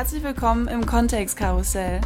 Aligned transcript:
Herzlich 0.00 0.22
willkommen 0.22 0.66
im 0.66 0.86
Kontextkarussell 0.86 2.00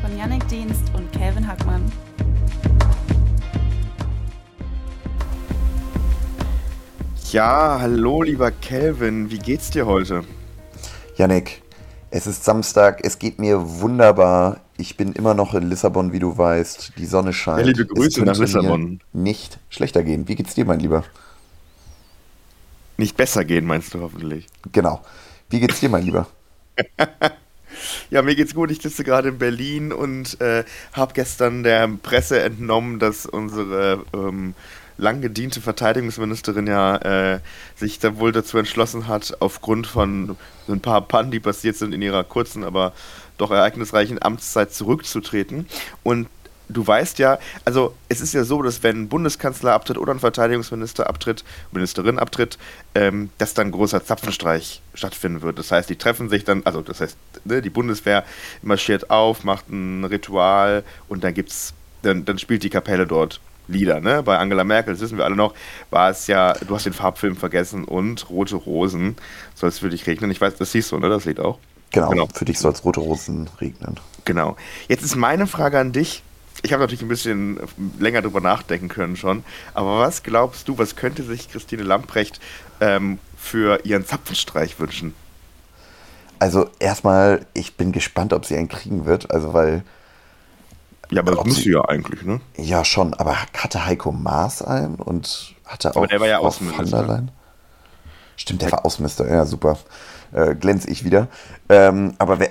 von 0.00 0.16
Yannick 0.16 0.46
Dienst 0.46 0.84
und 0.94 1.10
Calvin 1.12 1.44
Hackmann. 1.48 1.90
Ja, 7.32 7.78
hallo 7.80 8.22
lieber 8.22 8.52
Calvin, 8.52 9.28
wie 9.32 9.40
geht's 9.40 9.70
dir 9.70 9.86
heute? 9.86 10.22
Yannick, 11.16 11.62
es 12.12 12.28
ist 12.28 12.44
Samstag, 12.44 13.00
es 13.02 13.18
geht 13.18 13.40
mir 13.40 13.80
wunderbar. 13.80 14.60
Ich 14.76 14.96
bin 14.96 15.14
immer 15.14 15.34
noch 15.34 15.52
in 15.54 15.68
Lissabon, 15.68 16.12
wie 16.12 16.20
du 16.20 16.38
weißt. 16.38 16.92
Die 16.96 17.06
Sonne 17.06 17.32
scheint. 17.32 17.66
Ja, 17.66 17.72
liebe 17.72 17.86
Grüße 17.86 18.22
nach 18.22 18.38
Lissabon. 18.38 19.00
Nicht 19.12 19.58
schlechter 19.68 20.04
gehen. 20.04 20.28
Wie 20.28 20.36
geht's 20.36 20.54
dir, 20.54 20.64
mein 20.64 20.78
Lieber? 20.78 21.02
Nicht 22.98 23.16
besser 23.16 23.44
gehen, 23.44 23.64
meinst 23.64 23.94
du 23.94 24.00
hoffentlich? 24.00 24.46
Genau. 24.70 25.00
Wie 25.50 25.60
geht's 25.60 25.80
dir, 25.80 25.88
mein 25.88 26.04
Lieber? 26.04 26.26
ja, 28.10 28.22
mir 28.22 28.34
geht's 28.34 28.54
gut. 28.54 28.70
Ich 28.70 28.82
sitze 28.82 29.04
gerade 29.04 29.30
in 29.30 29.38
Berlin 29.38 29.92
und 29.92 30.40
äh, 30.40 30.64
habe 30.92 31.14
gestern 31.14 31.62
der 31.62 31.88
Presse 32.02 32.40
entnommen, 32.40 32.98
dass 32.98 33.26
unsere 33.26 34.04
ähm, 34.12 34.54
lang 34.98 35.20
gediente 35.20 35.60
Verteidigungsministerin 35.60 36.66
ja 36.66 36.96
äh, 36.96 37.40
sich 37.76 37.98
da 37.98 38.18
wohl 38.18 38.32
dazu 38.32 38.58
entschlossen 38.58 39.08
hat, 39.08 39.36
aufgrund 39.40 39.86
von 39.86 40.36
ein 40.68 40.80
paar 40.80 41.00
Pannen, 41.00 41.30
die 41.30 41.40
passiert 41.40 41.76
sind 41.76 41.94
in 41.94 42.02
ihrer 42.02 42.24
kurzen, 42.24 42.64
aber 42.64 42.92
doch 43.38 43.50
ereignisreichen 43.50 44.20
Amtszeit 44.20 44.74
zurückzutreten. 44.74 45.66
Und 46.02 46.28
du 46.68 46.86
weißt 46.86 47.18
ja, 47.18 47.38
also 47.64 47.94
es 48.08 48.20
ist 48.20 48.34
ja 48.34 48.44
so, 48.44 48.62
dass 48.62 48.82
wenn 48.82 49.02
ein 49.02 49.08
Bundeskanzler 49.08 49.72
abtritt 49.72 49.98
oder 49.98 50.12
ein 50.12 50.20
Verteidigungsminister 50.20 51.08
abtritt, 51.08 51.44
Ministerin 51.72 52.18
abtritt, 52.18 52.58
ähm, 52.94 53.30
dass 53.38 53.54
dann 53.54 53.68
ein 53.68 53.72
großer 53.72 54.04
Zapfenstreich 54.04 54.82
stattfinden 54.94 55.42
wird. 55.42 55.58
Das 55.58 55.72
heißt, 55.72 55.88
die 55.88 55.96
treffen 55.96 56.28
sich 56.28 56.44
dann, 56.44 56.62
also 56.64 56.82
das 56.82 57.00
heißt, 57.00 57.16
ne, 57.44 57.62
die 57.62 57.70
Bundeswehr 57.70 58.24
marschiert 58.62 59.10
auf, 59.10 59.44
macht 59.44 59.68
ein 59.70 60.04
Ritual 60.04 60.84
und 61.08 61.24
dann 61.24 61.34
gibt's, 61.34 61.74
dann, 62.02 62.24
dann 62.24 62.38
spielt 62.38 62.62
die 62.62 62.70
Kapelle 62.70 63.06
dort 63.06 63.40
Lieder, 63.70 64.00
ne? 64.00 64.22
Bei 64.22 64.38
Angela 64.38 64.64
Merkel, 64.64 64.94
das 64.94 65.02
wissen 65.02 65.18
wir 65.18 65.26
alle 65.26 65.36
noch, 65.36 65.52
war 65.90 66.08
es 66.08 66.26
ja, 66.26 66.54
du 66.54 66.74
hast 66.74 66.86
den 66.86 66.94
Farbfilm 66.94 67.36
vergessen 67.36 67.84
und 67.84 68.30
Rote 68.30 68.56
Rosen 68.56 69.16
soll 69.54 69.68
es 69.68 69.78
für 69.78 69.90
dich 69.90 70.06
regnen. 70.06 70.30
Ich 70.30 70.40
weiß, 70.40 70.56
das 70.56 70.72
siehst 70.72 70.90
du, 70.90 70.98
ne? 70.98 71.10
Das 71.10 71.26
Lied 71.26 71.38
auch. 71.38 71.58
Genau, 71.90 72.08
genau. 72.08 72.28
für 72.32 72.46
dich 72.46 72.58
soll 72.58 72.72
es 72.72 72.82
Rote 72.84 73.00
Rosen 73.00 73.48
regnen. 73.60 74.00
Genau. 74.24 74.56
Jetzt 74.88 75.02
ist 75.02 75.16
meine 75.16 75.46
Frage 75.46 75.78
an 75.78 75.92
dich. 75.92 76.22
Ich 76.62 76.72
habe 76.72 76.82
natürlich 76.82 77.02
ein 77.02 77.08
bisschen 77.08 77.60
länger 77.98 78.22
drüber 78.22 78.40
nachdenken 78.40 78.88
können 78.88 79.16
schon, 79.16 79.44
aber 79.74 80.00
was 80.00 80.22
glaubst 80.22 80.68
du, 80.68 80.78
was 80.78 80.96
könnte 80.96 81.22
sich 81.22 81.50
Christine 81.50 81.82
Lamprecht 81.82 82.40
ähm, 82.80 83.18
für 83.36 83.84
ihren 83.84 84.04
Zapfenstreich 84.04 84.80
wünschen? 84.80 85.14
Also 86.40 86.68
erstmal, 86.78 87.46
ich 87.54 87.76
bin 87.76 87.92
gespannt, 87.92 88.32
ob 88.32 88.44
sie 88.44 88.56
einen 88.56 88.68
kriegen 88.68 89.04
wird, 89.04 89.30
also 89.30 89.54
weil 89.54 89.84
ja, 91.10 91.22
aber 91.22 91.36
das 91.36 91.44
müsste 91.44 91.62
sie 91.62 91.72
ja 91.72 91.84
eigentlich, 91.84 92.22
ne? 92.22 92.40
Ja, 92.56 92.84
schon. 92.84 93.14
Aber 93.14 93.36
hatte 93.56 93.86
Heiko 93.86 94.12
Maas 94.12 94.62
einen 94.62 94.96
und 94.96 95.54
hatte 95.64 95.90
aber 95.90 96.02
auch 96.02 96.06
der 96.06 96.20
war 96.20 96.28
ja 96.28 96.38
Außenminister. 96.38 97.24
Stimmt, 98.36 98.62
der 98.62 98.72
war 98.72 98.84
Außenminister. 98.84 99.28
Ja, 99.28 99.46
super. 99.46 99.78
Äh, 100.32 100.54
glänz 100.54 100.84
ich 100.84 101.04
wieder. 101.04 101.28
Ähm, 101.68 102.14
aber 102.18 102.38
wer, 102.38 102.50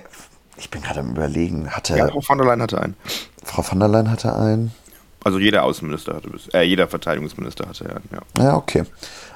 ich 0.58 0.72
bin 0.72 0.82
gerade 0.82 1.02
am 1.02 1.12
überlegen, 1.12 1.70
hatte... 1.70 1.96
Ja, 1.98 2.10
von 2.20 2.38
der 2.38 2.48
Leyen 2.48 2.62
hatte 2.62 2.82
einen. 2.82 2.96
Frau 3.48 3.62
von 3.62 3.80
der 3.80 3.88
Leyen 3.88 4.12
hatte 4.12 4.36
einen. 4.36 4.74
Also 5.24 5.40
jeder 5.40 5.64
Außenminister 5.64 6.16
hatte, 6.16 6.30
äh, 6.54 6.64
jeder 6.64 6.88
Verteidigungsminister 6.88 7.68
hatte 7.68 7.90
einen, 7.90 8.10
ja. 8.12 8.44
Ja, 8.44 8.56
okay. 8.56 8.84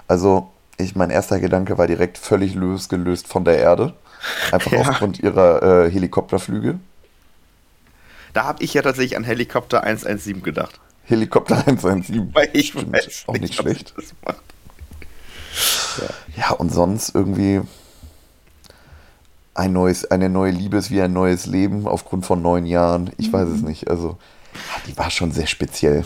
Also 0.08 0.52
ich, 0.78 0.95
mein 0.95 1.09
erster 1.09 1.40
Gedanke 1.40 1.78
war 1.78 1.88
direkt 1.88 2.17
völlig 2.17 2.56
losgelöst 2.56 3.28
von 3.28 3.45
der 3.45 3.58
Erde. 3.58 3.94
Einfach 4.52 4.72
ja. 4.72 4.82
aufgrund 4.82 5.20
ihrer 5.20 5.86
äh, 5.86 5.92
Helikopterflüge. 5.92 6.80
Da 8.33 8.44
habe 8.45 8.64
ich 8.64 8.73
ja 8.73 8.82
tatsächlich 8.82 9.17
an 9.17 9.23
Helikopter 9.23 9.83
117 9.83 10.44
gedacht. 10.44 10.80
Helikopter 11.04 11.58
117. 11.67 12.33
Weil 12.33 12.50
ich 12.54 12.70
Stimmt, 12.70 12.94
weiß 12.94 13.23
auch 13.27 13.33
nicht, 13.33 13.42
nicht 13.42 13.55
schlecht. 13.55 13.94
Ja. 15.98 16.05
ja, 16.38 16.52
und 16.52 16.71
sonst 16.71 17.14
irgendwie 17.14 17.61
ein 19.54 19.73
neues, 19.73 20.10
eine 20.10 20.30
neue 20.30 20.52
Liebe 20.52 20.78
ist 20.78 20.92
wie 20.92 21.02
ein 21.02 21.14
neues 21.14 21.45
Leben 21.45 21.88
aufgrund 21.88 22.26
von 22.26 22.42
neun 22.42 22.66
Jahren. 22.66 23.12
Ich 23.17 23.32
weiß 23.32 23.50
es 23.50 23.62
mhm. 23.62 23.70
nicht. 23.70 23.89
Also, 23.89 24.17
die 24.88 24.98
war 24.98 25.12
schon 25.12 25.32
sehr 25.32 25.48
speziell. 25.48 26.06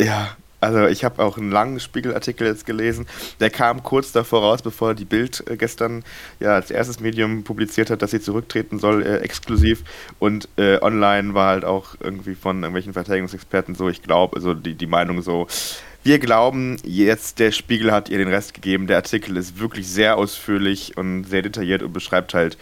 Ja, 0.00 0.36
also 0.64 0.86
ich 0.86 1.04
habe 1.04 1.22
auch 1.22 1.36
einen 1.36 1.50
langen 1.50 1.78
Spiegelartikel 1.78 2.46
jetzt 2.46 2.64
gelesen. 2.64 3.06
Der 3.38 3.50
kam 3.50 3.82
kurz 3.82 4.12
davor 4.12 4.40
raus, 4.40 4.62
bevor 4.62 4.94
die 4.94 5.04
Bild 5.04 5.44
äh, 5.46 5.58
gestern 5.58 6.04
ja 6.40 6.54
als 6.54 6.70
erstes 6.70 7.00
Medium 7.00 7.44
publiziert 7.44 7.90
hat, 7.90 8.00
dass 8.00 8.12
sie 8.12 8.20
zurücktreten 8.20 8.78
soll, 8.78 9.02
äh, 9.02 9.18
exklusiv. 9.18 9.84
Und 10.18 10.48
äh, 10.56 10.78
online 10.80 11.34
war 11.34 11.48
halt 11.48 11.66
auch 11.66 11.96
irgendwie 12.00 12.34
von 12.34 12.56
irgendwelchen 12.56 12.94
Verteidigungsexperten 12.94 13.74
so, 13.74 13.90
ich 13.90 14.02
glaube, 14.02 14.36
also 14.36 14.54
die, 14.54 14.74
die 14.74 14.86
Meinung 14.86 15.20
so, 15.20 15.48
wir 16.04 16.18
glauben, 16.18 16.76
jetzt 16.84 17.38
der 17.38 17.50
Spiegel 17.50 17.90
hat 17.90 18.10
ihr 18.10 18.18
den 18.18 18.28
Rest 18.28 18.52
gegeben. 18.52 18.86
Der 18.86 18.98
Artikel 18.98 19.36
ist 19.38 19.58
wirklich 19.58 19.88
sehr 19.88 20.18
ausführlich 20.18 20.96
und 20.98 21.24
sehr 21.24 21.40
detailliert 21.40 21.82
und 21.82 21.94
beschreibt 21.94 22.34
halt 22.34 22.58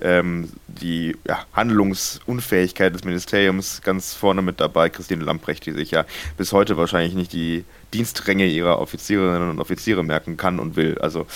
ähm, 0.00 0.50
die 0.66 1.14
ja, 1.26 1.44
Handlungsunfähigkeit 1.52 2.94
des 2.94 3.04
Ministeriums 3.04 3.82
ganz 3.82 4.14
vorne 4.14 4.40
mit 4.40 4.60
dabei, 4.60 4.88
Christine 4.88 5.24
Lamprecht, 5.24 5.66
die 5.66 5.72
sich 5.72 5.90
ja 5.90 6.06
bis 6.38 6.52
heute 6.52 6.78
wahrscheinlich 6.78 7.14
nicht 7.14 7.34
die 7.34 7.64
Dienstränge 7.92 8.46
ihrer 8.46 8.78
Offizierinnen 8.78 9.50
und 9.50 9.60
Offiziere 9.60 10.02
merken 10.02 10.38
kann 10.38 10.58
und 10.58 10.76
will. 10.76 10.98
Also 10.98 11.26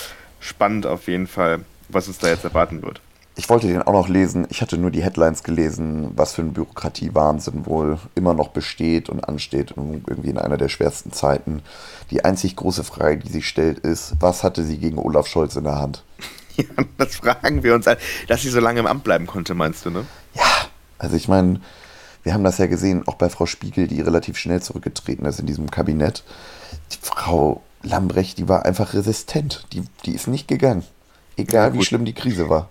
spannend 0.41 0.87
auf 0.87 1.09
jeden 1.09 1.27
Fall, 1.27 1.61
was 1.91 2.09
uns 2.09 2.19
da 2.19 2.29
jetzt 2.29 2.45
erwarten 2.45 2.83
wird. 2.83 3.03
Ich 3.37 3.49
wollte 3.49 3.69
den 3.69 3.83
auch 3.83 3.93
noch 3.93 4.09
lesen. 4.09 4.47
Ich 4.51 4.61
hatte 4.61 4.77
nur 4.77 4.91
die 4.91 5.03
Headlines 5.03 5.43
gelesen, 5.43 6.11
was 6.17 6.35
für 6.35 6.43
ein 6.43 6.53
Bürokratie-Wahnsinn 6.53 7.65
wohl 7.65 7.99
immer 8.15 8.35
noch 8.35 8.49
besteht 8.49 9.09
und 9.09 9.21
ansteht 9.21 9.73
und 9.73 10.05
irgendwie 10.07 10.31
in 10.31 10.39
einer 10.39 10.57
der 10.57 10.69
schwersten 10.69 11.13
Zeiten. 11.13 11.63
Die 12.11 12.25
einzig 12.25 12.57
große 12.57 12.85
Frage, 12.85 13.19
die 13.19 13.33
sich 13.33 13.49
stellt, 13.49 13.79
ist, 13.79 14.15
was 14.21 14.43
hatte 14.43 14.65
sie 14.65 14.79
gegen 14.79 14.99
Olaf 14.99 15.27
Scholz 15.27 15.57
in 15.57 15.65
der 15.65 15.79
Hand? 15.79 16.05
Ja, 16.57 16.85
das 16.99 17.15
fragen 17.15 17.63
wir 17.63 17.75
uns 17.75 17.87
an, 17.87 17.97
dass 18.27 18.43
sie 18.43 18.51
so 18.51 18.61
lange 18.61 18.81
im 18.81 18.87
Amt 18.87 19.05
bleiben 19.05 19.27
konnte, 19.27 19.55
meinst 19.55 19.87
du, 19.87 19.91
ne? 19.91 20.05
Ja, 20.35 20.43
also 20.99 21.17
ich 21.17 21.27
meine, 21.27 21.61
wir 22.23 22.35
haben 22.35 22.45
das 22.45 22.59
ja 22.59 22.67
gesehen, 22.67 23.07
auch 23.07 23.15
bei 23.15 23.31
Frau 23.31 23.47
Spiegel, 23.47 23.87
die 23.87 24.01
relativ 24.01 24.37
schnell 24.37 24.61
zurückgetreten 24.61 25.25
ist 25.25 25.41
in 25.41 25.47
diesem 25.47 25.71
Kabinett. 25.71 26.23
Die 26.93 26.99
Frau 27.01 27.63
Lambrecht, 27.83 28.37
die 28.37 28.49
war 28.49 28.67
einfach 28.67 28.93
resistent. 28.93 29.65
Die, 29.73 29.85
die 30.05 30.15
ist 30.15 30.27
nicht 30.27 30.49
gegangen. 30.49 30.85
Egal, 31.37 31.69
ja, 31.69 31.75
wie 31.75 31.85
schlimm 31.85 32.05
die 32.05 32.13
Krise 32.13 32.51
war. 32.51 32.69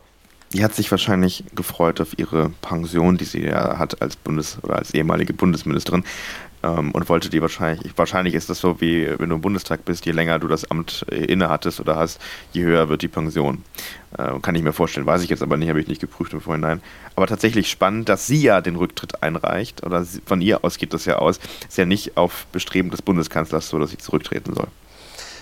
Die 0.53 0.63
hat 0.63 0.73
sich 0.73 0.89
wahrscheinlich 0.89 1.43
gefreut 1.53 2.01
auf 2.01 2.17
ihre 2.17 2.49
Pension, 2.61 3.17
die 3.17 3.25
sie 3.25 3.43
ja 3.43 3.77
hat 3.77 4.01
als 4.01 4.15
Bundes- 4.15 4.57
oder 4.63 4.77
als 4.77 4.93
ehemalige 4.95 5.31
Bundesministerin 5.33 6.03
ähm, 6.63 6.91
und 6.91 7.07
wollte 7.07 7.29
die 7.29 7.41
wahrscheinlich, 7.41 7.91
wahrscheinlich 7.95 8.33
ist 8.33 8.49
das 8.49 8.59
so 8.59 8.81
wie 8.81 9.07
wenn 9.17 9.29
du 9.29 9.35
im 9.35 9.41
Bundestag 9.41 9.85
bist, 9.85 10.05
je 10.05 10.11
länger 10.11 10.39
du 10.39 10.47
das 10.47 10.69
Amt 10.69 11.05
äh, 11.11 11.25
inne 11.25 11.49
hattest 11.49 11.79
oder 11.79 11.95
hast, 11.95 12.19
je 12.51 12.63
höher 12.63 12.89
wird 12.89 13.01
die 13.01 13.07
Pension. 13.07 13.63
Äh, 14.17 14.39
kann 14.41 14.55
ich 14.55 14.63
mir 14.63 14.73
vorstellen, 14.73 15.05
weiß 15.05 15.21
ich 15.23 15.29
jetzt 15.29 15.43
aber 15.43 15.55
nicht, 15.55 15.69
habe 15.69 15.81
ich 15.81 15.87
nicht 15.87 16.01
geprüft 16.01 16.33
im 16.33 16.41
Vorhinein. 16.41 16.81
Aber 17.15 17.27
tatsächlich 17.27 17.69
spannend, 17.69 18.09
dass 18.09 18.27
sie 18.27 18.41
ja 18.41 18.61
den 18.61 18.75
Rücktritt 18.75 19.21
einreicht 19.21 19.85
oder 19.85 20.05
von 20.25 20.41
ihr 20.41 20.63
aus 20.63 20.77
geht 20.77 20.93
das 20.93 21.05
ja 21.05 21.17
aus, 21.17 21.39
ist 21.67 21.77
ja 21.77 21.85
nicht 21.85 22.17
auf 22.17 22.47
Bestreben 22.51 22.89
des 22.89 23.01
Bundeskanzlers 23.01 23.69
so, 23.69 23.79
dass 23.79 23.91
sie 23.91 23.97
zurücktreten 23.97 24.53
soll. 24.53 24.67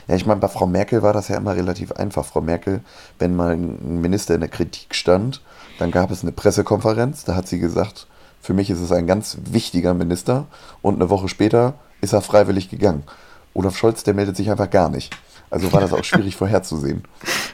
Ja, 0.07 0.15
ich 0.15 0.25
meine, 0.25 0.39
bei 0.39 0.47
Frau 0.47 0.65
Merkel 0.65 1.01
war 1.01 1.13
das 1.13 1.27
ja 1.27 1.37
immer 1.37 1.55
relativ 1.55 1.91
einfach. 1.91 2.25
Frau 2.25 2.41
Merkel, 2.41 2.81
wenn 3.19 3.35
mal 3.35 3.53
ein 3.53 4.01
Minister 4.01 4.35
in 4.35 4.41
der 4.41 4.49
Kritik 4.49 4.95
stand, 4.95 5.41
dann 5.79 5.91
gab 5.91 6.11
es 6.11 6.23
eine 6.23 6.31
Pressekonferenz, 6.31 7.23
da 7.25 7.35
hat 7.35 7.47
sie 7.47 7.59
gesagt, 7.59 8.07
für 8.41 8.53
mich 8.53 8.69
ist 8.69 8.79
es 8.79 8.91
ein 8.91 9.07
ganz 9.07 9.37
wichtiger 9.43 9.93
Minister 9.93 10.47
und 10.81 10.95
eine 10.95 11.09
Woche 11.09 11.27
später 11.27 11.73
ist 12.01 12.13
er 12.13 12.21
freiwillig 12.21 12.69
gegangen. 12.69 13.03
Olaf 13.53 13.77
Scholz, 13.77 14.03
der 14.03 14.13
meldet 14.13 14.37
sich 14.37 14.49
einfach 14.49 14.69
gar 14.69 14.89
nicht. 14.89 15.15
Also 15.49 15.73
war 15.73 15.81
das 15.81 15.93
auch 15.93 16.03
schwierig 16.05 16.35
vorherzusehen. 16.35 17.03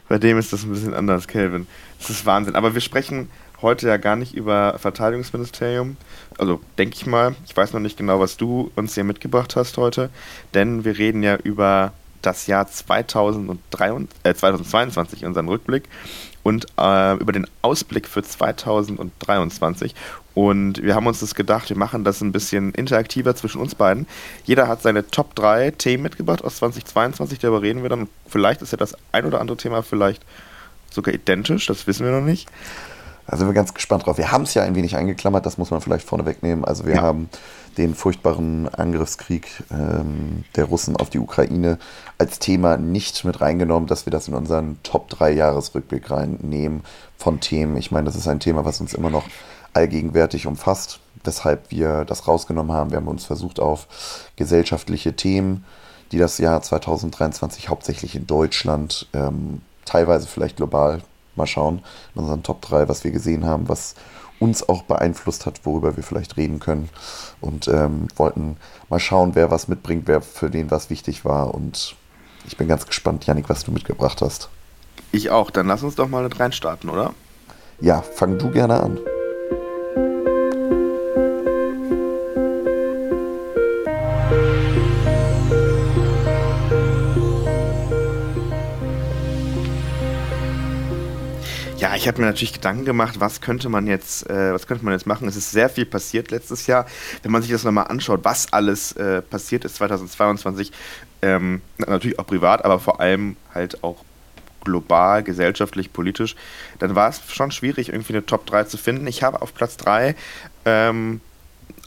Bei 0.10 0.20
dem 0.20 0.38
ist 0.38 0.54
das 0.54 0.64
ein 0.64 0.72
bisschen 0.72 0.94
anders, 0.94 1.28
Kelvin. 1.28 1.68
Das 2.00 2.10
ist 2.10 2.26
Wahnsinn. 2.26 2.56
Aber 2.56 2.74
wir 2.74 2.82
sprechen 2.82 3.30
heute 3.62 3.88
ja 3.88 3.98
gar 3.98 4.16
nicht 4.16 4.36
über 4.36 4.78
Verteidigungsministerium. 4.78 5.98
Also 6.38 6.60
denke 6.78 6.96
ich 6.96 7.06
mal, 7.06 7.36
ich 7.46 7.56
weiß 7.56 7.74
noch 7.74 7.80
nicht 7.80 7.98
genau, 7.98 8.20
was 8.20 8.38
du 8.38 8.72
uns 8.76 8.94
hier 8.94 9.06
mitgebracht 9.06 9.56
hast 9.56 9.78
heute, 9.78 10.10
denn 10.54 10.84
wir 10.84 10.98
reden 10.98 11.24
ja 11.24 11.38
über 11.38 11.94
das 12.24 12.48
Jahr 12.48 12.68
2023, 12.68 14.10
äh, 14.24 14.34
2022, 14.34 15.26
unseren 15.26 15.48
Rückblick 15.48 15.84
und 16.42 16.66
äh, 16.80 17.16
über 17.18 17.32
den 17.32 17.48
Ausblick 17.62 18.08
für 18.08 18.24
2023. 18.24 19.94
Und 20.34 20.82
wir 20.82 20.96
haben 20.96 21.06
uns 21.06 21.20
das 21.20 21.36
gedacht, 21.36 21.70
wir 21.70 21.78
machen 21.78 22.04
das 22.04 22.22
ein 22.22 22.32
bisschen 22.32 22.72
interaktiver 22.74 23.36
zwischen 23.36 23.62
uns 23.62 23.76
beiden. 23.76 24.08
Jeder 24.46 24.68
hat 24.68 24.82
seine 24.82 25.08
Top 25.08 25.36
3 25.36 25.72
Themen 25.72 26.04
mitgebracht 26.04 26.44
aus 26.44 26.58
2022, 26.58 27.40
darüber 27.40 27.62
reden 27.62 27.84
wir 27.84 27.90
dann. 27.90 28.10
Vielleicht 28.28 28.62
ist 28.64 28.72
ja 28.72 28.78
das 28.78 28.98
ein 29.12 29.26
oder 29.26 29.40
andere 29.40 29.58
Thema 29.58 29.84
vielleicht 29.84 30.26
sogar 30.90 31.14
identisch, 31.14 31.68
das 31.68 31.86
wissen 31.88 32.06
wir 32.06 32.14
noch 32.14 32.26
nicht. 32.26 32.50
Da 33.28 33.38
sind 33.38 33.48
wir 33.48 33.54
ganz 33.54 33.74
gespannt 33.74 34.06
drauf. 34.06 34.18
Wir 34.18 34.32
haben 34.32 34.44
es 34.44 34.54
ja 34.54 34.64
ein 34.64 34.76
wenig 34.76 34.96
eingeklammert, 34.96 35.46
das 35.46 35.58
muss 35.58 35.72
man 35.72 35.82
vielleicht 35.82 36.08
vorne 36.08 36.26
wegnehmen. 36.26 36.66
Also 36.66 36.86
wir 36.86 36.96
ja. 36.96 37.02
haben 37.02 37.30
den 37.78 37.96
furchtbaren 37.96 38.68
Angriffskrieg 38.68 39.48
ähm, 39.72 40.44
der 40.56 40.66
Russen 40.66 40.96
auf 40.98 41.10
die 41.10 41.20
Ukraine 41.20 41.80
als 42.18 42.40
Thema 42.40 42.78
nicht 42.78 43.24
mit 43.26 43.42
reingenommen, 43.42 43.88
dass 43.88 44.06
wir 44.06 44.12
das 44.12 44.28
in 44.28 44.34
unseren 44.34 44.78
Top 44.84 45.10
3 45.10 45.32
Jahresrückblick 45.32 46.12
reinnehmen 46.12 46.82
von 47.18 47.40
Themen. 47.40 47.78
Ich 47.78 47.92
meine, 47.92 48.06
das 48.06 48.16
ist 48.16 48.28
ein 48.28 48.40
Thema, 48.40 48.66
was 48.66 48.82
uns 48.82 48.94
immer 48.94 49.10
noch 49.10 49.26
allgegenwärtig 49.74 50.46
umfasst, 50.46 51.00
weshalb 51.24 51.72
wir 51.72 52.06
das 52.06 52.28
rausgenommen 52.28 52.76
haben. 52.76 52.92
Wir 52.92 52.98
haben 52.98 53.08
uns 53.08 53.26
versucht 53.26 53.60
auf 53.60 53.88
gesellschaftliche 54.36 55.16
Themen, 55.16 55.66
die 56.12 56.20
das 56.20 56.38
Jahr 56.38 56.62
2023 56.62 57.70
hauptsächlich 57.70 58.16
in 58.16 58.28
Deutschland, 58.28 59.08
ähm, 59.14 59.62
teilweise 59.86 60.28
vielleicht 60.28 60.58
global, 60.58 61.02
mal 61.36 61.48
schauen, 61.48 61.84
in 62.16 62.22
unseren 62.22 62.44
Top 62.44 62.62
3, 62.62 62.88
was 62.90 63.04
wir 63.04 63.12
gesehen 63.12 63.46
haben, 63.46 63.70
was 63.70 63.96
uns 64.40 64.68
auch 64.68 64.84
beeinflusst 64.84 65.46
hat, 65.46 65.66
worüber 65.66 65.96
wir 65.96 66.04
vielleicht 66.04 66.38
reden 66.38 66.60
können. 66.60 66.90
Und 67.40 67.68
ähm, 67.68 68.08
wollten 68.16 68.58
mal 68.90 69.00
schauen, 69.00 69.36
wer 69.36 69.52
was 69.52 69.68
mitbringt, 69.68 70.08
wer 70.08 70.22
für 70.22 70.50
den 70.50 70.70
was 70.72 70.90
wichtig 70.90 71.24
war. 71.24 71.54
Und 71.54 71.96
ich 72.46 72.58
bin 72.58 72.68
ganz 72.68 72.86
gespannt, 72.86 73.26
Janik, 73.26 73.50
was 73.50 73.64
du 73.64 73.72
mitgebracht 73.72 74.22
hast. 74.22 74.50
Ich 75.12 75.30
auch. 75.30 75.52
Dann 75.52 75.68
lass 75.68 75.84
uns 75.84 75.96
doch 75.96 76.10
mal 76.10 76.24
mit 76.24 76.40
reinstarten, 76.40 76.90
oder? 76.90 77.14
Ja, 77.80 78.02
fang 78.02 78.38
du 78.38 78.52
gerne 78.52 78.82
an. 78.82 79.00
Ich 92.04 92.08
habe 92.10 92.20
mir 92.20 92.28
natürlich 92.28 92.52
Gedanken 92.52 92.84
gemacht, 92.84 93.22
was 93.22 93.40
könnte 93.40 93.70
man 93.70 93.88
jetzt, 93.88 94.30
äh, 94.30 94.54
was 94.54 94.68
könnte 94.68 94.84
man 94.84 94.94
jetzt 94.94 95.08
machen. 95.08 95.26
Es 95.26 95.38
ist 95.38 95.52
sehr 95.52 95.70
viel 95.70 95.86
passiert 95.86 96.32
letztes 96.32 96.68
Jahr. 96.68 96.86
Wenn 97.22 97.32
man 97.32 97.42
sich 97.42 97.50
das 97.50 97.64
nochmal 97.64 97.88
anschaut, 97.88 98.20
was 98.24 98.52
alles 98.52 98.92
äh, 98.98 99.22
passiert 99.22 99.64
ist 99.64 99.76
2022, 99.78 100.74
ähm, 101.22 101.62
natürlich 101.78 102.20
auch 102.20 102.28
privat, 102.28 102.66
aber 102.66 102.82
vor 102.82 103.00
allem 103.00 103.38
halt 103.56 103.86
auch 103.86 104.04
global, 104.66 105.24
gesellschaftlich, 105.24 105.94
politisch, 105.94 106.36
dann 106.80 106.94
war 106.94 107.08
es 107.08 107.22
schon 107.30 107.52
schwierig, 107.52 107.88
irgendwie 107.88 108.12
eine 108.12 108.26
Top 108.26 108.46
3 108.48 108.66
zu 108.66 108.78
finden. 108.78 109.08
Ich 109.08 109.24
habe 109.24 109.42
auf 109.42 109.54
Platz 109.54 109.78
3 109.78 110.14
ähm, 110.66 111.22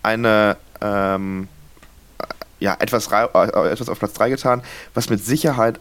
eine 0.02 0.56
ähm, 0.80 1.46
ja, 2.58 2.74
etwas, 2.78 3.12
äh, 3.12 3.70
etwas 3.70 3.90
auf 3.90 3.98
Platz 3.98 4.14
3 4.14 4.30
getan, 4.30 4.62
was 4.94 5.10
mit 5.10 5.22
Sicherheit 5.22 5.78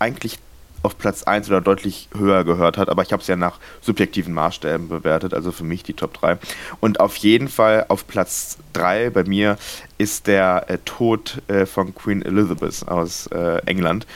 eigentlich 0.00 0.40
auf 0.82 0.98
Platz 0.98 1.22
1 1.24 1.48
oder 1.48 1.60
deutlich 1.60 2.08
höher 2.16 2.44
gehört 2.44 2.78
hat, 2.78 2.88
aber 2.88 3.02
ich 3.02 3.12
habe 3.12 3.20
es 3.20 3.28
ja 3.28 3.36
nach 3.36 3.58
subjektiven 3.80 4.32
Maßstäben 4.34 4.88
bewertet, 4.88 5.34
also 5.34 5.52
für 5.52 5.64
mich 5.64 5.82
die 5.82 5.94
Top 5.94 6.14
3. 6.14 6.38
Und 6.80 7.00
auf 7.00 7.16
jeden 7.16 7.48
Fall 7.48 7.86
auf 7.88 8.06
Platz 8.06 8.58
3 8.74 9.10
bei 9.10 9.24
mir 9.24 9.58
ist 9.98 10.26
der 10.26 10.66
äh, 10.68 10.78
Tod 10.84 11.42
äh, 11.48 11.66
von 11.66 11.94
Queen 11.94 12.22
Elizabeth 12.22 12.86
aus 12.88 13.26
äh, 13.28 13.58
England, 13.66 14.06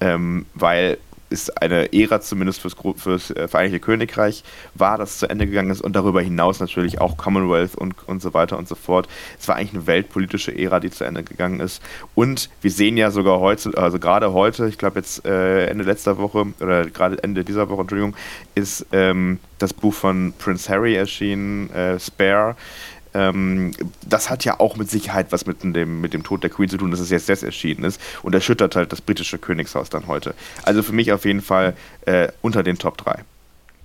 ähm, 0.00 0.46
weil 0.54 0.98
ist 1.32 1.60
eine 1.60 1.92
Ära 1.92 2.20
zumindest 2.20 2.60
fürs, 2.60 2.76
fürs 2.96 3.30
äh, 3.30 3.48
Vereinigte 3.48 3.80
Königreich 3.80 4.44
war, 4.74 4.98
das 4.98 5.18
zu 5.18 5.28
Ende 5.28 5.46
gegangen 5.46 5.70
ist 5.70 5.80
und 5.80 5.96
darüber 5.96 6.20
hinaus 6.20 6.60
natürlich 6.60 7.00
auch 7.00 7.16
Commonwealth 7.16 7.74
und, 7.74 7.94
und 8.06 8.22
so 8.22 8.34
weiter 8.34 8.58
und 8.58 8.68
so 8.68 8.74
fort. 8.74 9.08
Es 9.40 9.48
war 9.48 9.56
eigentlich 9.56 9.74
eine 9.74 9.86
weltpolitische 9.86 10.56
Ära, 10.56 10.78
die 10.78 10.90
zu 10.90 11.04
Ende 11.04 11.24
gegangen 11.24 11.60
ist. 11.60 11.82
Und 12.14 12.50
wir 12.60 12.70
sehen 12.70 12.96
ja 12.96 13.10
sogar 13.10 13.40
heute, 13.40 13.76
also 13.76 13.98
gerade 13.98 14.32
heute, 14.32 14.68
ich 14.68 14.78
glaube 14.78 14.98
jetzt 14.98 15.24
äh, 15.24 15.66
Ende 15.66 15.84
letzter 15.84 16.18
Woche 16.18 16.46
oder 16.60 16.84
gerade 16.86 17.22
Ende 17.22 17.44
dieser 17.44 17.68
Woche, 17.68 17.80
Entschuldigung, 17.80 18.14
ist 18.54 18.86
ähm, 18.92 19.38
das 19.58 19.72
Buch 19.72 19.94
von 19.94 20.34
Prince 20.38 20.70
Harry 20.70 20.94
erschienen, 20.94 21.70
äh, 21.70 21.98
Spare. 21.98 22.56
Ähm, 23.14 23.72
das 24.06 24.30
hat 24.30 24.44
ja 24.44 24.60
auch 24.60 24.76
mit 24.76 24.90
Sicherheit 24.90 25.26
was 25.30 25.46
mit 25.46 25.62
dem, 25.62 26.00
mit 26.00 26.14
dem 26.14 26.22
Tod 26.22 26.42
der 26.42 26.50
Queen 26.50 26.68
zu 26.68 26.76
tun, 26.76 26.90
dass 26.90 27.00
es 27.00 27.10
jetzt 27.10 27.28
das 27.28 27.42
erschienen 27.42 27.84
ist 27.84 28.00
und 28.22 28.34
erschüttert 28.34 28.76
halt 28.76 28.92
das 28.92 29.00
britische 29.00 29.38
Königshaus 29.38 29.90
dann 29.90 30.06
heute. 30.06 30.34
Also 30.64 30.82
für 30.82 30.92
mich 30.92 31.12
auf 31.12 31.24
jeden 31.24 31.42
Fall 31.42 31.74
äh, 32.06 32.28
unter 32.40 32.62
den 32.62 32.78
Top 32.78 32.96
3. 32.98 33.24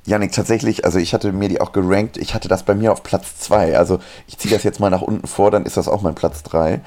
Janik, 0.08 0.32
tatsächlich, 0.32 0.86
also 0.86 1.00
ich 1.00 1.14
hatte 1.14 1.34
mir 1.34 1.50
die 1.50 1.60
auch 1.60 1.74
gerankt, 1.74 2.16
ich 2.16 2.34
hatte 2.34 2.48
das 2.48 2.64
bei 2.64 2.74
mir 2.74 2.94
auf 2.94 3.04
Platz 3.04 3.40
2. 3.40 3.78
Also 3.78 4.00
ich 4.26 4.38
ziehe 4.38 4.54
das 4.54 4.64
jetzt 4.64 4.80
mal 4.80 4.90
nach 4.90 5.02
unten 5.02 5.28
vor, 5.28 5.52
dann 5.52 5.66
ist 5.66 5.76
das 5.76 5.90
auch 5.90 6.02
mein 6.02 6.16
Platz 6.16 6.44
3. 6.44 6.80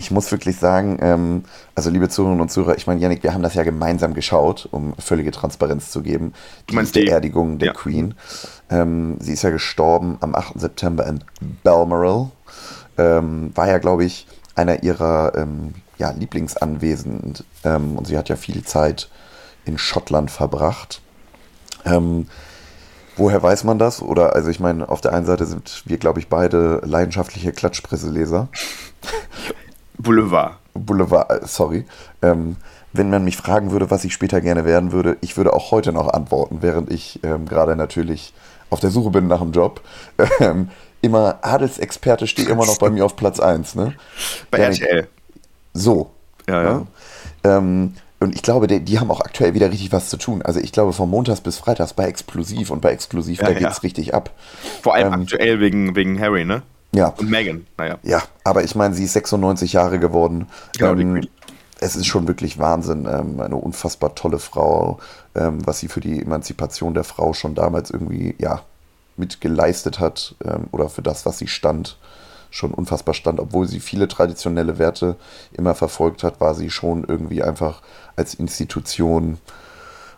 Ich 0.00 0.12
muss 0.12 0.30
wirklich 0.30 0.56
sagen, 0.56 0.98
ähm, 1.02 1.42
also 1.74 1.90
liebe 1.90 2.08
Zuhörerinnen 2.08 2.40
und 2.40 2.50
Zuhörer, 2.50 2.76
ich 2.76 2.86
meine, 2.86 3.00
Janik, 3.00 3.24
wir 3.24 3.34
haben 3.34 3.42
das 3.42 3.54
ja 3.54 3.64
gemeinsam 3.64 4.14
geschaut, 4.14 4.68
um 4.70 4.94
völlige 4.98 5.32
Transparenz 5.32 5.90
zu 5.90 6.02
geben. 6.02 6.32
Die 6.70 6.76
Beerdigung 6.76 7.58
der 7.58 7.68
ja. 7.68 7.72
Queen. 7.72 8.14
Ähm, 8.70 9.16
sie 9.18 9.32
ist 9.32 9.42
ja 9.42 9.50
gestorben 9.50 10.16
am 10.20 10.36
8. 10.36 10.60
September 10.60 11.04
in 11.06 11.24
Balmoral. 11.64 12.30
Ähm, 12.96 13.50
war 13.56 13.68
ja, 13.68 13.78
glaube 13.78 14.04
ich, 14.04 14.28
einer 14.54 14.84
ihrer 14.84 15.32
ähm, 15.34 15.74
ja, 15.98 16.10
Lieblingsanwesen. 16.12 17.34
Ähm, 17.64 17.98
und 17.98 18.06
sie 18.06 18.16
hat 18.16 18.28
ja 18.28 18.36
viel 18.36 18.64
Zeit 18.64 19.10
in 19.64 19.78
Schottland 19.78 20.30
verbracht. 20.30 21.02
Ähm, 21.84 22.28
Woher 23.18 23.42
weiß 23.42 23.64
man 23.64 23.80
das? 23.80 24.00
Oder, 24.00 24.36
also 24.36 24.48
ich 24.48 24.60
meine, 24.60 24.88
auf 24.88 25.00
der 25.00 25.12
einen 25.12 25.26
Seite 25.26 25.44
sind 25.44 25.82
wir, 25.86 25.98
glaube 25.98 26.20
ich, 26.20 26.28
beide 26.28 26.80
leidenschaftliche 26.84 27.50
Klatschpresseleser. 27.50 28.48
Boulevard. 29.98 30.56
Boulevard, 30.74 31.30
äh, 31.30 31.46
sorry. 31.46 31.84
Ähm, 32.22 32.56
wenn 32.92 33.10
man 33.10 33.24
mich 33.24 33.36
fragen 33.36 33.70
würde, 33.70 33.90
was 33.90 34.04
ich 34.04 34.12
später 34.12 34.40
gerne 34.40 34.64
werden 34.64 34.92
würde, 34.92 35.16
ich 35.20 35.36
würde 35.36 35.52
auch 35.52 35.70
heute 35.70 35.92
noch 35.92 36.08
antworten, 36.08 36.58
während 36.60 36.90
ich 36.90 37.20
ähm, 37.22 37.46
gerade 37.46 37.76
natürlich 37.76 38.32
auf 38.70 38.80
der 38.80 38.90
Suche 38.90 39.10
bin 39.10 39.26
nach 39.26 39.40
einem 39.40 39.52
Job. 39.52 39.80
Ähm, 40.40 40.68
immer 41.00 41.38
Adelsexperte 41.42 42.26
steht 42.26 42.48
immer 42.48 42.66
noch 42.66 42.78
bei 42.78 42.90
mir 42.90 43.04
auf 43.04 43.16
Platz 43.16 43.38
1, 43.40 43.76
ne? 43.76 43.94
Bei 44.50 44.58
RTL. 44.58 45.08
So. 45.72 46.10
Ja, 46.48 46.62
ja. 46.62 46.86
ja? 47.44 47.56
Ähm, 47.56 47.94
und 48.20 48.34
ich 48.34 48.42
glaube, 48.42 48.66
die, 48.66 48.80
die, 48.80 48.98
haben 48.98 49.10
auch 49.10 49.20
aktuell 49.20 49.54
wieder 49.54 49.70
richtig 49.70 49.92
was 49.92 50.10
zu 50.10 50.16
tun. 50.16 50.42
Also 50.42 50.58
ich 50.58 50.72
glaube, 50.72 50.92
von 50.92 51.08
Montags 51.08 51.40
bis 51.40 51.58
Freitags 51.58 51.92
bei 51.92 52.06
Explosiv 52.06 52.70
und 52.70 52.80
bei 52.80 52.90
Explosiv, 52.90 53.40
ja, 53.40 53.52
da 53.52 53.58
ja. 53.58 53.68
es 53.68 53.82
richtig 53.84 54.12
ab. 54.12 54.30
Vor 54.82 54.94
allem 54.94 55.12
ähm, 55.12 55.20
aktuell 55.22 55.60
wegen, 55.60 55.94
wegen 55.94 56.20
Harry, 56.20 56.44
ne? 56.44 56.62
Ja. 56.92 57.08
Und 57.18 57.30
Megan, 57.30 57.66
naja. 57.76 57.98
Ja, 58.02 58.22
aber 58.44 58.64
ich 58.64 58.74
meine, 58.74 58.94
sie 58.94 59.04
ist 59.04 59.12
96 59.12 59.72
Jahre 59.72 59.98
geworden. 59.98 60.48
Ja, 60.78 60.92
ähm, 60.92 61.26
es 61.80 61.96
ist 61.96 62.06
schon 62.06 62.26
wirklich 62.26 62.58
Wahnsinn. 62.58 63.06
Ähm, 63.06 63.40
eine 63.40 63.56
unfassbar 63.56 64.14
tolle 64.14 64.38
Frau, 64.38 64.98
ähm, 65.34 65.66
was 65.66 65.80
sie 65.80 65.88
für 65.88 66.00
die 66.00 66.22
Emanzipation 66.22 66.94
der 66.94 67.04
Frau 67.04 67.34
schon 67.34 67.54
damals 67.54 67.90
irgendwie, 67.90 68.34
ja, 68.38 68.62
mit 69.16 69.40
geleistet 69.40 69.98
hat 69.98 70.34
ähm, 70.44 70.68
oder 70.70 70.88
für 70.88 71.02
das, 71.02 71.26
was 71.26 71.38
sie 71.38 71.48
stand 71.48 71.98
schon 72.50 72.72
unfassbar 72.72 73.14
stand. 73.14 73.40
Obwohl 73.40 73.66
sie 73.68 73.80
viele 73.80 74.08
traditionelle 74.08 74.78
Werte 74.78 75.16
immer 75.52 75.74
verfolgt 75.74 76.22
hat, 76.22 76.40
war 76.40 76.54
sie 76.54 76.70
schon 76.70 77.04
irgendwie 77.04 77.42
einfach 77.42 77.82
als 78.16 78.34
Institution. 78.34 79.38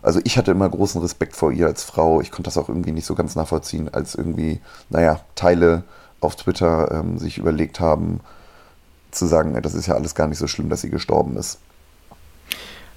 Also 0.02 0.20
ich 0.24 0.38
hatte 0.38 0.52
immer 0.52 0.68
großen 0.68 1.00
Respekt 1.00 1.36
vor 1.36 1.52
ihr 1.52 1.66
als 1.66 1.82
Frau. 1.82 2.20
Ich 2.20 2.30
konnte 2.30 2.44
das 2.44 2.56
auch 2.56 2.68
irgendwie 2.68 2.92
nicht 2.92 3.06
so 3.06 3.14
ganz 3.14 3.36
nachvollziehen, 3.36 3.92
als 3.92 4.14
irgendwie, 4.14 4.60
naja, 4.88 5.20
Teile 5.34 5.82
auf 6.20 6.36
Twitter 6.36 6.90
ähm, 6.92 7.18
sich 7.18 7.38
überlegt 7.38 7.80
haben, 7.80 8.20
zu 9.10 9.26
sagen, 9.26 9.60
das 9.62 9.74
ist 9.74 9.86
ja 9.86 9.94
alles 9.94 10.14
gar 10.14 10.26
nicht 10.26 10.38
so 10.38 10.46
schlimm, 10.46 10.68
dass 10.68 10.82
sie 10.82 10.90
gestorben 10.90 11.36
ist. 11.36 11.58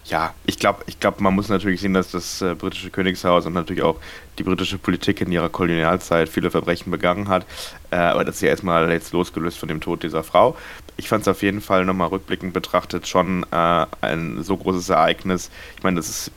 Ja, 0.06 0.34
ich 0.46 0.60
glaube, 0.60 0.84
ich 0.86 1.00
glaub, 1.00 1.22
man 1.22 1.34
muss 1.34 1.48
natürlich 1.48 1.80
sehen, 1.80 1.94
dass 1.94 2.12
das 2.12 2.42
äh, 2.42 2.56
britische 2.56 2.90
Königshaus 2.90 3.46
und 3.46 3.54
natürlich 3.54 3.84
auch 3.84 3.96
die 4.38 4.44
britische 4.44 4.78
Politik 4.78 5.22
in 5.22 5.32
ihrer 5.32 5.48
Kolonialzeit 5.48 6.28
viele 6.28 6.52
Verbrechen 6.52 6.92
begangen 6.92 7.30
hat. 7.30 7.46
Äh, 7.90 7.96
aber 7.96 8.26
das 8.26 8.36
ist 8.36 8.42
ja 8.42 8.50
erstmal 8.50 8.92
jetzt 8.92 9.14
losgelöst 9.14 9.58
von 9.58 9.70
dem 9.70 9.80
Tod 9.80 10.04
dieser 10.04 10.24
Frau. 10.24 10.58
Ich 10.98 11.08
fand 11.08 11.22
es 11.22 11.30
auf 11.30 11.42
jeden 11.42 11.62
Fall 11.62 11.86
nochmal 11.86 12.10
rückblickend 12.10 12.52
betrachtet 12.52 13.08
schon 13.08 13.46
äh, 13.52 13.86
ein 14.02 14.44
so 14.44 14.58
großes 14.58 14.90
Ereignis. 14.90 15.50
Ich 15.78 15.84
meine, 15.84 15.96
das 15.96 16.10
ist 16.10 16.32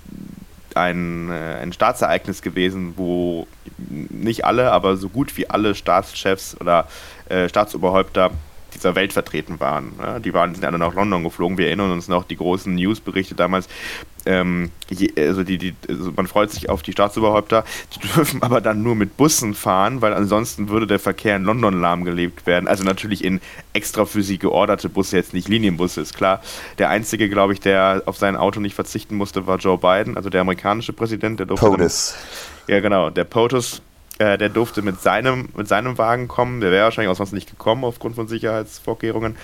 ein, 0.77 1.31
äh, 1.31 1.59
ein 1.63 1.73
Staatsereignis 1.73 2.43
gewesen, 2.43 2.95
wo 2.97 3.47
nicht 3.79 4.45
alle, 4.45 4.73
aber 4.73 4.97
so 4.97 5.09
gut 5.09 5.37
wie 5.37 5.49
alle 5.49 5.75
Staatschefs 5.75 6.57
oder 6.61 6.87
äh, 7.29 7.49
Staatsoberhäupter 7.49 8.31
dieser 8.75 8.95
Welt 8.95 9.13
vertreten 9.13 9.59
waren. 9.59 9.93
Ja, 9.99 10.19
die 10.19 10.35
waren, 10.35 10.55
sind 10.55 10.65
alle 10.65 10.79
nach 10.79 10.95
London 10.95 11.25
geflogen. 11.25 11.59
Wir 11.59 11.67
erinnern 11.67 11.91
uns 11.91 12.09
noch 12.09 12.25
die 12.25 12.37
großen 12.37 12.75
Newsberichte 12.75 13.35
damals. 13.35 13.69
Ähm, 14.27 14.73
je, 14.91 15.11
also 15.17 15.45
die, 15.45 15.57
die, 15.57 15.75
also 15.89 16.13
man 16.15 16.27
freut 16.27 16.51
sich 16.51 16.69
auf 16.69 16.83
die 16.83 16.93
Staatsoberhäupter, 16.93 17.65
die 17.95 18.07
dürfen 18.15 18.43
aber 18.43 18.61
dann 18.61 18.83
nur 18.83 18.95
mit 18.97 19.17
Bussen 19.17 19.55
fahren, 19.55 20.03
weil 20.03 20.13
ansonsten 20.13 20.69
würde 20.69 20.87
der 20.87 20.99
Verkehr 20.99 21.37
in 21.37 21.45
London 21.45 21.81
lahmgelegt 21.81 22.47
werden. 22.47 22.69
Also 22.69 22.85
natürlich 22.85 23.25
in 23.25 23.41
extra 23.73 24.05
für 24.05 24.23
sie 24.23 24.39
georderte 24.39 24.89
Busse, 24.89 25.17
jetzt 25.17 25.33
nicht 25.33 25.49
Linienbusse, 25.49 26.01
ist 26.01 26.15
klar. 26.15 26.43
Der 26.79 26.91
einzige, 26.91 27.29
glaube 27.29 27.53
ich, 27.53 27.61
der 27.61 28.03
auf 28.07 28.17
sein 28.17 28.37
Auto 28.37 28.61
nicht 28.61 28.75
verzichten 28.75 29.15
musste, 29.15 29.47
war 29.47 29.59
Joe 29.59 29.79
Biden, 29.79 30.17
also 30.17 30.29
der 30.29 30.41
amerikanische 30.41 30.93
Präsident. 30.93 31.39
Der 31.39 31.47
durfte 31.47 31.67
POTUS. 31.67 32.17
Dann, 32.67 32.75
ja, 32.75 32.81
genau, 32.81 33.11
der 33.11 33.25
POTUS 33.25 33.83
äh, 34.19 34.39
der 34.39 34.49
durfte 34.49 34.81
mit 34.81 35.01
seinem, 35.03 35.51
mit 35.55 35.69
seinem 35.69 35.99
Wagen 35.99 36.27
kommen. 36.27 36.61
Der 36.61 36.71
wäre 36.71 36.85
wahrscheinlich 36.85 37.11
auch 37.11 37.17
sonst 37.17 37.33
nicht 37.33 37.51
gekommen 37.51 37.85
aufgrund 37.85 38.17
von 38.17 38.29
Sicherheitsvorkehrungen. 38.29 39.37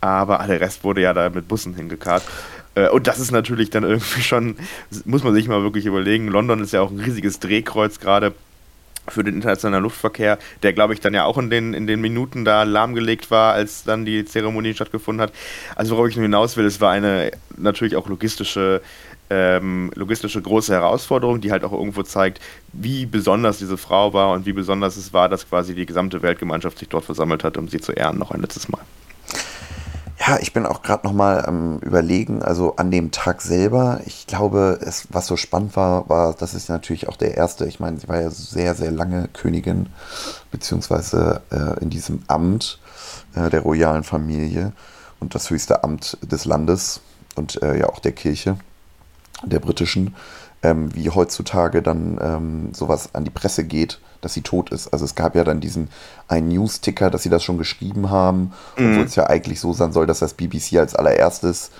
Aber 0.00 0.38
der 0.46 0.60
Rest 0.60 0.84
wurde 0.84 1.00
ja 1.00 1.12
da 1.12 1.28
mit 1.28 1.48
Bussen 1.48 1.74
hingekarrt. 1.74 2.22
Äh, 2.74 2.88
und 2.88 3.06
das 3.06 3.18
ist 3.18 3.30
natürlich 3.30 3.70
dann 3.70 3.84
irgendwie 3.84 4.22
schon, 4.22 4.56
muss 5.04 5.24
man 5.24 5.34
sich 5.34 5.48
mal 5.48 5.62
wirklich 5.62 5.86
überlegen. 5.86 6.28
London 6.28 6.60
ist 6.60 6.72
ja 6.72 6.80
auch 6.80 6.90
ein 6.90 7.00
riesiges 7.00 7.40
Drehkreuz 7.40 8.00
gerade 8.00 8.34
für 9.08 9.24
den 9.24 9.34
internationalen 9.34 9.82
Luftverkehr, 9.82 10.38
der 10.62 10.72
glaube 10.72 10.94
ich 10.94 11.00
dann 11.00 11.12
ja 11.14 11.24
auch 11.24 11.36
in 11.38 11.50
den, 11.50 11.74
in 11.74 11.86
den 11.86 12.00
Minuten 12.00 12.44
da 12.44 12.62
lahmgelegt 12.62 13.30
war, 13.30 13.52
als 13.52 13.82
dann 13.82 14.04
die 14.04 14.24
Zeremonie 14.24 14.74
stattgefunden 14.74 15.20
hat. 15.20 15.32
Also 15.74 15.96
worauf 15.96 16.08
ich 16.08 16.16
nur 16.16 16.22
hinaus 16.22 16.56
will, 16.56 16.66
es 16.66 16.80
war 16.80 16.92
eine 16.92 17.32
natürlich 17.56 17.96
auch 17.96 18.08
logistische, 18.08 18.80
ähm, 19.28 19.90
logistische 19.96 20.40
große 20.40 20.72
Herausforderung, 20.72 21.40
die 21.40 21.50
halt 21.50 21.64
auch 21.64 21.72
irgendwo 21.72 22.04
zeigt, 22.04 22.40
wie 22.72 23.06
besonders 23.06 23.58
diese 23.58 23.76
Frau 23.76 24.12
war 24.12 24.30
und 24.30 24.46
wie 24.46 24.52
besonders 24.52 24.96
es 24.96 25.12
war, 25.12 25.28
dass 25.28 25.48
quasi 25.48 25.74
die 25.74 25.86
gesamte 25.86 26.22
Weltgemeinschaft 26.22 26.78
sich 26.78 26.88
dort 26.88 27.04
versammelt 27.04 27.42
hat, 27.42 27.56
um 27.56 27.66
sie 27.66 27.80
zu 27.80 27.92
ehren, 27.92 28.18
noch 28.18 28.30
ein 28.30 28.40
letztes 28.40 28.68
Mal. 28.68 28.82
Ja, 30.24 30.38
ich 30.40 30.52
bin 30.52 30.66
auch 30.66 30.82
gerade 30.82 31.04
noch 31.04 31.12
mal 31.12 31.44
am 31.44 31.78
überlegen, 31.80 32.42
also 32.42 32.76
an 32.76 32.92
dem 32.92 33.10
Tag 33.10 33.42
selber, 33.42 34.00
ich 34.06 34.28
glaube, 34.28 34.78
es, 34.80 35.08
was 35.10 35.26
so 35.26 35.36
spannend 35.36 35.74
war, 35.74 36.08
war, 36.08 36.32
das 36.34 36.54
ist 36.54 36.68
natürlich 36.68 37.08
auch 37.08 37.16
der 37.16 37.36
erste, 37.36 37.66
ich 37.66 37.80
meine, 37.80 37.98
sie 37.98 38.06
war 38.06 38.20
ja 38.20 38.30
sehr, 38.30 38.76
sehr 38.76 38.92
lange 38.92 39.26
Königin, 39.32 39.88
beziehungsweise 40.52 41.40
äh, 41.50 41.82
in 41.82 41.90
diesem 41.90 42.22
Amt 42.28 42.78
äh, 43.34 43.50
der 43.50 43.62
royalen 43.62 44.04
Familie 44.04 44.72
und 45.18 45.34
das 45.34 45.50
höchste 45.50 45.82
Amt 45.82 46.18
des 46.22 46.44
Landes 46.44 47.00
und 47.34 47.60
äh, 47.60 47.80
ja 47.80 47.88
auch 47.88 47.98
der 47.98 48.12
Kirche, 48.12 48.58
der 49.44 49.58
britischen, 49.58 50.14
ähm, 50.62 50.94
wie 50.94 51.10
heutzutage 51.10 51.82
dann 51.82 52.20
ähm, 52.22 52.74
sowas 52.74 53.12
an 53.12 53.24
die 53.24 53.30
Presse 53.30 53.64
geht, 53.64 53.98
dass 54.22 54.32
sie 54.32 54.40
tot 54.40 54.70
ist. 54.70 54.88
Also 54.92 55.04
es 55.04 55.14
gab 55.14 55.34
ja 55.34 55.44
dann 55.44 55.60
diesen 55.60 55.88
einen 56.28 56.48
News-Ticker, 56.48 57.10
dass 57.10 57.22
sie 57.22 57.28
das 57.28 57.42
schon 57.42 57.58
geschrieben 57.58 58.08
haben, 58.08 58.52
mhm. 58.78 58.92
obwohl 58.92 59.04
es 59.04 59.16
ja 59.16 59.26
eigentlich 59.26 59.60
so 59.60 59.74
sein 59.74 59.92
soll, 59.92 60.06
dass 60.06 60.20
das 60.20 60.32
BBC 60.34 60.78
als 60.78 60.94
allererstes 60.94 61.70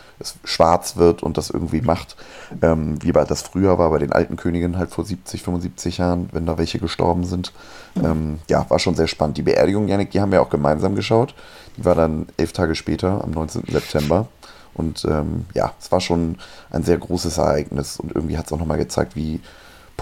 schwarz 0.45 0.97
wird 0.97 1.23
und 1.23 1.39
das 1.39 1.51
irgendwie 1.51 1.81
macht, 1.81 2.17
ähm, 2.61 3.03
wie 3.03 3.13
bei 3.13 3.25
das 3.25 3.43
früher 3.43 3.79
war 3.79 3.91
bei 3.91 3.99
den 3.99 4.13
alten 4.13 4.37
Königen 4.37 4.77
halt 4.77 4.91
vor 4.91 5.05
70, 5.05 5.43
75 5.43 5.99
Jahren, 5.99 6.29
wenn 6.33 6.47
da 6.47 6.59
welche 6.59 6.79
gestorben 6.79 7.25
sind. 7.25 7.53
Ähm, 7.97 8.41
ja, 8.49 8.69
war 8.69 8.79
schon 8.79 8.95
sehr 8.95 9.09
spannend. 9.09 9.39
Die 9.39 9.43
Beerdigung, 9.43 9.89
Janik, 9.89 10.11
die 10.11 10.21
haben 10.21 10.33
wir 10.33 10.43
auch 10.43 10.51
gemeinsam 10.51 10.95
geschaut. 10.95 11.35
Die 11.77 11.85
war 11.85 11.95
dann 11.95 12.27
elf 12.37 12.53
Tage 12.53 12.75
später, 12.75 13.23
am 13.25 13.31
19. 13.31 13.65
September. 13.69 14.29
Und 14.75 15.05
ähm, 15.05 15.47
ja, 15.55 15.73
es 15.81 15.93
war 15.93 16.01
schon 16.01 16.37
ein 16.71 16.83
sehr 16.83 16.99
großes 16.99 17.39
Ereignis 17.39 17.99
und 17.99 18.15
irgendwie 18.15 18.39
hat 18.39 18.47
es 18.47 18.53
auch 18.53 18.59
nochmal 18.59 18.79
gezeigt, 18.79 19.17
wie 19.17 19.41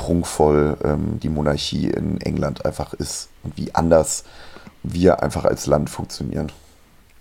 prunkvoll 0.01 0.79
ähm, 0.83 1.21
die 1.21 1.29
Monarchie 1.29 1.89
in 1.89 2.19
England 2.23 2.65
einfach 2.65 2.95
ist 2.95 3.29
und 3.43 3.59
wie 3.59 3.75
anders 3.75 4.25
wir 4.83 5.23
einfach 5.23 5.45
als 5.45 5.67
Land 5.67 5.91
funktionieren. 5.91 6.51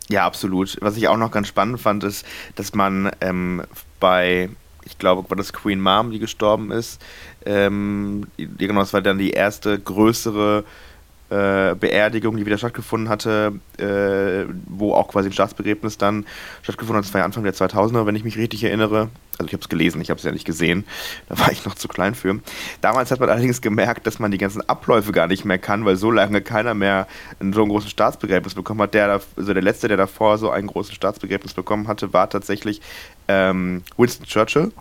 Ja, 0.07 0.25
absolut. 0.25 0.77
Was 0.79 0.95
ich 0.95 1.09
auch 1.09 1.17
noch 1.17 1.29
ganz 1.29 1.49
spannend 1.49 1.81
fand, 1.81 2.05
ist, 2.05 2.25
dass 2.55 2.73
man 2.73 3.11
ähm, 3.19 3.63
bei, 3.99 4.49
ich 4.85 4.97
glaube, 4.97 5.29
war 5.29 5.35
das 5.35 5.51
Queen 5.51 5.81
Mom, 5.81 6.11
die 6.11 6.19
gestorben 6.19 6.71
ist, 6.71 7.01
ähm, 7.45 8.27
genau, 8.37 8.79
das 8.79 8.93
war 8.93 9.01
dann 9.01 9.17
die 9.17 9.31
erste 9.31 9.77
größere 9.77 10.59
äh, 10.59 10.88
Beerdigung, 11.29 12.37
die 12.37 12.45
wieder 12.45 12.57
stattgefunden 12.57 13.09
hatte, 13.09 13.53
äh, 13.77 14.51
wo 14.67 14.93
auch 14.93 15.07
quasi 15.09 15.29
ein 15.29 15.33
Staatsbegräbnis 15.33 15.97
dann 15.97 16.25
stattgefunden 16.63 16.97
hat. 16.97 17.05
Das 17.05 17.13
war 17.13 17.21
ja 17.21 17.25
Anfang 17.25 17.43
der 17.43 17.53
2000er, 17.53 18.05
wenn 18.05 18.15
ich 18.15 18.23
mich 18.23 18.37
richtig 18.37 18.63
erinnere. 18.63 19.09
Also 19.37 19.47
ich 19.47 19.53
habe 19.53 19.61
es 19.61 19.69
gelesen, 19.69 20.01
ich 20.01 20.09
habe 20.09 20.17
es 20.17 20.23
ja 20.23 20.31
nicht 20.31 20.45
gesehen. 20.45 20.85
Da 21.29 21.39
war 21.39 21.51
ich 21.51 21.65
noch 21.65 21.75
zu 21.75 21.87
klein 21.87 22.15
für. 22.15 22.39
Damals 22.81 23.11
hat 23.11 23.19
man 23.19 23.29
allerdings 23.29 23.61
gemerkt, 23.61 24.07
dass 24.07 24.19
man 24.19 24.31
die 24.31 24.37
ganzen 24.37 24.67
Abläufe 24.67 25.11
gar 25.11 25.27
nicht 25.27 25.45
mehr 25.45 25.59
kann, 25.59 25.85
weil 25.85 25.95
so 25.95 26.11
lange 26.11 26.41
keiner 26.41 26.73
mehr 26.73 27.07
so 27.39 27.63
ein 27.63 27.69
großes 27.69 27.91
Staatsbegräbnis 27.91 28.55
bekommen 28.55 28.81
hat. 28.81 28.93
Der, 28.93 29.21
also 29.37 29.53
der 29.53 29.63
letzte, 29.63 29.87
der 29.87 29.97
davor 29.97 30.37
so 30.37 30.49
ein 30.49 30.67
großes 30.67 30.95
Staatsbegräbnis 30.95 31.53
bekommen 31.53 31.87
hatte, 31.87 32.11
war 32.11 32.29
tatsächlich 32.29 32.81
ähm, 33.27 33.83
Winston 33.97 34.25
Churchill. 34.25 34.71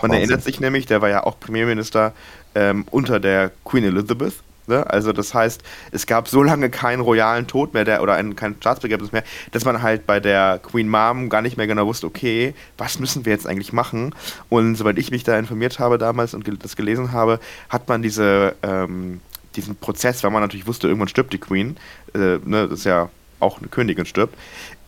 Man 0.00 0.12
erinnert 0.12 0.42
sich 0.42 0.58
nämlich, 0.58 0.86
der 0.86 1.02
war 1.02 1.08
ja 1.08 1.24
auch 1.24 1.38
Premierminister 1.38 2.12
ähm, 2.54 2.86
unter 2.90 3.20
der 3.20 3.52
Queen 3.64 3.84
Elizabeth. 3.84 4.34
Ne? 4.66 4.88
Also 4.88 5.12
das 5.12 5.34
heißt, 5.34 5.62
es 5.92 6.06
gab 6.06 6.28
so 6.28 6.42
lange 6.42 6.70
keinen 6.70 7.00
royalen 7.00 7.46
Tod 7.46 7.74
mehr 7.74 7.84
der, 7.84 8.02
oder 8.02 8.14
ein, 8.14 8.36
kein 8.36 8.56
Staatsbegräbnis 8.58 9.12
mehr, 9.12 9.24
dass 9.52 9.64
man 9.64 9.82
halt 9.82 10.06
bei 10.06 10.20
der 10.20 10.58
Queen 10.62 10.88
Mom 10.88 11.28
gar 11.28 11.42
nicht 11.42 11.56
mehr 11.56 11.66
genau 11.66 11.86
wusste, 11.86 12.06
okay, 12.06 12.54
was 12.78 12.98
müssen 12.98 13.24
wir 13.24 13.32
jetzt 13.32 13.46
eigentlich 13.46 13.72
machen? 13.72 14.14
Und 14.48 14.74
soweit 14.74 14.98
ich 14.98 15.10
mich 15.10 15.24
da 15.24 15.38
informiert 15.38 15.78
habe 15.78 15.98
damals 15.98 16.34
und 16.34 16.46
das 16.62 16.76
gelesen 16.76 17.12
habe, 17.12 17.40
hat 17.68 17.88
man 17.88 18.02
diese, 18.02 18.56
ähm, 18.62 19.20
diesen 19.54 19.76
Prozess, 19.76 20.22
weil 20.24 20.30
man 20.30 20.42
natürlich 20.42 20.66
wusste, 20.66 20.88
irgendwann 20.88 21.08
stirbt 21.08 21.32
die 21.32 21.38
Queen, 21.38 21.76
äh, 22.14 22.38
ne, 22.44 22.68
das 22.68 22.80
ist 22.80 22.84
ja 22.84 23.08
auch 23.40 23.58
eine 23.58 23.68
Königin 23.68 24.06
stirbt, 24.06 24.36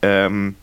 ähm, 0.03 0.55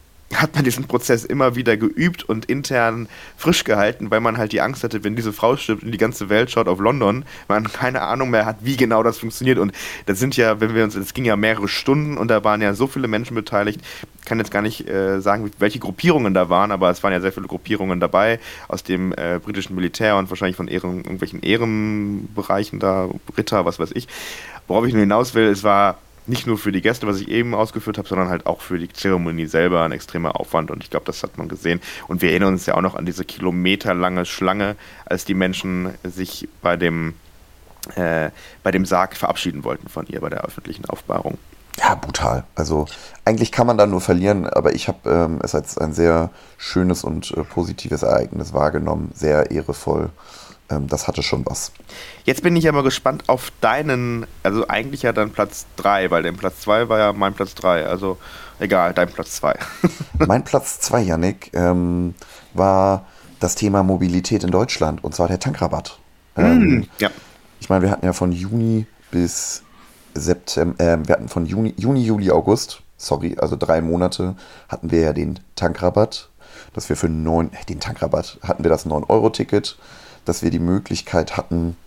hat 0.41 0.55
man 0.55 0.63
diesen 0.63 0.85
Prozess 0.85 1.25
immer 1.25 1.55
wieder 1.55 1.77
geübt 1.77 2.23
und 2.23 2.45
intern 2.45 3.07
frisch 3.37 3.63
gehalten, 3.63 4.11
weil 4.11 4.21
man 4.21 4.37
halt 4.37 4.51
die 4.51 4.61
Angst 4.61 4.83
hatte, 4.83 5.03
wenn 5.03 5.15
diese 5.15 5.33
Frau 5.33 5.57
stirbt 5.57 5.83
und 5.83 5.91
die 5.91 5.97
ganze 5.97 6.29
Welt 6.29 6.51
schaut 6.51 6.67
auf 6.67 6.79
London, 6.79 7.25
man 7.47 7.71
keine 7.71 8.01
Ahnung 8.01 8.29
mehr 8.29 8.45
hat, 8.45 8.57
wie 8.61 8.77
genau 8.77 9.03
das 9.03 9.19
funktioniert. 9.19 9.57
Und 9.57 9.71
das 10.05 10.19
sind 10.19 10.37
ja, 10.37 10.59
wenn 10.59 10.73
wir 10.75 10.83
uns, 10.83 10.95
es 10.95 11.13
ging 11.13 11.25
ja 11.25 11.35
mehrere 11.35 11.67
Stunden 11.67 12.17
und 12.17 12.29
da 12.29 12.43
waren 12.43 12.61
ja 12.61 12.73
so 12.73 12.87
viele 12.87 13.07
Menschen 13.07 13.35
beteiligt. 13.35 13.81
Ich 14.19 14.25
kann 14.25 14.39
jetzt 14.39 14.51
gar 14.51 14.61
nicht 14.61 14.89
äh, 14.89 15.21
sagen, 15.21 15.51
welche 15.59 15.79
Gruppierungen 15.79 16.33
da 16.33 16.49
waren, 16.49 16.71
aber 16.71 16.89
es 16.89 17.03
waren 17.03 17.13
ja 17.13 17.21
sehr 17.21 17.31
viele 17.31 17.47
Gruppierungen 17.47 17.99
dabei 17.99 18.39
aus 18.67 18.83
dem 18.83 19.13
äh, 19.13 19.39
britischen 19.43 19.75
Militär 19.75 20.17
und 20.17 20.29
wahrscheinlich 20.29 20.55
von 20.55 20.67
Ehren, 20.67 20.97
irgendwelchen 20.97 21.41
Ehrenbereichen 21.41 22.79
da, 22.79 23.09
Ritter, 23.37 23.65
was 23.65 23.79
weiß 23.79 23.91
ich. 23.93 24.07
Worauf 24.67 24.85
ich 24.85 24.93
nur 24.93 25.01
hinaus 25.01 25.35
will, 25.35 25.45
es 25.45 25.63
war 25.63 25.99
nicht 26.27 26.47
nur 26.47 26.57
für 26.57 26.71
die 26.71 26.81
Gäste, 26.81 27.07
was 27.07 27.19
ich 27.19 27.27
eben 27.27 27.53
ausgeführt 27.53 27.97
habe, 27.97 28.07
sondern 28.07 28.29
halt 28.29 28.45
auch 28.45 28.61
für 28.61 28.79
die 28.79 28.89
Zeremonie 28.89 29.45
selber 29.45 29.83
ein 29.83 29.91
extremer 29.91 30.39
Aufwand 30.39 30.71
und 30.71 30.83
ich 30.83 30.89
glaube, 30.89 31.05
das 31.05 31.23
hat 31.23 31.37
man 31.37 31.47
gesehen. 31.47 31.81
Und 32.07 32.21
wir 32.21 32.29
erinnern 32.31 32.53
uns 32.53 32.65
ja 32.65 32.75
auch 32.75 32.81
noch 32.81 32.95
an 32.95 33.05
diese 33.05 33.25
kilometerlange 33.25 34.25
Schlange, 34.25 34.75
als 35.05 35.25
die 35.25 35.33
Menschen 35.33 35.89
sich 36.03 36.47
bei 36.61 36.77
dem, 36.77 37.13
äh, 37.95 38.29
bei 38.63 38.71
dem 38.71 38.85
Sarg 38.85 39.15
verabschieden 39.15 39.63
wollten 39.63 39.89
von 39.89 40.07
ihr 40.07 40.21
bei 40.21 40.29
der 40.29 40.43
öffentlichen 40.43 40.85
Aufbahrung. 40.85 41.37
Ja, 41.77 41.95
brutal. 41.95 42.45
Also 42.55 42.85
eigentlich 43.25 43.51
kann 43.51 43.67
man 43.67 43.77
da 43.77 43.85
nur 43.85 43.99
verlieren, 43.99 44.47
aber 44.47 44.73
ich 44.75 44.87
habe 44.87 45.09
ähm, 45.09 45.39
es 45.43 45.53
als 45.53 45.77
ein 45.77 45.93
sehr 45.93 46.29
schönes 46.57 47.03
und 47.03 47.31
äh, 47.31 47.43
positives 47.43 48.01
Ereignis 48.01 48.53
wahrgenommen, 48.53 49.11
sehr 49.13 49.51
ehrevoll 49.51 50.09
das 50.67 51.07
hatte 51.07 51.21
schon 51.21 51.45
was. 51.45 51.71
Jetzt 52.23 52.41
bin 52.41 52.55
ich 52.55 52.67
aber 52.67 52.83
gespannt 52.83 53.23
auf 53.27 53.51
deinen, 53.61 54.25
also 54.43 54.67
eigentlich 54.67 55.03
ja 55.03 55.13
dann 55.13 55.31
Platz 55.31 55.65
3, 55.77 56.09
weil 56.11 56.23
dein 56.23 56.35
Platz 56.35 56.61
2 56.61 56.89
war 56.89 56.97
ja 56.97 57.13
mein 57.13 57.33
Platz 57.33 57.53
3. 57.55 57.85
Also 57.85 58.17
egal, 58.59 58.93
dein 58.93 59.09
Platz 59.09 59.35
2. 59.35 59.57
mein 60.27 60.43
Platz 60.43 60.79
2, 60.79 61.01
Yannick, 61.01 61.51
ähm, 61.53 62.15
war 62.53 63.05
das 63.39 63.55
Thema 63.55 63.83
Mobilität 63.83 64.43
in 64.43 64.51
Deutschland 64.51 65.03
und 65.03 65.13
zwar 65.13 65.27
der 65.27 65.39
Tankrabatt. 65.39 65.99
Ähm, 66.35 66.59
mm, 66.59 66.87
ja. 66.99 67.09
Ich 67.59 67.69
meine, 67.69 67.83
wir 67.83 67.91
hatten 67.91 68.05
ja 68.05 68.13
von 68.13 68.31
Juni 68.31 68.87
bis 69.11 69.63
September, 70.13 70.83
äh, 70.83 70.97
wir 71.07 71.13
hatten 71.13 71.29
von 71.29 71.45
Juni, 71.45 71.73
Juni, 71.77 72.03
Juli, 72.03 72.31
August, 72.31 72.81
sorry, 72.97 73.35
also 73.37 73.55
drei 73.55 73.81
Monate, 73.81 74.35
hatten 74.69 74.91
wir 74.91 75.01
ja 75.01 75.13
den 75.13 75.39
Tankrabatt, 75.55 76.29
dass 76.73 76.89
wir 76.89 76.95
für 76.95 77.09
neun, 77.09 77.51
äh, 77.53 77.65
den 77.65 77.79
Tankrabatt 77.79 78.39
hatten 78.41 78.63
wir 78.63 78.69
das 78.69 78.85
9-Euro-Ticket 78.85 79.77
dass 80.25 80.43
wir 80.43 80.51
die 80.51 80.59
Möglichkeit 80.59 81.37
hatten, 81.37 81.77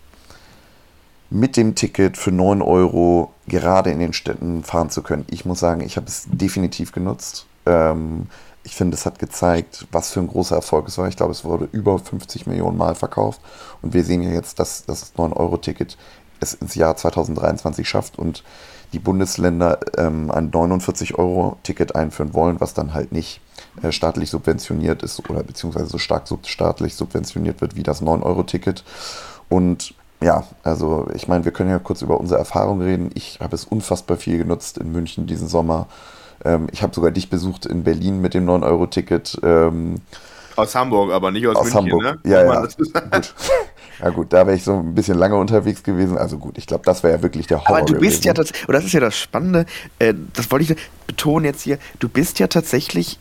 mit 1.30 1.56
dem 1.56 1.74
Ticket 1.74 2.16
für 2.16 2.32
9 2.32 2.62
Euro 2.62 3.32
gerade 3.46 3.90
in 3.90 3.98
den 3.98 4.12
Städten 4.12 4.62
fahren 4.64 4.90
zu 4.90 5.02
können. 5.02 5.26
Ich 5.30 5.44
muss 5.44 5.60
sagen, 5.60 5.82
ich 5.82 5.96
habe 5.96 6.06
es 6.06 6.26
definitiv 6.30 6.92
genutzt. 6.92 7.46
Ähm, 7.66 8.28
ich 8.64 8.74
finde, 8.74 8.96
es 8.96 9.06
hat 9.06 9.18
gezeigt, 9.18 9.86
was 9.92 10.10
für 10.10 10.20
ein 10.20 10.28
großer 10.28 10.56
Erfolg 10.56 10.88
es 10.88 10.98
war. 10.98 11.08
Ich 11.08 11.16
glaube, 11.16 11.32
es 11.32 11.44
wurde 11.44 11.68
über 11.72 11.98
50 11.98 12.46
Millionen 12.46 12.76
Mal 12.76 12.94
verkauft. 12.94 13.40
Und 13.82 13.94
wir 13.94 14.04
sehen 14.04 14.22
ja 14.22 14.30
jetzt, 14.30 14.58
dass 14.58 14.84
das 14.84 15.14
9-Euro-Ticket 15.16 15.96
es 16.40 16.54
ins 16.54 16.74
Jahr 16.74 16.96
2023 16.96 17.88
schafft 17.88 18.18
und 18.18 18.44
die 18.92 18.98
Bundesländer 18.98 19.80
ähm, 19.96 20.30
ein 20.30 20.50
49-Euro-Ticket 20.50 21.94
einführen 21.94 22.32
wollen, 22.34 22.60
was 22.60 22.74
dann 22.74 22.94
halt 22.94 23.12
nicht 23.12 23.40
staatlich 23.90 24.30
subventioniert 24.30 25.02
ist 25.02 25.28
oder 25.28 25.42
beziehungsweise 25.42 25.86
so 25.86 25.98
stark 25.98 26.26
sub 26.28 26.46
staatlich 26.46 26.94
subventioniert 26.94 27.60
wird 27.60 27.76
wie 27.76 27.82
das 27.82 28.02
9-Euro-Ticket. 28.02 28.84
Und 29.48 29.94
ja, 30.20 30.44
also 30.64 31.08
ich 31.14 31.28
meine, 31.28 31.44
wir 31.44 31.52
können 31.52 31.70
ja 31.70 31.78
kurz 31.78 32.02
über 32.02 32.18
unsere 32.18 32.38
Erfahrung 32.38 32.80
reden. 32.80 33.10
Ich 33.14 33.38
habe 33.40 33.54
es 33.54 33.64
unfassbar 33.64 34.16
viel 34.16 34.38
genutzt 34.38 34.78
in 34.78 34.90
München 34.92 35.26
diesen 35.26 35.48
Sommer. 35.48 35.86
Ähm, 36.44 36.66
ich 36.72 36.82
habe 36.82 36.94
sogar 36.94 37.10
dich 37.10 37.30
besucht 37.30 37.66
in 37.66 37.84
Berlin 37.84 38.20
mit 38.20 38.34
dem 38.34 38.46
9-Euro-Ticket. 38.46 39.38
Ähm, 39.42 39.96
aus 40.56 40.74
Hamburg, 40.74 41.12
aber 41.12 41.30
nicht 41.30 41.46
aus, 41.46 41.56
aus 41.56 41.72
München, 41.72 41.92
Hamburg. 41.92 42.24
ne? 42.24 42.30
Ja, 42.30 42.44
ja. 42.44 42.60
Gut. 43.10 43.34
ja 44.00 44.10
gut, 44.10 44.32
da 44.32 44.44
wäre 44.46 44.56
ich 44.56 44.64
so 44.64 44.74
ein 44.74 44.94
bisschen 44.94 45.16
lange 45.16 45.36
unterwegs 45.36 45.84
gewesen. 45.84 46.18
Also 46.18 46.38
gut, 46.38 46.58
ich 46.58 46.66
glaube, 46.66 46.84
das 46.84 47.04
wäre 47.04 47.16
ja 47.16 47.22
wirklich 47.22 47.46
der 47.46 47.60
Horror 47.60 47.76
Aber 47.76 47.86
du 47.86 47.92
bist 47.94 48.22
gewesen. 48.22 48.26
ja, 48.26 48.34
das, 48.34 48.50
und 48.66 48.72
das 48.72 48.84
ist 48.84 48.92
ja 48.92 49.00
das 49.00 49.16
Spannende, 49.16 49.66
äh, 50.00 50.14
das 50.34 50.50
wollte 50.50 50.72
ich 50.72 50.80
betonen 51.06 51.44
jetzt 51.44 51.62
hier, 51.62 51.78
du 52.00 52.08
bist 52.08 52.40
ja 52.40 52.48
tatsächlich 52.48 53.20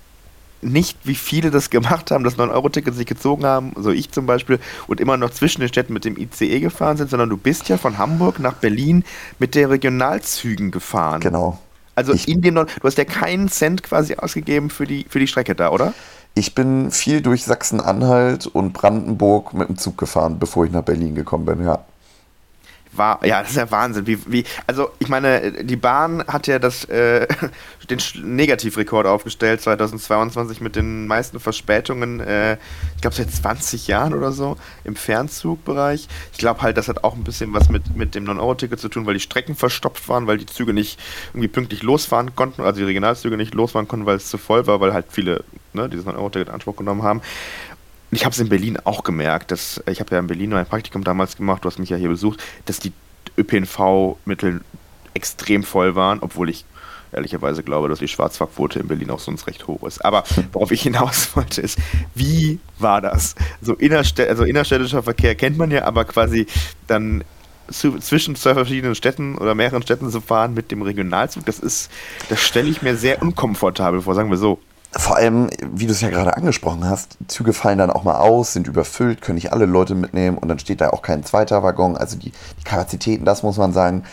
nicht, 0.61 0.97
wie 1.03 1.15
viele 1.15 1.51
das 1.51 1.69
gemacht 1.69 2.11
haben, 2.11 2.23
das 2.23 2.37
9-Euro-Ticket 2.37 2.95
sich 2.95 3.05
gezogen 3.05 3.45
haben, 3.45 3.73
so 3.77 3.91
ich 3.91 4.11
zum 4.11 4.25
Beispiel, 4.25 4.59
und 4.87 4.99
immer 4.99 5.17
noch 5.17 5.29
zwischen 5.29 5.61
den 5.61 5.69
Städten 5.69 5.93
mit 5.93 6.05
dem 6.05 6.17
ICE 6.17 6.59
gefahren 6.59 6.97
sind, 6.97 7.09
sondern 7.09 7.29
du 7.29 7.37
bist 7.37 7.69
ja 7.69 7.77
von 7.77 7.97
Hamburg 7.97 8.39
nach 8.39 8.53
Berlin 8.53 9.03
mit 9.39 9.55
der 9.55 9.69
Regionalzügen 9.69 10.71
gefahren. 10.71 11.21
Genau. 11.21 11.59
Also 11.95 12.13
ich 12.13 12.27
in 12.27 12.41
dem, 12.41 12.55
du 12.55 12.65
hast 12.83 12.97
ja 12.97 13.05
keinen 13.05 13.49
Cent 13.49 13.81
quasi 13.83 14.15
ausgegeben 14.15 14.69
für 14.69 14.85
die, 14.85 15.05
für 15.09 15.19
die 15.19 15.27
Strecke 15.27 15.55
da, 15.55 15.71
oder? 15.71 15.93
Ich 16.35 16.53
bin 16.53 16.91
viel 16.91 17.21
durch 17.21 17.43
Sachsen-Anhalt 17.45 18.45
und 18.45 18.73
Brandenburg 18.73 19.55
mit 19.55 19.69
dem 19.69 19.77
Zug 19.77 19.97
gefahren, 19.97 20.37
bevor 20.37 20.65
ich 20.65 20.71
nach 20.71 20.83
Berlin 20.83 21.15
gekommen 21.15 21.45
bin, 21.45 21.65
ja. 21.65 21.79
War, 22.97 23.25
ja, 23.25 23.41
das 23.41 23.51
ist 23.51 23.57
ja 23.57 23.69
Wahnsinn. 23.71 24.07
Wie, 24.07 24.19
wie, 24.27 24.43
also 24.65 24.89
ich 24.99 25.09
meine, 25.09 25.63
die 25.63 25.75
Bahn 25.75 26.23
hat 26.27 26.47
ja 26.47 26.59
das, 26.59 26.85
äh, 26.85 27.27
den 27.89 27.99
Negativrekord 28.35 29.07
aufgestellt 29.07 29.61
2022 29.61 30.61
mit 30.61 30.75
den 30.75 31.07
meisten 31.07 31.39
Verspätungen, 31.39 32.19
äh, 32.19 32.57
ich 32.95 33.01
glaube 33.01 33.15
seit 33.15 33.31
20 33.31 33.87
Jahren 33.87 34.13
oder 34.13 34.31
so 34.31 34.57
im 34.83 34.95
Fernzugbereich. 34.95 36.07
Ich 36.31 36.37
glaube 36.37 36.61
halt, 36.61 36.77
das 36.77 36.87
hat 36.87 37.03
auch 37.03 37.15
ein 37.15 37.23
bisschen 37.23 37.53
was 37.53 37.69
mit, 37.69 37.95
mit 37.95 38.15
dem 38.15 38.25
9-Euro-Ticket 38.25 38.79
zu 38.79 38.89
tun, 38.89 39.05
weil 39.05 39.13
die 39.13 39.19
Strecken 39.19 39.55
verstopft 39.55 40.09
waren, 40.09 40.27
weil 40.27 40.37
die 40.37 40.45
Züge 40.45 40.73
nicht 40.73 40.99
irgendwie 41.29 41.47
pünktlich 41.47 41.83
losfahren 41.83 42.35
konnten, 42.35 42.61
also 42.61 42.79
die 42.79 42.85
Regionalzüge 42.85 43.37
nicht 43.37 43.53
losfahren 43.53 43.87
konnten, 43.87 44.05
weil 44.05 44.17
es 44.17 44.27
zu 44.27 44.37
voll 44.37 44.67
war, 44.67 44.81
weil 44.81 44.93
halt 44.93 45.05
viele 45.09 45.43
ne, 45.73 45.87
dieses 45.89 46.05
9-Euro-Ticket 46.05 46.49
in 46.49 46.53
Anspruch 46.53 46.75
genommen 46.75 47.03
haben. 47.03 47.21
Ich 48.11 48.23
habe 48.23 48.33
es 48.33 48.39
in 48.39 48.49
Berlin 48.49 48.77
auch 48.83 49.03
gemerkt, 49.03 49.51
dass 49.51 49.83
ich 49.89 49.99
habe 49.99 50.15
ja 50.15 50.19
in 50.19 50.27
Berlin 50.27 50.53
ein 50.53 50.65
Praktikum 50.65 51.03
damals 51.03 51.35
gemacht, 51.35 51.63
du 51.63 51.69
hast 51.69 51.79
mich 51.79 51.89
ja 51.89 51.97
hier 51.97 52.09
besucht, 52.09 52.41
dass 52.65 52.79
die 52.79 52.93
ÖPNV-Mittel 53.37 54.61
extrem 55.13 55.63
voll 55.63 55.95
waren, 55.95 56.19
obwohl 56.21 56.49
ich 56.49 56.65
ehrlicherweise 57.11 57.63
glaube, 57.63 57.89
dass 57.89 57.99
die 57.99 58.07
Schwarzfahrquote 58.07 58.79
in 58.79 58.87
Berlin 58.87 59.09
auch 59.11 59.19
sonst 59.19 59.47
recht 59.47 59.67
hoch 59.67 59.83
ist. 59.83 60.03
Aber 60.03 60.23
worauf 60.51 60.71
ich 60.71 60.81
hinaus 60.81 61.29
wollte, 61.35 61.61
ist, 61.61 61.79
wie 62.15 62.59
war 62.79 63.01
das? 63.01 63.35
So 63.61 63.73
innerstäd 63.73 64.29
also 64.29 64.43
innerstädtischer 64.43 65.03
Verkehr 65.03 65.35
kennt 65.35 65.57
man 65.57 65.71
ja, 65.71 65.83
aber 65.83 66.05
quasi 66.05 66.47
dann 66.87 67.23
zu, 67.69 67.97
zwischen 67.99 68.35
zwei 68.35 68.53
verschiedenen 68.53 68.95
Städten 68.95 69.37
oder 69.37 69.55
mehreren 69.55 69.81
Städten 69.81 70.09
zu 70.09 70.21
fahren 70.21 70.53
mit 70.53 70.71
dem 70.71 70.81
Regionalzug, 70.81 71.45
das 71.45 71.59
ist, 71.59 71.91
das 72.29 72.41
stelle 72.41 72.69
ich 72.69 72.81
mir 72.81 72.95
sehr 72.95 73.21
unkomfortabel 73.21 74.01
vor, 74.01 74.15
sagen 74.15 74.29
wir 74.29 74.37
so. 74.37 74.59
Vor 74.91 75.17
allem, 75.17 75.49
wie 75.61 75.85
du 75.85 75.91
es 75.91 76.01
ja 76.01 76.09
gerade 76.09 76.37
angesprochen 76.37 76.89
hast, 76.89 77.17
Züge 77.27 77.53
fallen 77.53 77.77
dann 77.77 77.91
auch 77.91 78.03
mal 78.03 78.17
aus, 78.17 78.53
sind 78.53 78.67
überfüllt, 78.67 79.21
können 79.21 79.35
nicht 79.35 79.51
alle 79.51 79.65
Leute 79.65 79.95
mitnehmen 79.95 80.37
und 80.37 80.47
dann 80.47 80.59
steht 80.59 80.81
da 80.81 80.89
auch 80.89 81.01
kein 81.01 81.23
zweiter 81.23 81.61
Waggon. 81.61 81.97
Also 81.97 82.17
die, 82.17 82.31
die 82.31 82.63
Kapazitäten, 82.63 83.25
das 83.25 83.43
muss 83.43 83.57
man 83.57 83.73
sagen, 83.73 84.03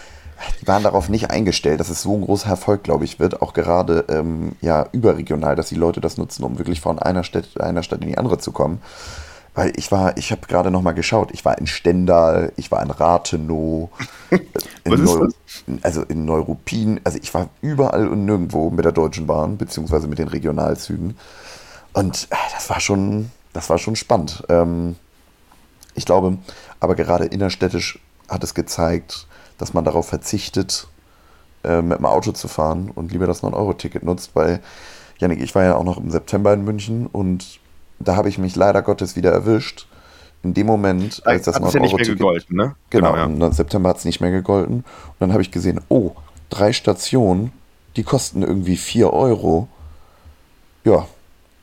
die 0.60 0.66
waren 0.66 0.82
darauf 0.82 1.08
nicht 1.08 1.30
eingestellt, 1.30 1.80
dass 1.80 1.90
es 1.90 2.02
so 2.02 2.14
ein 2.14 2.22
großer 2.22 2.48
Erfolg, 2.48 2.82
glaube 2.82 3.04
ich, 3.04 3.20
wird, 3.20 3.40
auch 3.40 3.54
gerade 3.54 4.04
ähm, 4.08 4.56
ja, 4.60 4.86
überregional, 4.92 5.56
dass 5.56 5.68
die 5.68 5.74
Leute 5.76 6.00
das 6.00 6.16
nutzen, 6.18 6.44
um 6.44 6.58
wirklich 6.58 6.80
von 6.80 6.98
einer 6.98 7.24
Stadt, 7.24 7.60
einer 7.60 7.82
Stadt 7.82 8.02
in 8.02 8.08
die 8.08 8.18
andere 8.18 8.38
zu 8.38 8.52
kommen. 8.52 8.82
Weil 9.54 9.72
ich 9.76 9.92
war, 9.92 10.16
ich 10.16 10.32
habe 10.32 10.46
gerade 10.48 10.70
noch 10.70 10.82
mal 10.82 10.92
geschaut, 10.92 11.30
ich 11.32 11.44
war 11.44 11.56
in 11.58 11.68
Stendal, 11.68 12.52
ich 12.56 12.72
war 12.72 12.82
in 12.82 12.90
Rathenow, 12.90 13.88
in 14.84 15.04
Neu 15.04 15.28
also 15.82 16.02
in 16.02 16.24
Neuruppin, 16.24 17.00
also 17.04 17.18
ich 17.22 17.32
war 17.32 17.48
überall 17.62 18.08
und 18.08 18.24
nirgendwo 18.24 18.70
mit 18.70 18.84
der 18.84 18.92
Deutschen 18.92 19.26
Bahn, 19.26 19.56
beziehungsweise 19.56 20.08
mit 20.08 20.18
den 20.18 20.28
Regionalzügen. 20.28 21.16
Und 21.92 22.26
äh, 22.30 22.36
das 22.52 22.68
war 22.68 22.80
schon, 22.80 23.30
das 23.52 23.70
war 23.70 23.78
schon 23.78 23.94
spannend. 23.94 24.42
Ähm, 24.48 24.96
ich 25.94 26.04
glaube, 26.04 26.38
aber 26.80 26.96
gerade 26.96 27.26
innerstädtisch 27.26 28.00
hat 28.28 28.42
es 28.42 28.54
gezeigt, 28.54 29.28
dass 29.58 29.72
man 29.72 29.84
darauf 29.84 30.08
verzichtet, 30.08 30.88
äh, 31.62 31.80
mit 31.80 31.98
dem 31.98 32.06
Auto 32.06 32.32
zu 32.32 32.48
fahren 32.48 32.90
und 32.92 33.12
lieber 33.12 33.26
das 33.26 33.42
9-Euro-Ticket 33.42 34.02
nutzt, 34.02 34.32
weil, 34.34 34.60
Janik, 35.18 35.40
ich 35.40 35.54
war 35.54 35.62
ja 35.62 35.76
auch 35.76 35.84
noch 35.84 35.98
im 35.98 36.10
September 36.10 36.52
in 36.52 36.64
München 36.64 37.06
und 37.06 37.60
da 37.98 38.16
habe 38.16 38.28
ich 38.28 38.38
mich 38.38 38.56
leider 38.56 38.82
Gottes 38.82 39.16
wieder 39.16 39.32
erwischt. 39.32 39.86
In 40.42 40.52
dem 40.52 40.66
Moment, 40.66 41.22
als 41.26 41.44
das 41.44 41.56
9-Euro-Ticket. 41.58 42.06
Ja 42.06 42.14
gegolten, 42.14 42.56
ne? 42.56 42.74
Genau, 42.90 43.12
genau 43.12 43.38
ja. 43.38 43.46
im 43.46 43.52
September 43.52 43.88
hat 43.88 43.96
es 43.96 44.04
nicht 44.04 44.20
mehr 44.20 44.30
gegolten. 44.30 44.76
Und 44.76 45.16
dann 45.18 45.32
habe 45.32 45.40
ich 45.40 45.50
gesehen, 45.50 45.80
oh, 45.88 46.12
drei 46.50 46.72
Stationen, 46.72 47.52
die 47.96 48.02
kosten 48.02 48.42
irgendwie 48.42 48.76
4 48.76 49.12
Euro. 49.12 49.68
Ja, 50.84 51.06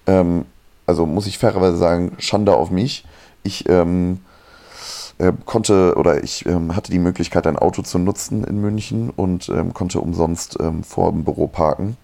ähm, 0.07 0.45
also 0.87 1.05
muss 1.05 1.27
ich 1.27 1.37
fairerweise 1.37 1.77
sagen, 1.77 2.13
Schande 2.17 2.55
auf 2.55 2.71
mich. 2.71 3.05
Ich 3.43 3.69
ähm, 3.69 4.21
äh, 5.19 5.31
konnte 5.45 5.95
oder 5.95 6.23
ich 6.23 6.45
ähm, 6.45 6.75
hatte 6.75 6.91
die 6.91 6.99
Möglichkeit, 6.99 7.45
ein 7.45 7.57
Auto 7.57 7.83
zu 7.83 7.99
nutzen 7.99 8.43
in 8.43 8.59
München 8.59 9.11
und 9.11 9.49
ähm, 9.49 9.73
konnte 9.73 10.01
umsonst 10.01 10.57
ähm, 10.59 10.83
vor 10.83 11.11
dem 11.11 11.23
Büro 11.23 11.47
parken. 11.47 11.97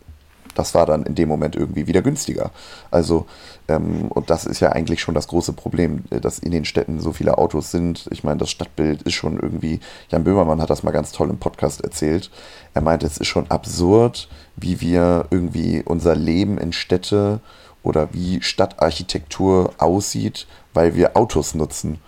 Das 0.58 0.74
war 0.74 0.88
dann 0.88 1.04
in 1.04 1.14
dem 1.14 1.30
Moment 1.30 1.56
irgendwie 1.56 1.86
wieder 1.86 2.02
günstiger. 2.02 2.50
Also, 2.90 3.28
ähm, 3.68 4.08
und 4.10 4.32
das 4.32 4.46
ist 4.46 4.60
ja 4.60 4.70
eigentlich 4.70 5.02
schon 5.02 5.14
das 5.14 5.28
große 5.28 5.54
Problem, 5.54 6.06
äh, 6.10 6.20
dass 6.20 6.40
in 6.40 6.52
den 6.52 6.66
Städten 6.66 7.00
so 7.00 7.14
viele 7.14 7.38
Autos 7.38 7.70
sind. 7.70 8.08
Ich 8.10 8.24
meine, 8.24 8.40
das 8.40 8.50
Stadtbild 8.50 9.03
ist 9.03 9.14
schon 9.14 9.40
irgendwie, 9.40 9.79
Jan 10.10 10.24
Böhmermann 10.24 10.60
hat 10.60 10.72
das 10.72 10.81
mal 10.81 10.90
ganz 10.90 11.12
toll 11.12 11.29
im 11.29 11.38
Podcast 11.38 11.81
erzählt. 11.81 12.31
Er 12.74 12.81
meinte, 12.81 13.05
es 13.05 13.20
ist 13.20 13.27
schon 13.27 13.51
absurd, 13.51 14.29
wie 14.55 14.81
wir 14.81 15.25
irgendwie 15.29 15.84
unser 15.86 16.16
Leben 16.16 16.58
in 16.58 16.74
Städte 16.74 17.40
oder 17.84 18.10
wie 18.12 18.42
Stadtarchitektur 18.42 19.75
aussieht, 19.77 20.48
weil 20.74 20.96
wir 20.96 21.16
Autos 21.16 21.53
nutzen 21.53 22.00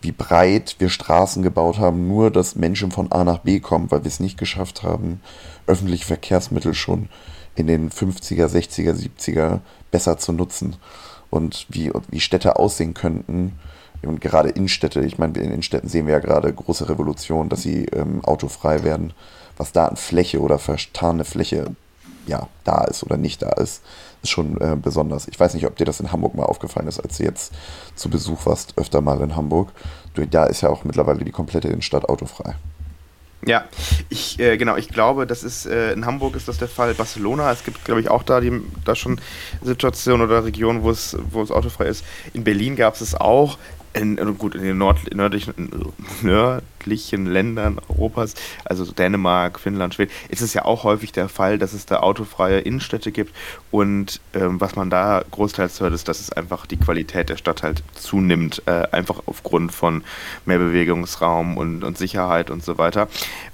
wie 0.00 0.12
breit 0.12 0.76
wir 0.78 0.90
Straßen 0.90 1.42
gebaut 1.42 1.78
haben, 1.78 2.06
nur 2.06 2.30
dass 2.30 2.54
Menschen 2.54 2.92
von 2.92 3.10
A 3.10 3.24
nach 3.24 3.38
B 3.38 3.58
kommen, 3.58 3.90
weil 3.90 4.04
wir 4.04 4.08
es 4.08 4.20
nicht 4.20 4.38
geschafft 4.38 4.82
haben, 4.82 5.20
öffentliche 5.66 6.06
Verkehrsmittel 6.06 6.74
schon 6.74 7.08
in 7.58 7.66
den 7.66 7.90
50er, 7.90 8.46
60er, 8.46 8.94
70er 8.94 9.60
besser 9.90 10.16
zu 10.16 10.32
nutzen. 10.32 10.76
Und 11.28 11.66
wie, 11.68 11.92
wie 12.08 12.20
Städte 12.20 12.56
aussehen 12.56 12.94
könnten, 12.94 13.58
und 14.02 14.20
gerade 14.20 14.50
Innenstädte, 14.50 15.00
ich 15.00 15.18
meine, 15.18 15.36
in 15.38 15.50
Innenstädten 15.50 15.88
sehen 15.88 16.06
wir 16.06 16.14
ja 16.14 16.20
gerade 16.20 16.52
große 16.52 16.88
Revolution, 16.88 17.48
dass 17.48 17.62
sie 17.62 17.86
ähm, 17.86 18.24
autofrei 18.24 18.84
werden. 18.84 19.12
Was 19.56 19.72
da 19.72 19.86
an 19.86 19.96
Fläche 19.96 20.40
oder 20.40 20.60
vertane 20.60 21.24
Fläche 21.24 21.74
ja, 22.28 22.46
da 22.62 22.84
ist 22.84 23.02
oder 23.02 23.16
nicht 23.16 23.42
da 23.42 23.48
ist, 23.50 23.82
ist 24.22 24.30
schon 24.30 24.60
äh, 24.60 24.76
besonders. 24.80 25.26
Ich 25.26 25.40
weiß 25.40 25.54
nicht, 25.54 25.66
ob 25.66 25.76
dir 25.76 25.84
das 25.84 25.98
in 25.98 26.12
Hamburg 26.12 26.34
mal 26.34 26.44
aufgefallen 26.44 26.86
ist, 26.86 27.00
als 27.00 27.16
du 27.16 27.24
jetzt 27.24 27.52
zu 27.96 28.08
Besuch 28.08 28.46
warst, 28.46 28.74
öfter 28.76 29.00
mal 29.00 29.20
in 29.20 29.34
Hamburg. 29.34 29.72
Da 30.30 30.44
ist 30.44 30.60
ja 30.60 30.68
auch 30.68 30.84
mittlerweile 30.84 31.24
die 31.24 31.32
komplette 31.32 31.68
Innenstadt 31.68 32.08
autofrei. 32.08 32.54
Ja, 33.46 33.64
ich 34.08 34.38
äh, 34.40 34.56
genau, 34.56 34.76
ich 34.76 34.88
glaube, 34.88 35.26
das 35.26 35.44
ist 35.44 35.64
äh, 35.66 35.92
in 35.92 36.04
Hamburg 36.06 36.34
ist 36.34 36.48
das 36.48 36.58
der 36.58 36.68
Fall. 36.68 36.92
Barcelona, 36.94 37.52
es 37.52 37.64
gibt, 37.64 37.84
glaube 37.84 38.00
ich, 38.00 38.08
auch 38.10 38.24
da 38.24 38.40
die 38.40 38.60
da 38.84 38.96
schon 38.96 39.20
Situationen 39.62 40.26
oder 40.26 40.44
Regionen, 40.44 40.82
wo 40.82 40.90
es 40.90 41.16
wo 41.30 41.42
es 41.42 41.52
autofrei 41.52 41.86
ist. 41.86 42.04
In 42.34 42.42
Berlin 42.42 42.74
gab 42.74 42.94
es 42.94 43.00
es 43.00 43.14
auch 43.14 43.56
in, 43.92 44.16
gut, 44.38 44.54
in 44.54 44.62
den 44.62 44.78
Nord, 44.78 45.14
nördlichen, 45.14 45.94
nördlichen 46.22 47.26
Ländern 47.26 47.78
Europas, 47.88 48.34
also 48.64 48.90
Dänemark, 48.90 49.58
Finnland, 49.58 49.94
Schweden, 49.94 50.12
ist 50.28 50.42
es 50.42 50.54
ja 50.54 50.64
auch 50.64 50.84
häufig 50.84 51.12
der 51.12 51.28
Fall, 51.28 51.58
dass 51.58 51.72
es 51.72 51.86
da 51.86 52.00
autofreie 52.00 52.60
Innenstädte 52.60 53.12
gibt. 53.12 53.34
Und 53.70 54.20
ähm, 54.34 54.60
was 54.60 54.76
man 54.76 54.90
da 54.90 55.24
großteils 55.30 55.80
hört, 55.80 55.94
ist, 55.94 56.08
dass 56.08 56.20
es 56.20 56.32
einfach 56.32 56.66
die 56.66 56.76
Qualität 56.76 57.28
der 57.28 57.36
Stadt 57.36 57.62
halt 57.62 57.82
zunimmt, 57.94 58.62
äh, 58.66 58.86
einfach 58.92 59.22
aufgrund 59.26 59.72
von 59.72 60.04
mehr 60.44 60.58
Bewegungsraum 60.58 61.56
und, 61.56 61.84
und 61.84 61.98
Sicherheit 61.98 62.50
und 62.50 62.62
so 62.62 62.78
weiter. 62.78 63.08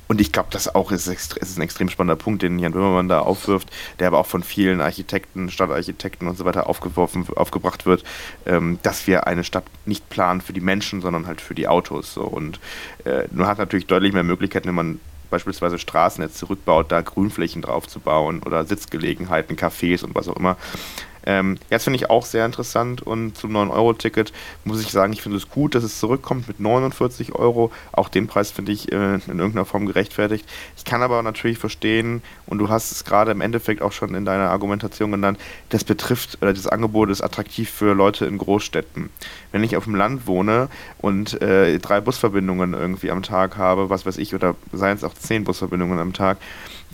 Und 0.07 0.21
ich 0.21 0.33
glaube, 0.33 0.49
das 0.53 0.75
auch 0.75 0.93
ist, 0.93 1.07
ist 1.07 1.59
ein 1.59 1.63
extrem 1.63 1.89
spannender 1.89 2.17
Punkt, 2.17 2.43
den 2.43 2.59
Jan 2.59 2.73
Böhmermann 2.73 3.09
da 3.09 3.21
aufwirft, 3.21 3.71
der 3.99 4.09
aber 4.09 4.19
auch 4.19 4.27
von 4.27 4.43
vielen 4.43 4.81
Architekten, 4.81 5.51
Stadtarchitekten 5.51 6.29
und 6.29 6.37
so 6.37 6.45
weiter 6.45 6.69
aufgeworfen, 6.69 7.27
aufgebracht 7.37 7.87
wird, 7.87 8.05
ähm, 8.47 8.79
dass 8.83 9.07
wir 9.07 9.27
eine 9.27 9.45
Stadt 9.45 9.65
nicht 9.87 10.09
planen 10.11 10.41
für 10.41 10.53
die 10.53 10.61
Menschen, 10.61 11.01
sondern 11.01 11.27
halt 11.27 11.41
für 11.41 11.55
die 11.55 11.69
Autos. 11.69 12.13
So. 12.13 12.23
Und 12.23 12.61
äh, 13.05 13.25
man 13.33 13.47
hat 13.47 13.59
natürlich 13.59 13.87
deutlich 13.87 14.13
mehr 14.13 14.25
Möglichkeiten, 14.25 14.69
wenn 14.69 14.75
man 14.75 15.01
beispielsweise 15.31 15.79
Straßen 15.79 16.23
jetzt 16.23 16.39
zurückbaut, 16.39 16.93
da 16.93 17.01
Grünflächen 17.01 17.63
drauf 17.63 17.89
zu 17.89 17.99
bauen 17.99 18.43
oder 18.45 18.65
Sitzgelegenheiten, 18.65 19.57
Cafés 19.57 20.05
und 20.05 20.15
was 20.15 20.29
auch 20.29 20.37
immer. 20.37 20.57
Ähm, 21.27 21.59
das 21.71 21.85
finde 21.85 21.97
ich 21.97 22.11
auch 22.11 22.25
sehr 22.25 22.45
interessant 22.47 23.03
und 23.03 23.37
zum 23.37 23.57
9-Euro-Ticket 23.57 24.33
muss 24.65 24.83
ich 24.83 24.91
sagen, 24.91 25.13
ich 25.13 25.23
finde 25.23 25.39
es 25.39 25.49
gut, 25.49 25.75
dass 25.75 25.85
es 25.85 25.99
zurückkommt 25.99 26.49
mit 26.49 26.61
49 26.61 27.35
Euro. 27.35 27.73
Auch 27.93 28.09
den 28.09 28.27
Preis 28.27 28.51
finde 28.51 28.73
ich 28.73 28.93
äh, 28.93 29.15
in 29.15 29.39
irgendeiner 29.39 29.65
Form 29.65 29.87
gerechtfertigt. 29.87 30.47
Ich 30.77 30.85
kann 30.85 31.03
aber 31.03 31.23
natürlich 31.23 31.59
verstehen, 31.59 32.23
und 32.47 32.59
du 32.59 32.69
hast 32.69 32.93
es 32.93 33.05
gerade 33.05 33.31
im 33.31 33.41
Endeffekt 33.41 33.83
auch 33.83 33.93
schon 33.93 34.15
in 34.15 34.25
deiner 34.25 34.51
Argumentation 34.51 35.11
genannt, 35.11 35.39
das 35.71 35.85
betrifft, 35.85 36.39
oder 36.43 36.53
das 36.53 36.67
Angebot 36.67 37.11
ist 37.11 37.23
attraktiv 37.23 37.71
für 37.71 37.95
Leute 37.95 38.27
in 38.27 38.39
Großstädten. 38.39 39.11
Wenn 39.53 39.65
ich 39.65 39.77
auf 39.77 39.85
dem 39.85 39.95
Land 39.95 40.27
wohne 40.27 40.69
und 40.99 41.41
äh, 41.41 41.79
drei 41.79 42.01
Busverbindungen 42.01 42.75
irgendwie 42.75 43.11
am 43.11 43.23
Tag 43.23 43.57
habe, 43.57 43.91
was 43.91 44.07
weiß 44.07 44.19
ich, 44.19 44.35
oder 44.35 44.57
seien 44.73 44.97
es 44.97 45.05
auch 45.05 45.15
zehn 45.15 45.45
Busverbindungen 45.45 45.99
am 45.99 46.13
Tag, 46.13 46.39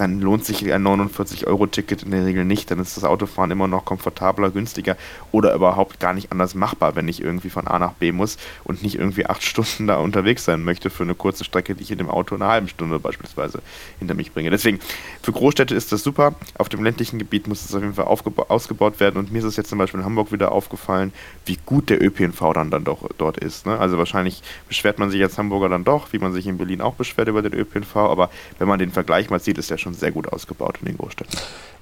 dann 0.00 0.20
lohnt 0.20 0.44
sich 0.44 0.72
ein 0.72 0.86
49-Euro-Ticket 0.86 2.02
in 2.02 2.10
der 2.10 2.24
Regel 2.24 2.44
nicht. 2.44 2.70
Dann 2.70 2.78
ist 2.78 2.96
das 2.96 3.04
Autofahren 3.04 3.50
immer 3.50 3.68
noch 3.68 3.84
komfortabler, 3.84 4.50
günstiger 4.50 4.96
oder 5.30 5.54
überhaupt 5.54 6.00
gar 6.00 6.14
nicht 6.14 6.32
anders 6.32 6.54
machbar, 6.54 6.96
wenn 6.96 7.06
ich 7.06 7.22
irgendwie 7.22 7.50
von 7.50 7.66
A 7.66 7.78
nach 7.78 7.92
B 7.92 8.12
muss 8.12 8.38
und 8.64 8.82
nicht 8.82 8.96
irgendwie 8.96 9.26
acht 9.26 9.42
Stunden 9.42 9.86
da 9.86 9.98
unterwegs 9.98 10.44
sein 10.44 10.64
möchte 10.64 10.90
für 10.90 11.02
eine 11.02 11.14
kurze 11.14 11.44
Strecke, 11.44 11.74
die 11.74 11.82
ich 11.82 11.90
in 11.90 11.98
dem 11.98 12.08
Auto 12.08 12.34
eine 12.34 12.46
halbe 12.46 12.68
Stunde 12.68 12.98
beispielsweise 12.98 13.60
hinter 13.98 14.14
mich 14.14 14.32
bringe. 14.32 14.50
Deswegen, 14.50 14.80
für 15.22 15.32
Großstädte 15.32 15.74
ist 15.74 15.92
das 15.92 16.02
super. 16.02 16.34
Auf 16.56 16.68
dem 16.68 16.82
ländlichen 16.82 17.18
Gebiet 17.18 17.46
muss 17.46 17.64
es 17.64 17.74
auf 17.74 17.82
jeden 17.82 17.94
Fall 17.94 18.06
ausgebaut 18.06 19.00
werden 19.00 19.18
und 19.18 19.32
mir 19.32 19.40
ist 19.40 19.44
es 19.44 19.56
jetzt 19.56 19.68
zum 19.68 19.78
Beispiel 19.78 20.00
in 20.00 20.06
Hamburg 20.06 20.32
wieder 20.32 20.52
aufgefallen, 20.52 21.12
wie 21.44 21.58
gut 21.66 21.90
der 21.90 22.02
ÖPNV 22.02 22.52
dann, 22.54 22.70
dann 22.70 22.84
doch 22.84 23.08
dort 23.18 23.36
ist. 23.36 23.66
Ne? 23.66 23.78
Also 23.78 23.98
wahrscheinlich 23.98 24.42
beschwert 24.68 24.98
man 24.98 25.10
sich 25.10 25.22
als 25.22 25.36
Hamburger 25.36 25.68
dann 25.68 25.84
doch, 25.84 26.12
wie 26.12 26.18
man 26.18 26.32
sich 26.32 26.46
in 26.46 26.56
Berlin 26.56 26.80
auch 26.80 26.94
beschwert 26.94 27.28
über 27.28 27.42
den 27.42 27.52
ÖPNV, 27.52 27.96
aber 27.96 28.30
wenn 28.58 28.68
man 28.68 28.78
den 28.78 28.92
Vergleich 28.92 29.30
mal 29.30 29.40
sieht, 29.40 29.58
ist 29.58 29.70
der 29.70 29.78
schon 29.78 29.89
schon 29.90 29.94
sehr 29.98 30.12
gut 30.12 30.32
ausgebaut 30.32 30.78
in 30.80 30.86
den 30.86 30.98
Großstädten. 30.98 31.38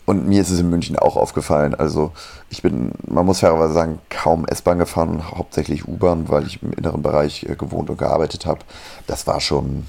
Und 0.06 0.26
mir 0.26 0.40
ist 0.40 0.50
es 0.50 0.58
in 0.58 0.70
München 0.70 0.98
auch 0.98 1.16
aufgefallen. 1.16 1.74
Also 1.74 2.12
ich 2.48 2.62
bin, 2.62 2.92
man 3.06 3.26
muss 3.26 3.40
fairerweise 3.40 3.74
sagen, 3.74 3.98
kaum 4.08 4.46
S-Bahn 4.46 4.78
gefahren 4.78 5.22
hauptsächlich 5.30 5.86
U-Bahn, 5.86 6.28
weil 6.28 6.46
ich 6.46 6.62
im 6.62 6.72
inneren 6.72 7.02
Bereich 7.02 7.44
äh, 7.44 7.56
gewohnt 7.56 7.90
und 7.90 7.98
gearbeitet 7.98 8.46
habe. 8.46 8.60
Das 9.06 9.26
war 9.26 9.40
schon, 9.40 9.86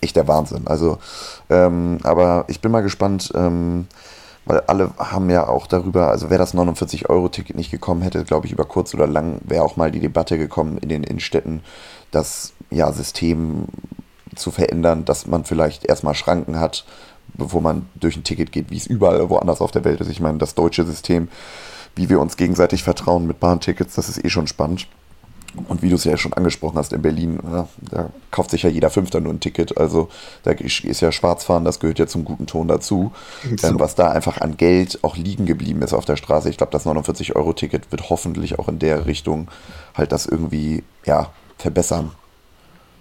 echt 0.00 0.16
der 0.16 0.26
Wahnsinn. 0.26 0.66
Also, 0.66 0.98
ähm, 1.50 1.98
aber 2.02 2.46
ich 2.48 2.60
bin 2.60 2.72
mal 2.72 2.80
gespannt, 2.80 3.30
ähm, 3.34 3.86
weil 4.46 4.60
alle 4.60 4.92
haben 4.96 5.28
ja 5.28 5.46
auch 5.48 5.66
darüber, 5.66 6.08
also 6.08 6.30
wäre 6.30 6.38
das 6.38 6.54
49-Euro-Ticket 6.54 7.56
nicht 7.56 7.70
gekommen, 7.70 8.02
hätte, 8.02 8.24
glaube 8.24 8.46
ich, 8.46 8.52
über 8.52 8.64
kurz 8.64 8.94
oder 8.94 9.06
lang 9.06 9.40
wäre 9.44 9.64
auch 9.64 9.76
mal 9.76 9.90
die 9.90 10.00
Debatte 10.00 10.38
gekommen 10.38 10.78
in 10.78 10.88
den 10.88 11.02
Innenstädten, 11.02 11.62
das 12.10 12.52
ja, 12.70 12.90
System 12.92 13.66
zu 14.34 14.50
verändern, 14.50 15.04
dass 15.04 15.26
man 15.26 15.44
vielleicht 15.44 15.84
erstmal 15.84 16.14
Schranken 16.14 16.58
hat, 16.60 16.84
bevor 17.36 17.60
man 17.60 17.86
durch 17.94 18.16
ein 18.16 18.24
Ticket 18.24 18.52
geht, 18.52 18.70
wie 18.70 18.76
es 18.76 18.86
überall 18.86 19.28
woanders 19.28 19.60
auf 19.60 19.70
der 19.70 19.84
Welt 19.84 20.00
ist. 20.00 20.10
Ich 20.10 20.20
meine, 20.20 20.38
das 20.38 20.54
deutsche 20.54 20.84
System, 20.84 21.28
wie 21.94 22.08
wir 22.08 22.20
uns 22.20 22.36
gegenseitig 22.36 22.82
vertrauen 22.82 23.26
mit 23.26 23.40
Bahntickets, 23.40 23.94
das 23.94 24.08
ist 24.08 24.24
eh 24.24 24.28
schon 24.28 24.46
spannend. 24.46 24.86
Und 25.68 25.82
wie 25.82 25.88
du 25.88 25.96
es 25.96 26.04
ja 26.04 26.16
schon 26.18 26.34
angesprochen 26.34 26.76
hast, 26.76 26.92
in 26.92 27.00
Berlin, 27.00 27.38
ja, 27.42 27.66
da 27.90 28.10
kauft 28.30 28.50
sich 28.50 28.64
ja 28.64 28.68
jeder 28.68 28.90
Fünfter 28.90 29.20
nur 29.20 29.32
ein 29.32 29.40
Ticket. 29.40 29.78
Also 29.78 30.08
da 30.42 30.50
ist 30.50 31.00
ja 31.00 31.12
Schwarzfahren, 31.12 31.64
das 31.64 31.80
gehört 31.80 31.98
ja 31.98 32.06
zum 32.06 32.24
guten 32.24 32.46
Ton 32.46 32.68
dazu. 32.68 33.12
So. 33.56 33.68
Ähm, 33.68 33.80
was 33.80 33.94
da 33.94 34.10
einfach 34.10 34.40
an 34.42 34.58
Geld 34.58 35.02
auch 35.02 35.16
liegen 35.16 35.46
geblieben 35.46 35.80
ist 35.80 35.94
auf 35.94 36.04
der 36.04 36.16
Straße. 36.16 36.50
Ich 36.50 36.58
glaube, 36.58 36.72
das 36.72 36.84
49-Euro-Ticket 36.84 37.90
wird 37.90 38.10
hoffentlich 38.10 38.58
auch 38.58 38.68
in 38.68 38.78
der 38.78 39.06
Richtung 39.06 39.48
halt 39.94 40.12
das 40.12 40.26
irgendwie 40.26 40.84
ja, 41.06 41.30
verbessern. 41.56 42.10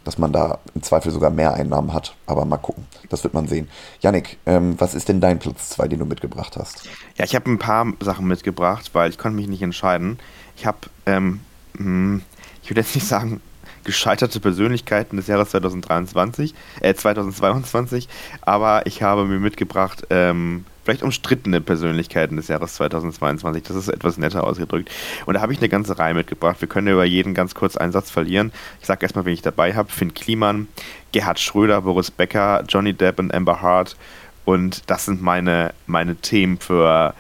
Dass 0.05 0.17
man 0.17 0.31
da 0.31 0.59
im 0.73 0.81
Zweifel 0.81 1.11
sogar 1.11 1.31
mehr 1.31 1.53
Einnahmen 1.53 1.91
hat. 1.91 2.15
Aber 2.25 2.45
mal 2.45 2.57
gucken. 2.57 2.85
Das 3.09 3.23
wird 3.25 3.33
man 3.33 3.47
sehen. 3.47 3.67
Yannick, 3.99 4.37
ähm, 4.45 4.75
was 4.79 4.95
ist 4.95 5.09
denn 5.09 5.19
dein 5.19 5.39
Platz 5.39 5.69
2, 5.71 5.89
den 5.89 5.99
du 5.99 6.05
mitgebracht 6.05 6.55
hast? 6.57 6.87
Ja, 7.17 7.25
ich 7.25 7.35
habe 7.35 7.51
ein 7.51 7.59
paar 7.59 7.91
Sachen 7.99 8.27
mitgebracht, 8.27 8.91
weil 8.93 9.09
ich 9.09 9.17
konnte 9.17 9.35
mich 9.35 9.47
nicht 9.47 9.61
entscheiden. 9.61 10.19
Ich 10.55 10.65
habe 10.65 10.77
ähm, 11.05 11.41
hm, 11.77 12.21
ich 12.65 12.69
würde 12.69 12.81
jetzt 12.81 12.95
nicht 12.95 13.07
sagen, 13.07 13.41
gescheiterte 13.83 14.39
Persönlichkeiten 14.39 15.17
des 15.17 15.27
Jahres 15.27 15.49
2023, 15.51 16.55
äh 16.81 16.93
2022, 16.93 18.09
aber 18.41 18.87
ich 18.87 19.03
habe 19.03 19.25
mir 19.25 19.39
mitgebracht, 19.39 20.07
ähm, 20.09 20.65
vielleicht 20.85 21.03
umstrittene 21.03 21.59
Persönlichkeiten 21.61 22.37
des 22.37 22.47
Jahres 22.47 22.75
2022. 22.75 23.63
Das 23.63 23.75
ist 23.75 23.89
etwas 23.89 24.17
netter 24.17 24.45
ausgedrückt. 24.45 24.91
Und 25.25 25.33
da 25.33 25.41
habe 25.41 25.51
ich 25.51 25.59
eine 25.59 25.67
ganze 25.67 25.97
Reihe 25.97 26.13
mitgebracht. 26.13 26.61
Wir 26.61 26.69
können 26.69 26.87
über 26.87 27.03
jeden 27.03 27.33
ganz 27.33 27.55
kurz 27.55 27.75
einen 27.75 27.91
Satz 27.91 28.11
verlieren. 28.11 28.53
Ich 28.79 28.87
sage 28.87 29.03
erstmal, 29.03 29.25
wen 29.25 29.33
ich 29.33 29.41
dabei 29.41 29.73
habe. 29.73 29.91
Finn 29.91 30.13
Kliman, 30.13 30.67
Gerhard 31.11 31.39
Schröder, 31.39 31.81
Boris 31.81 32.11
Becker, 32.11 32.63
Johnny 32.69 32.93
Depp 32.93 33.19
und 33.19 33.33
Amber 33.33 33.61
Hart. 33.61 33.97
Und 34.45 34.83
das 34.89 35.05
sind 35.05 35.23
meine, 35.23 35.73
meine 35.87 36.15
Themen 36.15 36.59
für 36.59 37.15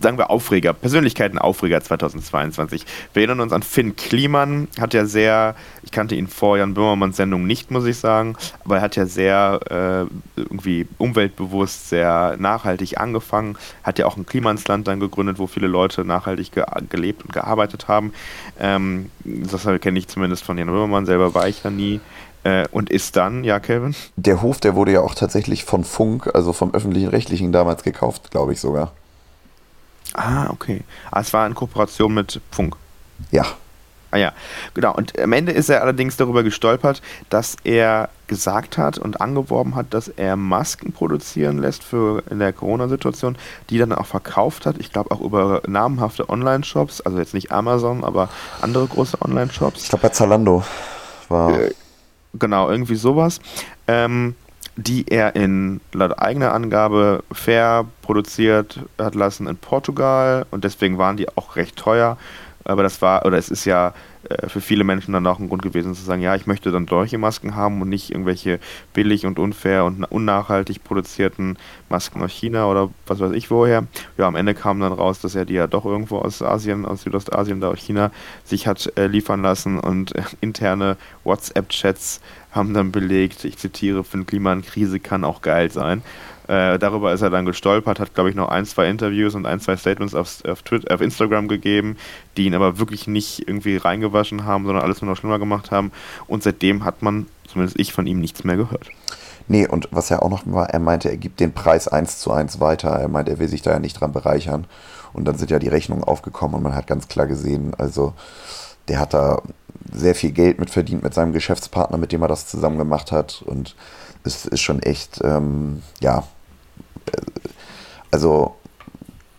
sagen 0.00 0.18
wir 0.18 0.30
Aufreger, 0.30 0.72
Persönlichkeiten 0.72 1.38
Aufreger 1.38 1.80
2022. 1.80 2.84
Wir 3.12 3.22
erinnern 3.22 3.40
uns 3.40 3.52
an 3.52 3.62
Finn 3.62 3.96
Kliman, 3.96 4.68
hat 4.78 4.94
ja 4.94 5.04
sehr, 5.04 5.54
ich 5.82 5.92
kannte 5.92 6.14
ihn 6.14 6.28
vor 6.28 6.58
Jan 6.58 6.74
Böhmermanns 6.74 7.16
Sendung 7.16 7.46
nicht, 7.46 7.70
muss 7.70 7.86
ich 7.86 7.98
sagen, 7.98 8.36
aber 8.64 8.76
er 8.76 8.82
hat 8.82 8.96
ja 8.96 9.06
sehr 9.06 9.60
äh, 9.70 10.40
irgendwie 10.40 10.86
umweltbewusst, 10.98 11.88
sehr 11.88 12.36
nachhaltig 12.38 12.98
angefangen, 12.98 13.56
hat 13.82 13.98
ja 13.98 14.06
auch 14.06 14.16
ein 14.16 14.26
Klimansland 14.26 14.86
dann 14.88 15.00
gegründet, 15.00 15.38
wo 15.38 15.46
viele 15.46 15.66
Leute 15.66 16.04
nachhaltig 16.04 16.52
ge 16.52 16.64
gelebt 16.90 17.24
und 17.24 17.32
gearbeitet 17.32 17.88
haben. 17.88 18.12
Ähm, 18.60 19.10
das 19.24 19.66
kenne 19.80 19.98
ich 19.98 20.08
zumindest 20.08 20.44
von 20.44 20.58
Jan 20.58 20.68
Böhmermann, 20.68 21.06
selber 21.06 21.34
war 21.34 21.48
ich 21.48 21.62
ja 21.64 21.70
nie 21.70 22.00
äh, 22.46 22.66
und 22.70 22.90
ist 22.90 23.16
dann, 23.16 23.44
ja, 23.44 23.58
Kevin? 23.58 23.94
Der 24.16 24.40
Hof, 24.40 24.60
der 24.60 24.76
wurde 24.76 24.92
ja 24.92 25.00
auch 25.00 25.14
tatsächlich 25.14 25.64
von 25.64 25.84
Funk, 25.84 26.30
also 26.32 26.52
vom 26.52 26.72
öffentlichen 26.74 27.08
Rechtlichen 27.08 27.50
damals 27.50 27.82
gekauft, 27.82 28.30
glaube 28.30 28.52
ich 28.52 28.60
sogar. 28.60 28.92
Ah, 30.16 30.48
okay. 30.50 30.82
Ah, 31.10 31.20
es 31.20 31.32
war 31.32 31.46
in 31.46 31.54
Kooperation 31.54 32.14
mit 32.14 32.40
Funk. 32.50 32.76
Ja. 33.30 33.44
Ah 34.12 34.18
ja, 34.18 34.32
genau. 34.72 34.94
Und 34.94 35.18
am 35.18 35.32
Ende 35.32 35.52
ist 35.52 35.68
er 35.68 35.82
allerdings 35.82 36.16
darüber 36.16 36.42
gestolpert, 36.42 37.02
dass 37.28 37.56
er 37.64 38.08
gesagt 38.28 38.78
hat 38.78 38.98
und 38.98 39.20
angeworben 39.20 39.74
hat, 39.74 39.92
dass 39.92 40.08
er 40.08 40.36
Masken 40.36 40.92
produzieren 40.92 41.58
lässt 41.58 41.82
für 41.82 42.22
in 42.30 42.38
der 42.38 42.52
Corona-Situation, 42.52 43.36
die 43.68 43.78
dann 43.78 43.92
auch 43.92 44.06
verkauft 44.06 44.64
hat. 44.64 44.76
Ich 44.78 44.92
glaube 44.92 45.10
auch 45.10 45.20
über 45.20 45.60
namhafte 45.66 46.30
Online-Shops, 46.30 47.00
also 47.02 47.18
jetzt 47.18 47.34
nicht 47.34 47.52
Amazon, 47.52 48.04
aber 48.04 48.30
andere 48.62 48.86
große 48.86 49.20
Online-Shops. 49.20 49.82
Ich 49.82 49.88
glaube 49.88 50.02
bei 50.02 50.08
Zalando 50.10 50.64
war. 51.28 51.60
Äh, 51.60 51.74
genau, 52.34 52.70
irgendwie 52.70 52.96
sowas. 52.96 53.40
Ähm, 53.88 54.34
die 54.76 55.06
er 55.08 55.34
in 55.34 55.80
laut 55.92 56.18
eigener 56.18 56.52
Angabe 56.52 57.24
fair 57.32 57.86
produziert 58.02 58.80
hat 58.98 59.14
lassen 59.14 59.46
in 59.46 59.56
Portugal 59.56 60.46
und 60.50 60.64
deswegen 60.64 60.98
waren 60.98 61.16
die 61.16 61.28
auch 61.36 61.56
recht 61.56 61.76
teuer. 61.76 62.18
Aber 62.64 62.82
das 62.82 63.00
war, 63.00 63.24
oder 63.24 63.38
es 63.38 63.48
ist 63.48 63.64
ja 63.64 63.94
äh, 64.28 64.48
für 64.48 64.60
viele 64.60 64.84
Menschen 64.84 65.12
dann 65.12 65.26
auch 65.26 65.38
ein 65.38 65.48
Grund 65.48 65.62
gewesen 65.62 65.94
zu 65.94 66.02
sagen, 66.02 66.22
ja, 66.22 66.34
ich 66.34 66.46
möchte 66.46 66.70
dann 66.70 66.86
solche 66.86 67.18
Masken 67.18 67.54
haben 67.54 67.80
und 67.82 67.88
nicht 67.88 68.10
irgendwelche 68.10 68.58
billig 68.92 69.26
und 69.26 69.38
unfair 69.38 69.84
und 69.84 70.04
unnachhaltig 70.04 70.84
produzierten 70.84 71.58
Masken 71.88 72.22
aus 72.22 72.32
China 72.32 72.66
oder 72.66 72.90
was 73.06 73.20
weiß 73.20 73.32
ich 73.32 73.50
woher. 73.50 73.86
Ja, 74.18 74.26
am 74.26 74.36
Ende 74.36 74.54
kam 74.54 74.80
dann 74.80 74.92
raus, 74.92 75.20
dass 75.20 75.34
er 75.34 75.44
die 75.44 75.54
ja 75.54 75.66
doch 75.66 75.84
irgendwo 75.84 76.18
aus 76.18 76.42
Asien, 76.42 76.84
aus 76.84 77.02
Südostasien, 77.02 77.60
da 77.60 77.68
aus 77.68 77.78
China 77.78 78.10
sich 78.44 78.66
hat 78.66 78.92
äh, 78.96 79.06
liefern 79.06 79.42
lassen 79.42 79.78
und 79.78 80.14
äh, 80.14 80.22
interne 80.40 80.96
WhatsApp-Chats 81.24 82.20
haben 82.52 82.72
dann 82.72 82.90
belegt, 82.90 83.44
ich 83.44 83.58
zitiere, 83.58 84.02
für 84.02 84.14
eine 84.14 84.24
Klimakrise 84.24 84.98
kann 84.98 85.24
auch 85.24 85.42
geil 85.42 85.70
sein. 85.70 86.02
Äh, 86.48 86.78
darüber 86.78 87.12
ist 87.12 87.22
er 87.22 87.30
dann 87.30 87.44
gestolpert, 87.44 87.98
hat, 87.98 88.14
glaube 88.14 88.30
ich, 88.30 88.36
noch 88.36 88.48
ein, 88.48 88.64
zwei 88.64 88.88
Interviews 88.88 89.34
und 89.34 89.46
ein, 89.46 89.60
zwei 89.60 89.76
Statements 89.76 90.14
auf, 90.14 90.44
auf, 90.44 90.62
Twitter, 90.62 90.94
auf 90.94 91.00
Instagram 91.00 91.48
gegeben, 91.48 91.96
die 92.36 92.46
ihn 92.46 92.54
aber 92.54 92.78
wirklich 92.78 93.06
nicht 93.06 93.48
irgendwie 93.48 93.76
reingewaschen 93.76 94.44
haben, 94.44 94.64
sondern 94.64 94.84
alles 94.84 95.02
nur 95.02 95.10
noch 95.10 95.16
schlimmer 95.16 95.38
gemacht 95.38 95.70
haben. 95.70 95.92
Und 96.26 96.42
seitdem 96.42 96.84
hat 96.84 97.02
man, 97.02 97.26
zumindest 97.46 97.78
ich, 97.78 97.92
von 97.92 98.06
ihm 98.06 98.20
nichts 98.20 98.44
mehr 98.44 98.56
gehört. 98.56 98.90
Nee, 99.48 99.66
und 99.66 99.88
was 99.92 100.10
er 100.10 100.22
auch 100.22 100.30
noch 100.30 100.42
war, 100.46 100.70
er 100.70 100.80
meinte, 100.80 101.08
er 101.08 101.16
gibt 101.16 101.40
den 101.40 101.52
Preis 101.52 101.88
eins 101.88 102.18
zu 102.18 102.32
eins 102.32 102.58
weiter. 102.60 102.90
Er 102.90 103.08
meinte, 103.08 103.32
er 103.32 103.38
will 103.38 103.48
sich 103.48 103.62
da 103.62 103.72
ja 103.72 103.78
nicht 103.78 104.00
dran 104.00 104.12
bereichern. 104.12 104.66
Und 105.12 105.24
dann 105.24 105.38
sind 105.38 105.50
ja 105.50 105.58
die 105.58 105.68
Rechnungen 105.68 106.04
aufgekommen 106.04 106.56
und 106.56 106.62
man 106.62 106.74
hat 106.74 106.86
ganz 106.86 107.08
klar 107.08 107.26
gesehen, 107.26 107.72
also 107.78 108.12
der 108.88 109.00
hat 109.00 109.14
da 109.14 109.40
sehr 109.92 110.14
viel 110.14 110.32
Geld 110.32 110.58
mit 110.58 110.70
verdient 110.70 111.02
mit 111.02 111.14
seinem 111.14 111.32
Geschäftspartner, 111.32 111.96
mit 111.96 112.12
dem 112.12 112.22
er 112.22 112.28
das 112.28 112.46
zusammen 112.46 112.78
gemacht 112.78 113.12
hat. 113.12 113.42
Und 113.46 113.76
es 114.24 114.46
ist 114.46 114.60
schon 114.60 114.80
echt, 114.82 115.20
ähm, 115.22 115.82
ja, 116.00 116.24
also 118.10 118.56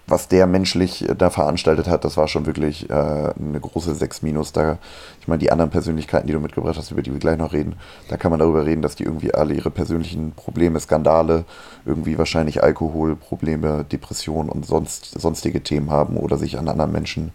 was 0.08 0.30
der 0.30 0.48
menschlich 0.48 1.06
da 1.18 1.30
veranstaltet 1.30 1.90
hat, 1.90 2.06
das 2.06 2.16
war 2.16 2.30
schon 2.30 2.46
wirklich 2.46 2.90
äh, 2.90 2.94
eine 2.94 3.60
große 3.60 3.94
6 3.94 4.22
Minus. 4.22 4.54
Da, 4.54 4.78
ich 5.20 5.28
meine, 5.28 5.40
die 5.40 5.52
anderen 5.52 5.70
Persönlichkeiten, 5.70 6.28
die 6.28 6.34
du 6.34 6.40
mitgebracht 6.40 6.78
hast, 6.78 6.92
über 6.92 7.02
die 7.02 7.12
wir 7.12 7.20
gleich 7.20 7.38
noch 7.38 7.52
reden, 7.52 7.76
da 8.08 8.16
kann 8.16 8.32
man 8.32 8.40
darüber 8.40 8.66
reden, 8.66 8.82
dass 8.82 8.96
die 8.96 9.04
irgendwie 9.04 9.34
alle 9.34 9.54
ihre 9.54 9.70
persönlichen 9.70 10.32
Probleme, 10.32 10.80
Skandale, 10.80 11.44
irgendwie 11.86 12.18
wahrscheinlich 12.18 12.64
Alkoholprobleme, 12.64 13.84
Depressionen 13.84 14.50
und 14.50 14.66
sonst, 14.66 15.20
sonstige 15.20 15.62
Themen 15.62 15.92
haben 15.92 16.16
oder 16.16 16.38
sich 16.38 16.58
an 16.58 16.70
anderen 16.70 16.94
Menschen, 16.94 17.34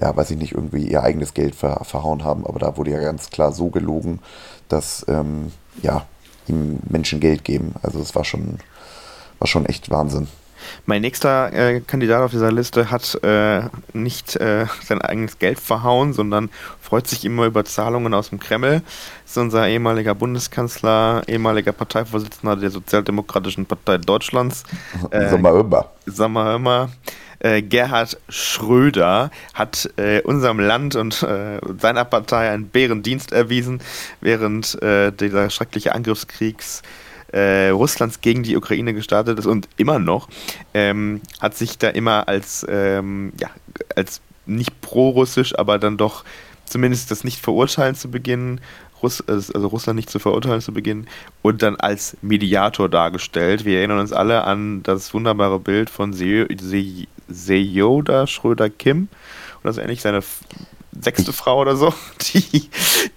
ja, 0.00 0.16
weiß 0.16 0.30
ich 0.30 0.38
nicht, 0.38 0.52
irgendwie 0.52 0.86
ihr 0.86 1.02
eigenes 1.02 1.34
Geld 1.34 1.56
ver, 1.56 1.80
verhauen 1.84 2.22
haben. 2.22 2.46
Aber 2.46 2.60
da 2.60 2.76
wurde 2.76 2.92
ja 2.92 3.00
ganz 3.00 3.30
klar 3.30 3.50
so 3.50 3.70
gelogen, 3.70 4.20
dass, 4.68 5.04
ähm, 5.08 5.50
ja, 5.82 6.06
ihm 6.46 6.78
Menschen 6.88 7.18
Geld 7.18 7.42
geben. 7.42 7.74
Also 7.82 7.98
es 8.00 8.14
war 8.14 8.24
schon 8.24 8.58
war 9.44 9.48
schon 9.48 9.66
echt 9.66 9.90
Wahnsinn. 9.90 10.26
Mein 10.86 11.02
nächster 11.02 11.52
äh, 11.52 11.80
Kandidat 11.80 12.22
auf 12.22 12.30
dieser 12.30 12.50
Liste 12.50 12.90
hat 12.90 13.22
äh, 13.22 13.64
nicht 13.92 14.36
äh, 14.36 14.64
sein 14.82 15.02
eigenes 15.02 15.38
Geld 15.38 15.60
verhauen, 15.60 16.14
sondern 16.14 16.48
freut 16.80 17.06
sich 17.06 17.26
immer 17.26 17.44
über 17.44 17.66
Zahlungen 17.66 18.14
aus 18.14 18.30
dem 18.30 18.40
Kreml. 18.40 18.80
Das 19.22 19.32
ist 19.32 19.36
unser 19.36 19.68
ehemaliger 19.68 20.14
Bundeskanzler, 20.14 21.22
ehemaliger 21.26 21.72
Parteivorsitzender 21.72 22.56
der 22.56 22.70
Sozialdemokratischen 22.70 23.66
Partei 23.66 23.98
Deutschlands. 23.98 24.64
Äh, 25.10 25.28
Sommer 25.28 25.90
Sommer 26.06 26.88
äh, 27.40 27.60
Gerhard 27.60 28.16
Schröder 28.30 29.30
hat 29.52 29.90
äh, 29.98 30.22
unserem 30.22 30.58
Land 30.58 30.96
und 30.96 31.22
äh, 31.22 31.60
seiner 31.78 32.06
Partei 32.06 32.50
einen 32.50 32.68
Bärendienst 32.68 33.32
erwiesen 33.32 33.80
während 34.22 34.80
äh, 34.82 35.12
dieser 35.12 35.50
schrecklichen 35.50 35.92
Angriffskriegs 35.92 36.82
äh, 37.34 37.70
Russlands 37.70 38.20
gegen 38.20 38.44
die 38.44 38.56
Ukraine 38.56 38.94
gestartet 38.94 39.38
ist 39.40 39.46
und 39.46 39.68
immer 39.76 39.98
noch, 39.98 40.28
ähm, 40.72 41.20
hat 41.40 41.56
sich 41.56 41.78
da 41.78 41.88
immer 41.88 42.28
als, 42.28 42.64
ähm, 42.68 43.32
ja, 43.40 43.50
als 43.96 44.20
nicht 44.46 44.80
pro-russisch, 44.80 45.58
aber 45.58 45.78
dann 45.78 45.96
doch 45.96 46.24
zumindest 46.64 47.10
das 47.10 47.24
nicht 47.24 47.40
verurteilen 47.40 47.96
zu 47.96 48.10
beginnen, 48.10 48.60
Russ 49.02 49.20
also 49.26 49.66
Russland 49.66 49.96
nicht 49.96 50.10
zu 50.10 50.20
verurteilen 50.20 50.60
zu 50.60 50.72
beginnen 50.72 51.08
und 51.42 51.62
dann 51.62 51.76
als 51.76 52.16
Mediator 52.22 52.88
dargestellt. 52.88 53.64
Wir 53.64 53.78
erinnern 53.78 53.98
uns 53.98 54.12
alle 54.12 54.44
an 54.44 54.82
das 54.84 55.12
wunderbare 55.12 55.58
Bild 55.58 55.90
von 55.90 56.12
Seyoda 57.28 58.26
Schröder-Kim 58.26 59.08
oder 59.62 59.72
so 59.72 59.80
ähnlich, 59.80 60.02
seine 60.02 60.22
sechste 61.00 61.32
Frau 61.32 61.60
oder 61.60 61.76
so, 61.76 61.92
die, 62.34 62.68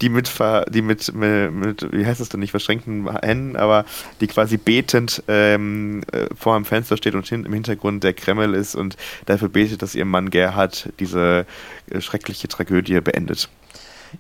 die 0.02 0.10
mit, 0.10 0.32
die 0.70 0.82
mit, 0.82 1.14
mit, 1.14 1.54
mit, 1.54 1.92
wie 1.92 2.06
heißt 2.06 2.20
das 2.20 2.30
denn 2.30 2.40
nicht, 2.40 2.52
verschränkten 2.52 3.10
Händen, 3.22 3.56
aber 3.56 3.86
die 4.22 4.28
quasi 4.28 4.58
betend 4.58 5.24
ähm, 5.28 6.04
äh, 6.12 6.28
vor 6.36 6.56
einem 6.56 6.66
Fenster 6.66 6.98
steht 6.98 7.16
und 7.16 7.32
im 7.32 7.54
Hintergrund 7.54 8.04
der 8.04 8.14
Kreml 8.14 8.54
ist 8.54 8.76
und 8.76 8.98
dafür 9.26 9.50
betet, 9.50 9.82
dass 9.82 9.96
ihr 9.96 10.06
Mann 10.06 10.30
Gerhard 10.30 10.90
diese 11.00 11.46
äh, 11.90 12.02
schreckliche 12.02 12.48
Tragödie 12.48 13.00
beendet. 13.02 13.50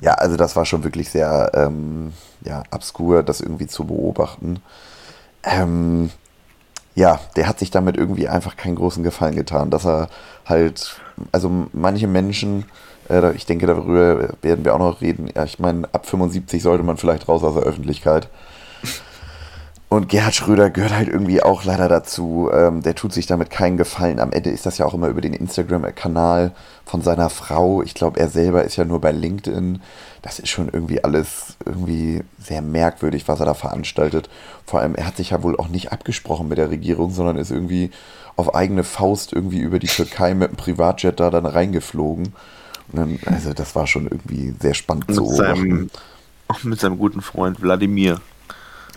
Ja, 0.01 0.13
also 0.13 0.35
das 0.37 0.55
war 0.55 0.65
schon 0.65 0.83
wirklich 0.83 1.09
sehr 1.09 1.51
ähm, 1.53 2.13
ja, 2.43 2.63
obskur, 2.71 3.23
das 3.23 3.41
irgendwie 3.41 3.67
zu 3.67 3.85
beobachten. 3.85 4.59
Ähm, 5.43 6.09
ja, 6.95 7.19
der 7.35 7.47
hat 7.47 7.59
sich 7.59 7.71
damit 7.71 7.95
irgendwie 7.95 8.27
einfach 8.27 8.57
keinen 8.57 8.75
großen 8.75 9.03
Gefallen 9.03 9.35
getan, 9.35 9.69
dass 9.69 9.85
er 9.85 10.09
halt, 10.45 10.99
also 11.31 11.67
manche 11.71 12.07
Menschen, 12.07 12.65
ich 13.35 13.45
denke, 13.45 13.67
darüber 13.67 14.29
werden 14.41 14.65
wir 14.65 14.75
auch 14.75 14.79
noch 14.79 15.01
reden. 15.01 15.29
Ja, 15.33 15.43
ich 15.45 15.59
meine, 15.59 15.87
ab 15.93 16.05
75 16.05 16.61
sollte 16.61 16.83
man 16.83 16.97
vielleicht 16.97 17.27
raus 17.27 17.43
aus 17.43 17.53
der 17.53 17.63
Öffentlichkeit. 17.63 18.29
Und 19.89 20.09
Gerhard 20.09 20.35
Schröder 20.35 20.69
gehört 20.69 20.93
halt 20.93 21.07
irgendwie 21.07 21.41
auch 21.41 21.63
leider 21.63 21.87
dazu. 21.87 22.49
Ähm, 22.51 22.81
der 22.81 22.93
tut 22.93 23.13
sich 23.13 23.25
damit 23.25 23.49
keinen 23.49 23.77
Gefallen. 23.77 24.19
Am 24.19 24.33
Ende 24.33 24.49
ist 24.49 24.65
das 24.65 24.77
ja 24.77 24.85
auch 24.85 24.93
immer 24.93 25.07
über 25.07 25.21
den 25.21 25.33
Instagram-Kanal 25.33 26.51
von 26.85 27.01
seiner 27.01 27.29
Frau. 27.29 27.81
Ich 27.81 27.93
glaube, 27.93 28.19
er 28.19 28.27
selber 28.27 28.65
ist 28.65 28.75
ja 28.75 28.83
nur 28.83 28.99
bei 28.99 29.13
LinkedIn. 29.13 29.81
Das 30.21 30.39
ist 30.39 30.49
schon 30.49 30.67
irgendwie 30.67 31.05
alles 31.05 31.55
irgendwie 31.65 32.21
sehr 32.37 32.61
merkwürdig, 32.61 33.29
was 33.29 33.39
er 33.39 33.45
da 33.45 33.53
veranstaltet. 33.53 34.29
Vor 34.65 34.81
allem, 34.81 34.95
er 34.95 35.07
hat 35.07 35.15
sich 35.15 35.29
ja 35.29 35.41
wohl 35.41 35.57
auch 35.57 35.69
nicht 35.69 35.93
abgesprochen 35.93 36.49
mit 36.49 36.57
der 36.57 36.69
Regierung, 36.69 37.11
sondern 37.11 37.37
ist 37.37 37.51
irgendwie 37.51 37.91
auf 38.35 38.53
eigene 38.55 38.83
Faust 38.83 39.31
irgendwie 39.31 39.59
über 39.59 39.79
die 39.79 39.87
Türkei 39.87 40.33
mit 40.33 40.49
einem 40.49 40.57
Privatjet 40.57 41.21
da 41.21 41.29
dann 41.29 41.45
reingeflogen. 41.45 42.33
Dann, 42.91 43.19
also 43.25 43.53
das 43.53 43.75
war 43.75 43.87
schon 43.87 44.07
irgendwie 44.07 44.53
sehr 44.59 44.73
spannend 44.73 45.13
zu 45.13 45.23
beobachten. 45.23 45.91
Auch 46.47 46.63
mit 46.63 46.79
seinem 46.79 46.97
guten 46.97 47.21
Freund 47.21 47.61
Wladimir. 47.61 48.21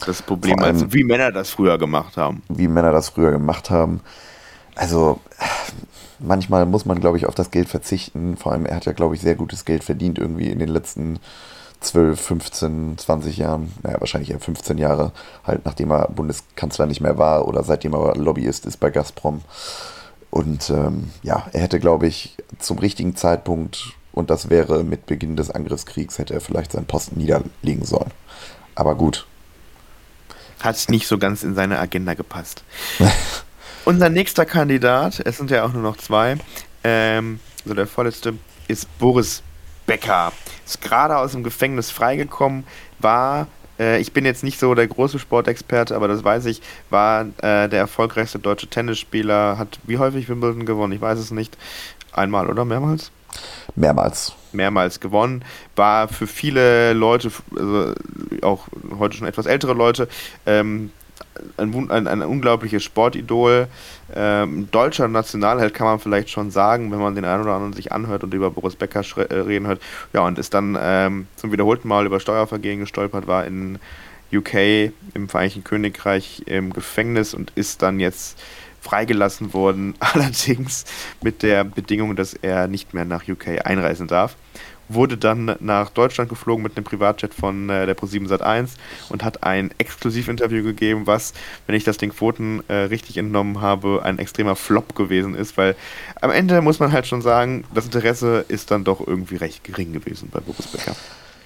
Das 0.07 0.23
Problem, 0.23 0.59
allem, 0.61 0.77
also 0.77 0.93
wie 0.93 1.05
Männer 1.05 1.33
das 1.33 1.51
früher 1.51 1.77
gemacht 1.77 2.17
haben. 2.17 2.43
Wie 2.49 2.69
Männer 2.69 2.93
das 2.93 3.11
früher 3.11 3.33
gemacht 3.33 3.71
haben. 3.71 4.01
Also 4.75 5.21
manchmal 6.19 6.65
muss 6.67 6.85
man, 6.85 7.01
glaube 7.01 7.19
ich, 7.19 7.27
auf 7.27 7.35
das 7.35 7.51
Geld 7.51 7.69
verzichten. 7.69 8.37
Vor 8.37 8.53
allem, 8.53 8.65
er 8.67 8.77
hat 8.77 8.87
ja, 8.87 8.93
glaube 8.93 9.15
ich, 9.15 9.21
sehr 9.21 9.35
gutes 9.35 9.65
Geld 9.65 9.85
verdient 9.85 10.19
irgendwie 10.19 10.51
in 10.51 10.59
den 10.59 10.69
letzten 10.69 11.19
12, 11.81 12.21
15, 12.21 12.99
20 12.99 13.37
Jahren. 13.39 13.73
Naja, 13.83 14.01
wahrscheinlich 14.01 14.31
eher 14.31 14.41
15 14.41 14.79
Jahre, 14.79 15.13
halt 15.45 15.65
nachdem 15.65 15.91
er 15.91 16.09
Bundeskanzler 16.09 16.87
nicht 16.87 17.01
mehr 17.01 17.19
war 17.19 17.49
oder 17.49 17.63
seitdem 17.63 17.95
er 17.95 18.17
Lobbyist 18.17 18.67
ist 18.67 18.79
bei 18.79 18.91
Gazprom. 18.91 19.43
Und 20.31 20.71
ähm, 20.71 21.11
ja, 21.23 21.49
er 21.53 21.61
hätte, 21.61 21.81
glaube 21.81 22.07
ich, 22.07 22.37
zum 22.59 22.79
richtigen 22.79 23.17
Zeitpunkt, 23.17 23.95
und 24.13 24.31
das 24.31 24.51
wäre 24.51 24.85
mit 24.85 25.07
Beginn 25.07 25.37
des 25.37 25.51
Angriffskriegs, 25.51 26.19
hätte 26.19 26.35
er 26.35 26.41
vielleicht 26.41 26.73
seinen 26.73 26.87
Posten 26.87 27.19
niederlegen 27.19 27.85
sollen. 27.85 28.11
Aber 28.75 28.95
gut, 28.95 29.27
hat 30.61 30.89
nicht 30.89 31.07
so 31.07 31.19
ganz 31.19 31.43
in 31.43 31.55
seine 31.55 31.79
Agenda 31.79 32.15
gepasst. 32.15 32.63
Unser 33.85 34.11
nächster 34.11 34.45
Kandidat, 34.45 35.21
es 35.25 35.39
sind 35.39 35.51
ja 35.51 35.65
auch 35.65 35.73
nur 35.73 35.83
noch 35.83 35.97
zwei, 35.97 36.37
ähm, 36.85 37.41
so 37.65 37.75
der 37.75 37.87
vorletzte, 37.87 38.35
ist 38.69 38.87
Boris 38.99 39.43
Becker. 39.87 40.33
Ist 40.65 40.83
gerade 40.83 41.17
aus 41.17 41.33
dem 41.33 41.43
Gefängnis 41.43 41.91
freigekommen, 41.91 42.65
war, 42.99 43.49
äh, 43.81 43.99
ich 43.99 44.13
bin 44.13 44.25
jetzt 44.25 44.45
nicht 44.45 44.61
so 44.61 44.75
der 44.75 44.87
große 44.87 45.19
Sportexperte, 45.19 45.97
aber 45.97 46.07
das 46.07 46.23
weiß 46.23 46.45
ich, 46.47 46.61
war 46.91 47.23
äh, 47.39 47.69
der 47.69 47.81
erfolgreichste 47.81 48.39
deutsche 48.39 48.69
Tennisspieler, 48.69 49.59
hat 49.59 49.81
wie 49.85 49.99
häufig 49.99 50.29
Wimbledon 50.29 50.67
gewonnen, 50.67 50.93
ich 50.93 51.01
weiß 51.01 51.19
es 51.19 51.31
nicht. 51.31 51.57
Einmal 52.13 52.49
oder 52.49 52.65
mehrmals? 52.65 53.11
Mehrmals. 53.77 54.35
Mehrmals 54.53 54.99
gewonnen. 55.01 55.45
War 55.77 56.09
für 56.09 56.27
viele 56.27 56.93
Leute, 56.93 57.31
also 57.57 57.95
auch 58.43 58.67
heute 58.99 59.17
schon 59.17 59.29
etwas 59.29 59.47
ältere 59.47 59.75
Leute, 59.75 60.09
ähm, 60.45 60.91
ein, 61.57 61.91
ein, 61.91 62.07
ein, 62.07 62.23
unglaubliches 62.23 62.83
Sportidol. 62.83 63.69
Ähm, 64.15 64.69
deutscher 64.71 65.09
Nationalheld 65.09 65.75
kann 65.75 65.87
man 65.87 65.99
vielleicht 65.99 66.31
schon 66.31 66.51
sagen, 66.51 66.91
wenn 66.93 66.99
man 66.99 67.15
den 67.15 67.25
einen 67.25 67.43
oder 67.43 67.53
anderen 67.53 67.73
sich 67.73 67.93
anhört 67.93 68.25
und 68.25 68.35
über 68.35 68.51
Boris 68.51 68.77
Becker 68.77 69.03
äh, 69.17 69.35
reden 69.35 69.67
hört. 69.67 69.81
Ja, 70.13 70.21
und 70.23 70.39
ist 70.39 70.55
dann 70.55 70.77
ähm, 70.81 71.27
zum 71.37 71.53
wiederholten 71.53 71.89
Mal 71.89 72.07
über 72.07 72.21
Steuervergehen 72.21 72.81
gestolpert, 72.81 73.27
war 73.27 73.45
in 73.47 73.79
UK, 74.33 74.93
im 75.15 75.29
Vereinigten 75.29 75.65
Königreich 75.65 76.45
im 76.47 76.73
Gefängnis 76.73 77.35
und 77.35 77.53
ist 77.57 77.83
dann 77.83 78.01
jetzt 78.01 78.39
freigelassen 78.81 79.53
worden, 79.53 79.95
allerdings 80.01 80.85
mit 81.23 81.43
der 81.43 81.65
Bedingung, 81.65 82.17
dass 82.17 82.35
er 82.35 82.69
nicht 82.69 82.95
mehr 82.95 83.05
nach 83.05 83.29
UK 83.29 83.65
einreisen 83.65 84.07
darf. 84.07 84.37
Wurde 84.93 85.17
dann 85.17 85.57
nach 85.61 85.91
Deutschland 85.91 86.29
geflogen 86.29 86.63
mit 86.63 86.77
einem 86.77 86.85
Privatjet 86.85 87.35
von 87.35 87.69
äh, 87.71 87.87
der 87.87 87.97
Pro7 87.97 88.29
Sat1 88.29 88.71
und 89.09 89.25
hat 89.25 89.43
ein 89.45 89.71
Exklusivinterview 89.79 90.63
gegeben, 90.63 91.07
was, 91.07 91.33
wenn 91.67 91.77
ich 91.77 91.85
das 91.85 91.97
den 91.97 92.11
Quoten 92.11 92.63
äh, 92.69 92.75
richtig 92.75 93.17
entnommen 93.17 93.61
habe, 93.61 94.03
ein 94.05 94.19
extremer 94.19 94.57
Flop 94.57 94.95
gewesen 94.95 95.35
ist, 95.35 95.57
weil 95.57 95.77
am 96.21 96.31
Ende 96.31 96.61
muss 96.63 96.81
man 96.81 96.93
halt 96.93 97.07
schon 97.07 97.23
sagen, 97.23 97.65
das 97.75 97.85
Interesse 97.85 98.45
ist 98.49 98.71
dann 98.71 98.85
doch 98.85 99.07
irgendwie 99.07 99.37
recht 99.37 99.65
gering 99.65 99.93
gewesen 99.93 100.29
bei 100.33 100.41
Boris 100.41 100.67
Becker. 100.67 100.95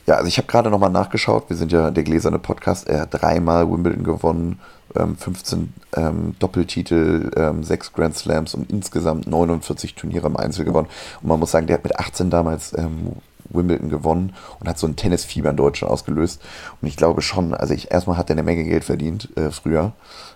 Ja, 0.07 0.16
also 0.16 0.28
ich 0.28 0.37
habe 0.37 0.46
gerade 0.46 0.70
nochmal 0.70 0.90
nachgeschaut. 0.90 1.48
Wir 1.48 1.57
sind 1.57 1.72
ja 1.72 1.90
der 1.90 2.04
gläserne 2.04 2.38
Podcast. 2.38 2.88
Er 2.88 3.00
hat 3.00 3.09
dreimal 3.12 3.70
Wimbledon 3.70 4.04
gewonnen, 4.04 4.61
ähm, 4.94 5.16
15 5.16 5.72
ähm, 5.96 6.35
Doppeltitel, 6.38 7.30
ähm, 7.37 7.64
6 7.64 7.92
Grand 7.94 8.14
Slams 8.14 8.54
und 8.54 8.70
insgesamt 8.70 9.26
49 9.26 9.94
Turniere 9.94 10.26
im 10.26 10.37
Einzel 10.37 10.66
gewonnen. 10.66 10.88
Und 11.22 11.28
man 11.28 11.40
muss 11.40 11.52
sagen, 11.52 11.66
der 11.66 11.76
hat 11.76 11.85
mit 11.85 11.98
18 11.98 12.28
damals 12.28 12.76
ähm, 12.76 13.12
Wimbledon 13.54 13.88
gewonnen 13.88 14.34
und 14.60 14.68
hat 14.68 14.78
so 14.78 14.86
ein 14.86 14.96
Tennisfieber 14.96 15.50
in 15.50 15.56
Deutschland 15.56 15.92
ausgelöst. 15.92 16.42
Und 16.80 16.88
ich 16.88 16.96
glaube 16.96 17.22
schon, 17.22 17.54
also 17.54 17.74
ich 17.74 17.90
erstmal 17.90 18.16
hat 18.16 18.30
er 18.30 18.34
eine 18.34 18.42
Menge 18.42 18.64
Geld 18.64 18.84
verdient 18.84 19.28
äh, 19.36 19.50
früher 19.50 19.92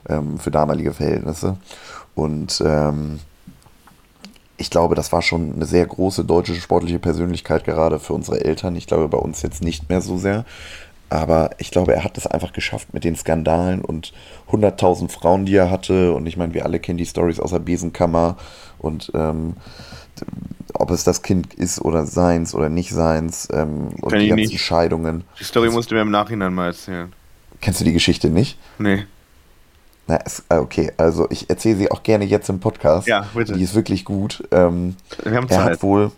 ähm, 0.08 0.38
für 0.38 0.50
damalige 0.50 0.92
Verhältnisse. 0.92 1.56
Und 2.14 2.62
ähm, 2.64 3.20
ich 4.56 4.70
glaube, 4.70 4.96
das 4.96 5.12
war 5.12 5.22
schon 5.22 5.54
eine 5.54 5.66
sehr 5.66 5.86
große 5.86 6.24
deutsche 6.24 6.54
sportliche 6.56 6.98
Persönlichkeit, 6.98 7.64
gerade 7.64 8.00
für 8.00 8.12
unsere 8.12 8.44
Eltern. 8.44 8.74
Ich 8.74 8.88
glaube, 8.88 9.08
bei 9.08 9.18
uns 9.18 9.40
jetzt 9.42 9.62
nicht 9.62 9.88
mehr 9.88 10.00
so 10.00 10.18
sehr. 10.18 10.44
Aber 11.10 11.50
ich 11.58 11.70
glaube, 11.70 11.94
er 11.94 12.04
hat 12.04 12.18
es 12.18 12.26
einfach 12.26 12.52
geschafft 12.52 12.92
mit 12.92 13.04
den 13.04 13.16
Skandalen 13.16 13.80
und 13.80 14.12
100.000 14.50 15.10
Frauen, 15.10 15.46
die 15.46 15.54
er 15.54 15.70
hatte. 15.70 16.12
Und 16.12 16.26
ich 16.26 16.36
meine, 16.36 16.52
wir 16.54 16.64
alle 16.64 16.80
kennen 16.80 16.98
die 16.98 17.06
Stories 17.06 17.40
aus 17.40 17.50
der 17.50 17.60
Besenkammer. 17.60 18.36
Und 18.78 19.10
ähm, 19.14 19.54
ob 20.74 20.90
es 20.90 21.04
das 21.04 21.22
Kind 21.22 21.54
ist 21.54 21.80
oder 21.80 22.06
seins 22.06 22.54
oder 22.54 22.68
nicht 22.68 22.90
seins. 22.90 23.48
Ähm, 23.52 23.88
und 24.00 24.12
die 24.14 24.28
ganzen 24.28 24.48
nicht. 24.48 24.60
Scheidungen. 24.60 25.24
Die 25.38 25.44
Story 25.44 25.70
musst 25.70 25.90
du 25.90 25.94
mir 25.94 26.02
im 26.02 26.10
Nachhinein 26.10 26.54
mal 26.54 26.68
erzählen. 26.68 27.12
Kennst 27.60 27.80
du 27.80 27.84
die 27.84 27.92
Geschichte 27.92 28.30
nicht? 28.30 28.58
Nee. 28.78 29.04
Na, 30.06 30.18
es, 30.24 30.42
ah, 30.48 30.60
okay, 30.60 30.92
also 30.96 31.26
ich 31.30 31.50
erzähle 31.50 31.76
sie 31.76 31.90
auch 31.90 32.02
gerne 32.02 32.24
jetzt 32.24 32.48
im 32.48 32.60
Podcast. 32.60 33.06
Ja, 33.06 33.26
bitte. 33.34 33.52
Die 33.52 33.62
ist 33.62 33.74
wirklich 33.74 34.04
gut. 34.04 34.42
Ähm, 34.52 34.96
Wir 35.22 35.34
haben 35.34 35.48
er 35.48 35.56
Zeit. 35.56 35.72
hat 35.72 35.82
wohl, 35.82 36.12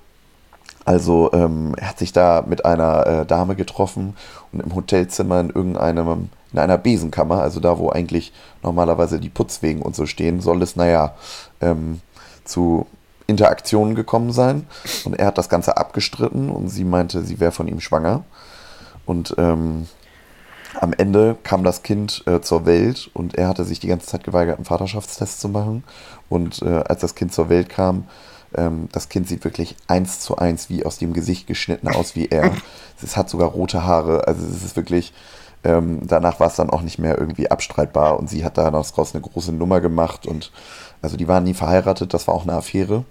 also 0.85 1.31
ähm, 1.33 1.75
er 1.77 1.89
hat 1.89 1.99
sich 1.99 2.13
da 2.13 2.45
mit 2.47 2.65
einer 2.65 3.07
äh, 3.07 3.27
Dame 3.27 3.57
getroffen 3.57 4.17
und 4.53 4.61
im 4.61 4.75
Hotelzimmer 4.75 5.41
in 5.41 5.51
irgendeinem, 5.51 6.29
in 6.53 6.59
einer 6.59 6.79
Besenkammer, 6.79 7.41
also 7.41 7.59
da, 7.59 7.79
wo 7.79 7.91
eigentlich 7.91 8.33
normalerweise 8.63 9.19
die 9.19 9.29
Putzwegen 9.29 9.83
und 9.83 9.97
so 9.97 10.07
stehen, 10.07 10.41
soll 10.41 10.63
es, 10.63 10.77
naja, 10.77 11.15
ähm, 11.61 12.01
zu 12.45 12.87
Interaktionen 13.31 13.95
gekommen 13.95 14.33
sein. 14.33 14.67
Und 15.05 15.19
er 15.19 15.27
hat 15.27 15.39
das 15.39 15.49
Ganze 15.49 15.77
abgestritten 15.77 16.51
und 16.51 16.69
sie 16.69 16.85
meinte, 16.85 17.23
sie 17.23 17.41
wäre 17.41 17.53
von 17.53 17.69
ihm 17.69 17.81
schwanger. 17.81 18.25
Und 19.07 19.35
ähm, 19.39 19.87
am 20.79 20.93
Ende 20.93 21.37
kam 21.43 21.65
das 21.65 21.83
Kind 21.83 22.23
äh, 22.27 22.41
zur 22.41 22.65
Welt 22.67 23.11
und 23.15 23.35
er 23.35 23.49
hatte 23.49 23.65
sich 23.65 23.81
die 23.81 23.89
ganze 23.89 24.07
Zeit 24.07 24.25
geweigert, 24.25 24.57
einen 24.57 24.65
Vaterschaftstest 24.65 25.41
zu 25.41 25.49
machen. 25.49 25.85
Und 26.29 26.63
äh, 26.63 26.83
als 26.87 27.01
das 27.01 27.15
Kind 27.15 27.33
zur 27.33 27.49
Welt 27.49 27.69
kam, 27.69 28.05
ähm, 28.55 28.89
das 28.93 29.09
Kind 29.09 29.29
sieht 29.29 29.45
wirklich 29.45 29.77
eins 29.89 30.21
zu 30.21 30.37
eins 30.37 30.69
wie 30.69 30.85
aus 30.85 30.99
dem 30.99 31.13
Gesicht 31.13 31.47
geschnitten 31.47 31.89
aus 31.89 32.15
wie 32.15 32.27
er. 32.27 32.53
es 33.03 33.17
hat 33.17 33.31
sogar 33.31 33.49
rote 33.49 33.85
Haare. 33.85 34.27
Also 34.29 34.47
es 34.47 34.65
ist 34.65 34.77
wirklich, 34.77 35.13
ähm, 35.65 36.07
danach 36.07 36.41
war 36.41 36.47
es 36.47 36.57
dann 36.57 36.71
auch 36.71 36.83
nicht 36.83 36.99
mehr 36.99 37.19
irgendwie 37.19 37.51
abstreitbar 37.51 38.19
und 38.19 38.29
sie 38.31 38.45
hat 38.45 38.59
daraus 38.59 38.93
eine 39.15 39.23
große 39.23 39.53
Nummer 39.53 39.81
gemacht 39.81 40.27
und 40.27 40.53
also 41.03 41.17
die 41.17 41.29
waren 41.29 41.45
nie 41.45 41.55
verheiratet, 41.55 42.13
das 42.15 42.27
war 42.29 42.35
auch 42.35 42.43
eine 42.43 42.53
Affäre. 42.53 43.05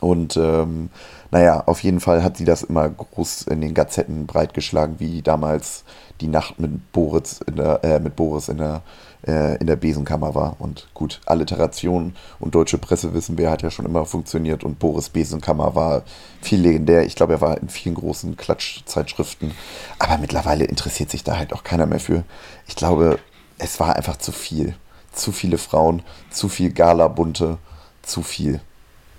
Und 0.00 0.36
ähm, 0.36 0.90
naja, 1.30 1.64
auf 1.66 1.82
jeden 1.82 2.00
Fall 2.00 2.22
hat 2.22 2.36
sie 2.36 2.44
das 2.44 2.62
immer 2.62 2.88
groß 2.88 3.42
in 3.42 3.60
den 3.60 3.74
Gazetten 3.74 4.26
breitgeschlagen, 4.26 5.00
wie 5.00 5.22
damals 5.22 5.84
die 6.20 6.28
Nacht 6.28 6.60
mit 6.60 6.92
Boris 6.92 7.40
in 7.46 7.56
der, 7.56 7.82
äh, 7.82 7.98
mit 7.98 8.14
Boris 8.14 8.48
in 8.48 8.58
der, 8.58 8.82
äh, 9.26 9.56
in 9.58 9.66
der 9.66 9.76
Besenkammer 9.76 10.34
war. 10.34 10.56
Und 10.60 10.88
gut, 10.94 11.20
Alliteration 11.26 12.14
und 12.38 12.54
deutsche 12.54 12.78
Presse 12.78 13.14
wissen 13.14 13.36
wir, 13.36 13.50
hat 13.50 13.62
ja 13.62 13.70
schon 13.70 13.84
immer 13.84 14.06
funktioniert. 14.06 14.62
Und 14.62 14.78
Boris 14.78 15.08
Besenkammer 15.08 15.74
war 15.74 16.02
viel 16.40 16.60
legendär. 16.60 17.04
Ich 17.04 17.16
glaube, 17.16 17.34
er 17.34 17.40
war 17.40 17.58
in 17.58 17.68
vielen 17.68 17.96
großen 17.96 18.36
Klatschzeitschriften. 18.36 19.52
Aber 19.98 20.18
mittlerweile 20.18 20.64
interessiert 20.66 21.10
sich 21.10 21.24
da 21.24 21.36
halt 21.36 21.52
auch 21.52 21.64
keiner 21.64 21.86
mehr 21.86 22.00
für. 22.00 22.22
Ich 22.68 22.76
glaube, 22.76 23.18
es 23.58 23.80
war 23.80 23.96
einfach 23.96 24.18
zu 24.18 24.30
viel. 24.30 24.76
Zu 25.12 25.32
viele 25.32 25.58
Frauen, 25.58 26.02
zu 26.30 26.48
viel 26.48 26.72
Galabunte, 26.72 27.58
zu 28.02 28.22
viel. 28.22 28.60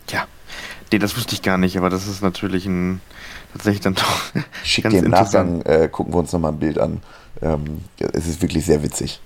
Ja, 0.09 0.27
nee, 0.95 0.99
das 0.99 1.17
wusste 1.17 1.33
ich 1.33 1.41
gar 1.41 1.57
nicht, 1.57 1.77
aber 1.77 1.89
das 1.89 2.07
ist 2.07 2.21
natürlich 2.21 2.65
ein 2.65 3.01
tatsächlich 3.51 3.81
dann 3.81 3.95
doch. 3.95 4.21
Schick 4.63 4.83
ganz 4.83 4.95
dir 4.95 5.03
im. 5.03 5.11
Nachgang, 5.11 5.61
äh, 5.63 5.89
gucken 5.91 6.13
wir 6.13 6.19
uns 6.19 6.31
nochmal 6.31 6.53
ein 6.53 6.59
Bild 6.59 6.79
an. 6.79 7.01
Ähm, 7.41 7.81
es 7.99 8.27
ist 8.27 8.41
wirklich 8.41 8.65
sehr 8.65 8.81
witzig. 8.81 9.19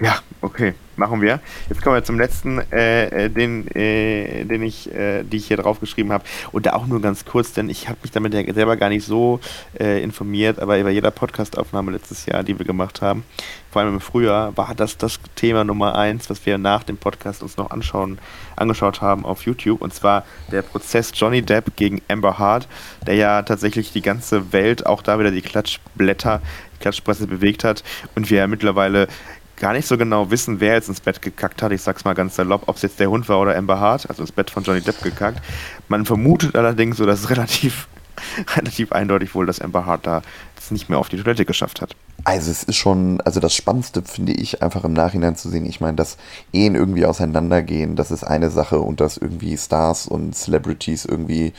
Ja, 0.00 0.18
okay. 0.40 0.74
Machen 0.96 1.20
wir. 1.20 1.40
Jetzt 1.68 1.82
kommen 1.82 1.96
wir 1.96 2.04
zum 2.04 2.18
letzten, 2.18 2.60
äh, 2.70 3.24
äh, 3.24 3.28
den, 3.28 3.66
äh, 3.74 4.44
den 4.44 4.62
ich, 4.62 4.92
äh, 4.94 5.24
die 5.24 5.38
ich 5.38 5.48
hier 5.48 5.56
drauf 5.56 5.80
geschrieben 5.80 6.12
habe. 6.12 6.22
Und 6.52 6.66
da 6.66 6.74
auch 6.74 6.86
nur 6.86 7.00
ganz 7.00 7.24
kurz, 7.24 7.52
denn 7.52 7.68
ich 7.68 7.88
habe 7.88 7.98
mich 8.02 8.12
damit 8.12 8.32
ja 8.32 8.54
selber 8.54 8.76
gar 8.76 8.90
nicht 8.90 9.04
so 9.04 9.40
äh, 9.78 10.02
informiert, 10.02 10.60
aber 10.60 10.78
über 10.78 10.90
jeder 10.90 11.10
Podcastaufnahme 11.10 11.90
letztes 11.90 12.26
Jahr, 12.26 12.44
die 12.44 12.56
wir 12.58 12.64
gemacht 12.64 13.02
haben, 13.02 13.24
vor 13.72 13.82
allem 13.82 13.94
im 13.94 14.00
Frühjahr, 14.00 14.56
war 14.56 14.72
das 14.76 14.96
das 14.96 15.18
Thema 15.34 15.64
Nummer 15.64 15.96
eins, 15.96 16.30
was 16.30 16.46
wir 16.46 16.58
nach 16.58 16.84
dem 16.84 16.96
Podcast 16.96 17.42
uns 17.42 17.56
noch 17.56 17.72
anschauen, 17.72 18.18
angeschaut 18.54 19.00
haben 19.00 19.24
auf 19.24 19.42
YouTube. 19.42 19.82
Und 19.82 19.92
zwar 19.92 20.24
der 20.52 20.62
Prozess 20.62 21.10
Johnny 21.12 21.42
Depp 21.42 21.74
gegen 21.74 22.02
Amber 22.06 22.38
Hart, 22.38 22.68
der 23.04 23.16
ja 23.16 23.42
tatsächlich 23.42 23.92
die 23.92 24.02
ganze 24.02 24.52
Welt, 24.52 24.86
auch 24.86 25.02
da 25.02 25.18
wieder 25.18 25.32
die 25.32 25.42
Klatschblätter, 25.42 26.40
die 26.74 26.78
Klatschpresse 26.78 27.26
bewegt 27.26 27.64
hat 27.64 27.82
und 28.14 28.30
wir 28.30 28.38
ja 28.38 28.46
mittlerweile 28.46 29.08
gar 29.56 29.72
nicht 29.72 29.86
so 29.86 29.96
genau 29.96 30.30
wissen, 30.30 30.60
wer 30.60 30.74
jetzt 30.74 30.88
ins 30.88 31.00
Bett 31.00 31.22
gekackt 31.22 31.62
hat. 31.62 31.72
Ich 31.72 31.82
sag's 31.82 32.04
mal 32.04 32.14
ganz 32.14 32.36
salopp, 32.36 32.64
ob 32.66 32.76
es 32.76 32.82
jetzt 32.82 33.00
der 33.00 33.10
Hund 33.10 33.28
war 33.28 33.40
oder 33.40 33.56
Amber 33.56 33.80
Hart, 33.80 34.08
also 34.08 34.22
ins 34.22 34.32
Bett 34.32 34.50
von 34.50 34.62
Johnny 34.62 34.80
Depp 34.80 35.02
gekackt. 35.02 35.40
Man 35.88 36.04
vermutet 36.04 36.56
allerdings, 36.56 36.96
so 36.96 37.06
dass 37.06 37.20
es 37.20 37.30
relativ, 37.30 37.88
relativ 38.56 38.92
eindeutig 38.92 39.34
wohl, 39.34 39.46
dass 39.46 39.60
Amber 39.60 39.86
Hart 39.86 40.06
da 40.06 40.22
es 40.58 40.70
nicht 40.70 40.88
mehr 40.88 40.98
auf 40.98 41.08
die 41.08 41.16
Toilette 41.16 41.44
geschafft 41.44 41.80
hat. 41.80 41.94
Also 42.24 42.50
es 42.50 42.62
ist 42.62 42.76
schon, 42.76 43.20
also 43.20 43.38
das 43.38 43.54
Spannendste 43.54 44.02
finde 44.02 44.32
ich 44.32 44.62
einfach 44.62 44.84
im 44.84 44.94
Nachhinein 44.94 45.36
zu 45.36 45.50
sehen. 45.50 45.66
Ich 45.66 45.80
meine, 45.80 45.96
dass 45.96 46.16
Ehen 46.52 46.74
irgendwie 46.74 47.04
auseinandergehen, 47.04 47.96
das 47.96 48.10
ist 48.10 48.24
eine 48.24 48.50
Sache 48.50 48.80
und 48.80 49.00
dass 49.00 49.18
irgendwie 49.18 49.58
Stars 49.58 50.06
und 50.06 50.34
Celebrities 50.34 51.04
irgendwie 51.04 51.52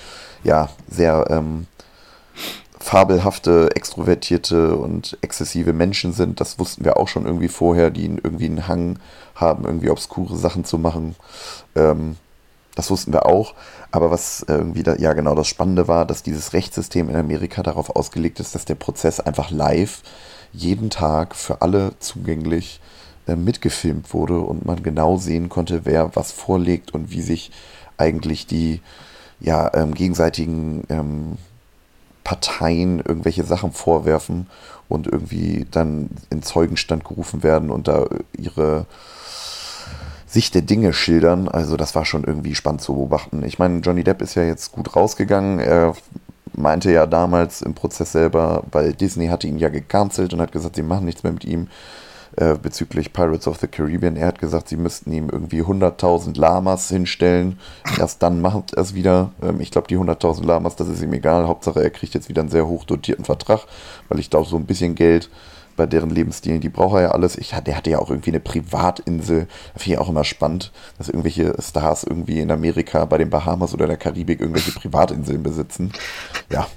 ja 0.43 0.69
sehr 0.87 1.27
ähm, 1.29 1.67
fabelhafte, 2.85 3.71
extrovertierte 3.73 4.75
und 4.75 5.17
exzessive 5.21 5.73
Menschen 5.73 6.13
sind. 6.13 6.39
Das 6.39 6.59
wussten 6.59 6.85
wir 6.85 6.97
auch 6.97 7.07
schon 7.07 7.25
irgendwie 7.25 7.47
vorher, 7.47 7.89
die 7.89 8.05
irgendwie 8.05 8.45
einen 8.45 8.67
Hang 8.67 8.99
haben, 9.33 9.65
irgendwie 9.65 9.89
obskure 9.89 10.37
Sachen 10.37 10.65
zu 10.65 10.77
machen. 10.77 11.15
Ähm, 11.75 12.15
das 12.75 12.91
wussten 12.91 13.11
wir 13.11 13.25
auch. 13.25 13.55
Aber 13.89 14.11
was 14.11 14.45
irgendwie, 14.47 14.83
da, 14.83 14.97
ja 14.97 15.13
genau, 15.13 15.33
das 15.33 15.47
Spannende 15.47 15.87
war, 15.87 16.05
dass 16.05 16.21
dieses 16.21 16.53
Rechtssystem 16.53 17.09
in 17.09 17.15
Amerika 17.15 17.63
darauf 17.63 17.89
ausgelegt 17.95 18.39
ist, 18.39 18.53
dass 18.53 18.65
der 18.65 18.75
Prozess 18.75 19.19
einfach 19.19 19.49
live 19.49 20.03
jeden 20.53 20.91
Tag 20.91 21.35
für 21.35 21.63
alle 21.63 21.93
zugänglich 21.97 22.81
äh, 23.25 23.35
mitgefilmt 23.35 24.13
wurde 24.13 24.39
und 24.39 24.63
man 24.63 24.83
genau 24.83 25.17
sehen 25.17 25.49
konnte, 25.49 25.85
wer 25.85 26.15
was 26.15 26.31
vorlegt 26.31 26.93
und 26.93 27.09
wie 27.09 27.21
sich 27.21 27.49
eigentlich 27.97 28.45
die 28.45 28.81
ja, 29.39 29.73
ähm, 29.73 29.95
gegenseitigen 29.95 30.83
ähm, 30.89 31.39
Parteien 32.25 32.99
irgendwelche 32.99 33.45
Sachen 33.45 33.71
vorwerfen 33.71 34.47
und 34.89 35.07
irgendwie 35.07 35.65
dann 35.71 36.09
in 36.29 36.41
Zeugenstand 36.41 37.05
gerufen 37.05 37.43
werden 37.43 37.69
und 37.69 37.87
da 37.87 38.07
ihre 38.37 38.85
Sicht 40.27 40.55
der 40.55 40.63
Dinge 40.63 40.91
schildern. 40.91 41.47
Also 41.47 41.77
das 41.77 41.95
war 41.95 42.03
schon 42.03 42.25
irgendwie 42.25 42.55
spannend 42.55 42.81
zu 42.81 42.95
beobachten. 42.95 43.43
Ich 43.43 43.59
meine, 43.59 43.79
Johnny 43.79 44.03
Depp 44.03 44.21
ist 44.21 44.35
ja 44.35 44.43
jetzt 44.43 44.73
gut 44.73 44.95
rausgegangen. 44.95 45.59
Er 45.59 45.95
meinte 46.53 46.91
ja 46.91 47.05
damals 47.05 47.61
im 47.61 47.75
Prozess 47.75 48.11
selber, 48.11 48.63
weil 48.71 48.93
Disney 48.93 49.27
hatte 49.27 49.47
ihn 49.47 49.59
ja 49.59 49.69
gecancelt 49.69 50.33
und 50.33 50.41
hat 50.41 50.51
gesagt, 50.51 50.75
sie 50.75 50.83
machen 50.83 51.05
nichts 51.05 51.23
mehr 51.23 51.31
mit 51.31 51.45
ihm 51.45 51.67
äh, 52.37 52.55
bezüglich 52.55 53.13
Pirates 53.13 53.47
of 53.47 53.57
the 53.59 53.67
Caribbean. 53.67 54.15
Er 54.15 54.27
hat 54.27 54.39
gesagt, 54.39 54.69
sie 54.69 54.77
müssten 54.77 55.11
ihm 55.11 55.29
irgendwie 55.29 55.61
100.000 55.61 56.37
Lamas 56.37 56.89
hinstellen. 56.89 57.59
Erst 57.97 58.21
dann 58.23 58.41
macht 58.41 58.73
er 58.73 58.81
es 58.81 58.93
wieder. 58.93 59.31
Ähm, 59.41 59.61
ich 59.61 59.71
glaube, 59.71 59.87
die 59.87 59.97
100.000 59.97 60.45
Lamas, 60.45 60.75
das 60.75 60.87
ist 60.87 61.01
ihm 61.01 61.13
egal. 61.13 61.47
Hauptsache, 61.47 61.81
er 61.81 61.89
kriegt 61.89 62.13
jetzt 62.13 62.29
wieder 62.29 62.41
einen 62.41 62.49
sehr 62.49 62.67
hoch 62.67 62.83
dotierten 62.85 63.25
Vertrag, 63.25 63.61
weil 64.09 64.19
ich 64.19 64.29
glaube, 64.29 64.49
so 64.49 64.57
ein 64.57 64.65
bisschen 64.65 64.95
Geld 64.95 65.29
bei 65.75 65.85
deren 65.85 66.09
Lebensstilen, 66.09 66.61
die 66.61 66.69
braucht 66.69 66.95
er 66.95 67.01
ja 67.01 67.11
alles. 67.11 67.37
Ich, 67.37 67.49
der 67.49 67.75
hatte 67.75 67.89
ja 67.89 67.99
auch 67.99 68.09
irgendwie 68.09 68.31
eine 68.31 68.39
Privatinsel. 68.39 69.47
Da 69.73 69.79
finde 69.79 69.95
ich 69.95 69.99
auch 69.99 70.09
immer 70.09 70.23
spannend, 70.23 70.71
dass 70.97 71.09
irgendwelche 71.09 71.55
Stars 71.61 72.03
irgendwie 72.03 72.39
in 72.39 72.51
Amerika 72.51 73.05
bei 73.05 73.17
den 73.17 73.29
Bahamas 73.29 73.73
oder 73.73 73.87
der 73.87 73.97
Karibik 73.97 74.39
irgendwelche 74.39 74.71
Privatinseln 74.71 75.43
besitzen. 75.43 75.91
Ja, 76.49 76.67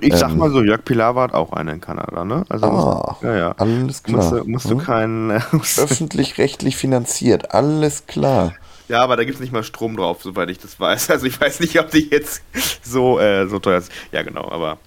ich 0.00 0.14
sag 0.14 0.30
ähm, 0.30 0.38
mal 0.38 0.50
so, 0.50 0.62
Jörg 0.62 0.84
Pilawa 0.84 1.22
hat 1.22 1.34
auch 1.34 1.52
eine 1.52 1.72
in 1.72 1.80
Kanada, 1.80 2.24
ne? 2.24 2.44
Also 2.48 2.66
ah, 2.66 3.16
ja, 3.22 3.36
ja. 3.36 3.52
alles 3.52 4.02
klar. 4.02 4.32
Musst, 4.32 4.46
musst 4.46 4.70
hm? 4.70 4.78
du 4.78 4.84
keinen... 4.84 5.30
Öffentlich-rechtlich 5.30 6.76
finanziert, 6.76 7.54
alles 7.54 8.06
klar. 8.06 8.54
Ja, 8.88 9.02
aber 9.02 9.16
da 9.16 9.24
gibt 9.24 9.34
es 9.34 9.40
nicht 9.40 9.52
mal 9.52 9.62
Strom 9.62 9.96
drauf, 9.96 10.22
soweit 10.22 10.48
ich 10.50 10.58
das 10.58 10.80
weiß. 10.80 11.10
Also 11.10 11.26
ich 11.26 11.40
weiß 11.40 11.60
nicht, 11.60 11.78
ob 11.78 11.90
die 11.90 12.08
jetzt 12.10 12.42
so, 12.82 13.18
äh, 13.18 13.46
so 13.46 13.58
teuer 13.58 13.78
ist. 13.78 13.92
Ja, 14.12 14.22
genau, 14.22 14.50
aber... 14.50 14.78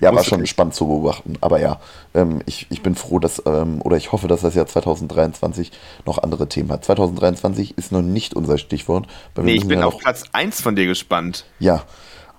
Ja, 0.00 0.12
war 0.12 0.24
schon 0.24 0.40
nicht. 0.40 0.50
spannend 0.50 0.74
zu 0.74 0.88
beobachten. 0.88 1.34
Aber 1.40 1.60
ja, 1.60 1.80
ähm, 2.12 2.42
ich, 2.44 2.66
ich 2.70 2.82
bin 2.82 2.96
froh, 2.96 3.20
dass, 3.20 3.40
ähm, 3.46 3.80
oder 3.82 3.96
ich 3.96 4.10
hoffe, 4.10 4.26
dass 4.26 4.40
das 4.40 4.56
Jahr 4.56 4.66
2023 4.66 5.70
noch 6.04 6.18
andere 6.18 6.48
Themen 6.48 6.72
hat. 6.72 6.84
2023 6.84 7.78
ist 7.78 7.92
noch 7.92 8.02
nicht 8.02 8.34
unser 8.34 8.58
Stichwort. 8.58 9.06
Nee, 9.36 9.52
ich 9.52 9.68
bin 9.68 9.78
ja 9.78 9.86
auf 9.86 9.98
Platz 9.98 10.24
1 10.32 10.60
von 10.60 10.74
dir 10.74 10.86
gespannt. 10.86 11.44
Ja, 11.60 11.84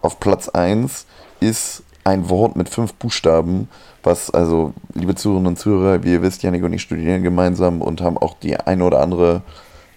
auf 0.01 0.19
Platz 0.19 0.49
1 0.49 1.05
ist 1.47 1.83
ein 2.03 2.29
Wort 2.29 2.55
mit 2.55 2.69
fünf 2.69 2.93
Buchstaben, 2.95 3.69
was, 4.03 4.29
also, 4.29 4.73
liebe 4.93 5.15
Zuhörerinnen 5.15 5.53
und 5.53 5.57
Zuhörer, 5.57 6.03
wie 6.03 6.13
ihr 6.13 6.21
wisst, 6.21 6.43
Janik 6.43 6.63
und 6.63 6.73
ich 6.73 6.81
studieren 6.81 7.23
gemeinsam 7.23 7.81
und 7.81 8.01
haben 8.01 8.17
auch 8.17 8.35
die 8.37 8.57
ein 8.57 8.81
oder 8.81 8.99
andere, 8.99 9.41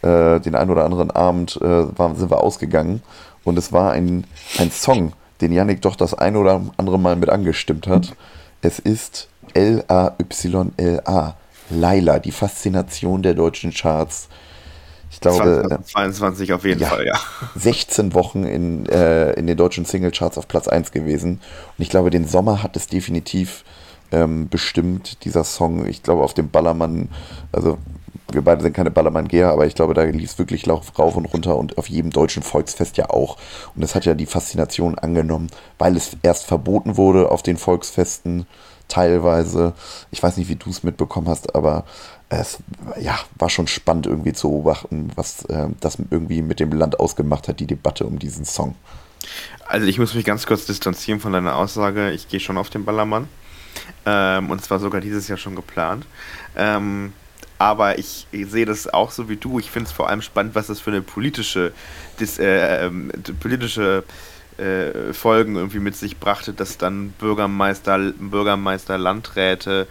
äh, 0.03 0.39
den 0.41 0.55
ein 0.55 0.71
oder 0.71 0.85
anderen 0.85 1.11
Abend 1.11 1.57
äh, 1.61 1.99
waren, 1.99 2.15
sind 2.15 2.31
wir 2.31 2.43
ausgegangen. 2.43 3.03
Und 3.43 3.59
es 3.59 3.73
war 3.73 3.93
ein, 3.93 4.25
ein 4.59 4.71
Song, 4.71 5.13
den 5.41 5.53
Janik 5.53 5.83
doch 5.83 5.97
das 5.97 6.15
ein 6.15 6.37
oder 6.37 6.63
andere 6.77 6.99
Mal 6.99 7.17
mit 7.17 7.31
angestimmt 7.31 7.89
hat. 7.89 8.15
Es 8.63 8.79
ist 8.79 9.29
L-A-Y-L-A. 9.55 11.35
Laila, 11.69 12.21
die 12.21 12.31
Faszination 12.31 13.23
der 13.23 13.35
deutschen 13.35 13.73
Charts. 13.73 14.29
Ich 15.17 15.21
glaube. 15.21 15.79
22 15.83 16.53
auf 16.53 16.65
jeden 16.67 16.83
ja, 16.83 16.89
Fall, 16.89 17.07
ja. 17.07 17.15
16 17.55 18.13
Wochen 18.13 18.45
in, 18.45 18.85
äh, 18.87 19.33
in 19.33 19.47
den 19.47 19.57
deutschen 19.57 19.87
Singlecharts 19.87 20.37
auf 20.37 20.47
Platz 20.47 20.69
1 20.69 20.93
gewesen. 20.93 21.41
Und 21.79 21.83
ich 21.83 21.89
glaube, 21.89 22.11
den 22.11 22.29
Sommer 22.29 22.63
hat 22.63 22.77
es 22.77 22.87
definitiv 22.87 23.65
ähm, 24.13 24.51
bestimmt, 24.51 25.25
dieser 25.25 25.45
Song. 25.45 25.87
Ich 25.87 26.03
glaube, 26.03 26.23
auf 26.23 26.35
dem 26.35 26.51
Ballermann, 26.51 27.09
also 27.51 27.79
wir 28.31 28.43
beide 28.43 28.61
sind 28.61 28.75
keine 28.75 28.91
Ballermann-Geher, 28.91 29.51
aber 29.51 29.67
ich 29.67 29.75
glaube, 29.75 29.95
da 29.95 30.03
lief 30.03 30.39
wirklich 30.39 30.67
Lauf 30.67 30.99
rauf 30.99 31.17
und 31.17 31.25
runter 31.25 31.57
und 31.57 31.79
auf 31.79 31.89
jedem 31.89 32.11
deutschen 32.11 32.43
Volksfest 32.43 32.99
ja 32.99 33.09
auch. 33.09 33.39
Und 33.75 33.83
es 33.83 33.95
hat 33.95 34.05
ja 34.05 34.13
die 34.13 34.27
Faszination 34.27 34.99
angenommen, 34.99 35.49
weil 35.79 35.97
es 35.97 36.15
erst 36.23 36.45
verboten 36.45 36.99
wurde 36.99 37.31
auf 37.31 37.43
den 37.43 37.57
Volksfesten 37.57 38.47
teilweise. 38.89 39.73
Ich 40.11 40.23
weiß 40.23 40.37
nicht, 40.37 40.49
wie 40.49 40.57
du 40.57 40.71
es 40.71 40.83
mitbekommen 40.83 41.29
hast, 41.29 41.55
aber 41.55 41.85
es 42.29 42.59
ja, 43.01 43.19
war 43.37 43.51
schon 43.51 43.67
spannend 43.67 44.07
irgendwie 44.07 44.33
zu 44.33 44.51
beobachten, 44.51 45.11
was 45.15 45.45
äh, 45.47 45.69
das 45.81 45.99
irgendwie 46.11 46.43
mit 46.43 46.61
dem 46.61 46.73
Land 46.73 46.99
ausgemacht 46.99 47.49
hat, 47.49 47.61
die 47.61 47.67
Debatte 47.67 48.05
um 48.05 48.19
diesen 48.19 48.45
Song. 48.45 48.75
Also 49.67 49.87
ich 49.87 49.99
muss 49.99 50.15
mich 50.15 50.25
ganz 50.25 50.47
kurz 50.47 50.67
distanzieren 50.67 51.21
von 51.21 51.33
deiner 51.33 51.57
Aussage. 51.57 52.11
Ich 52.13 52.29
gehe 52.29 52.41
schon 52.41 52.59
auf 52.59 52.71
den 52.71 52.85
Ballermann. 52.85 53.29
Ähm, 54.05 54.51
und 54.51 54.63
zwar 54.63 54.79
sogar 54.79 55.01
dieses 55.01 55.29
Jahr 55.29 55.39
schon 55.39 55.55
geplant. 55.55 56.07
Ähm, 56.57 57.13
aber 57.59 57.99
ich, 57.99 58.27
sehe 58.33 58.67
das 58.67 58.93
auch 58.93 59.11
so 59.11 59.29
wie 59.29 59.37
du. 59.37 59.59
Ich 59.59 59.71
finde 59.71 59.89
es 59.89 59.93
vor 59.93 60.09
allem 60.09 60.23
spannend, 60.23 60.55
was 60.55 60.67
das 60.67 60.81
für 60.81 60.91
eine 60.91 61.03
politische, 61.03 61.73
dis, 62.21 62.39
äh, 62.39 62.87
äh, 62.87 62.91
politische 63.41 64.05
äh, 64.59 65.13
Folgen 65.13 65.57
irgendwie 65.57 65.81
mit 65.81 65.97
sich 65.97 66.19
brachte, 66.19 66.53
dass 66.53 66.79
dann 66.79 67.11
Bürgermeister, 67.11 68.13
Bürgermeister, 68.19 68.99
Landräte, 68.99 69.87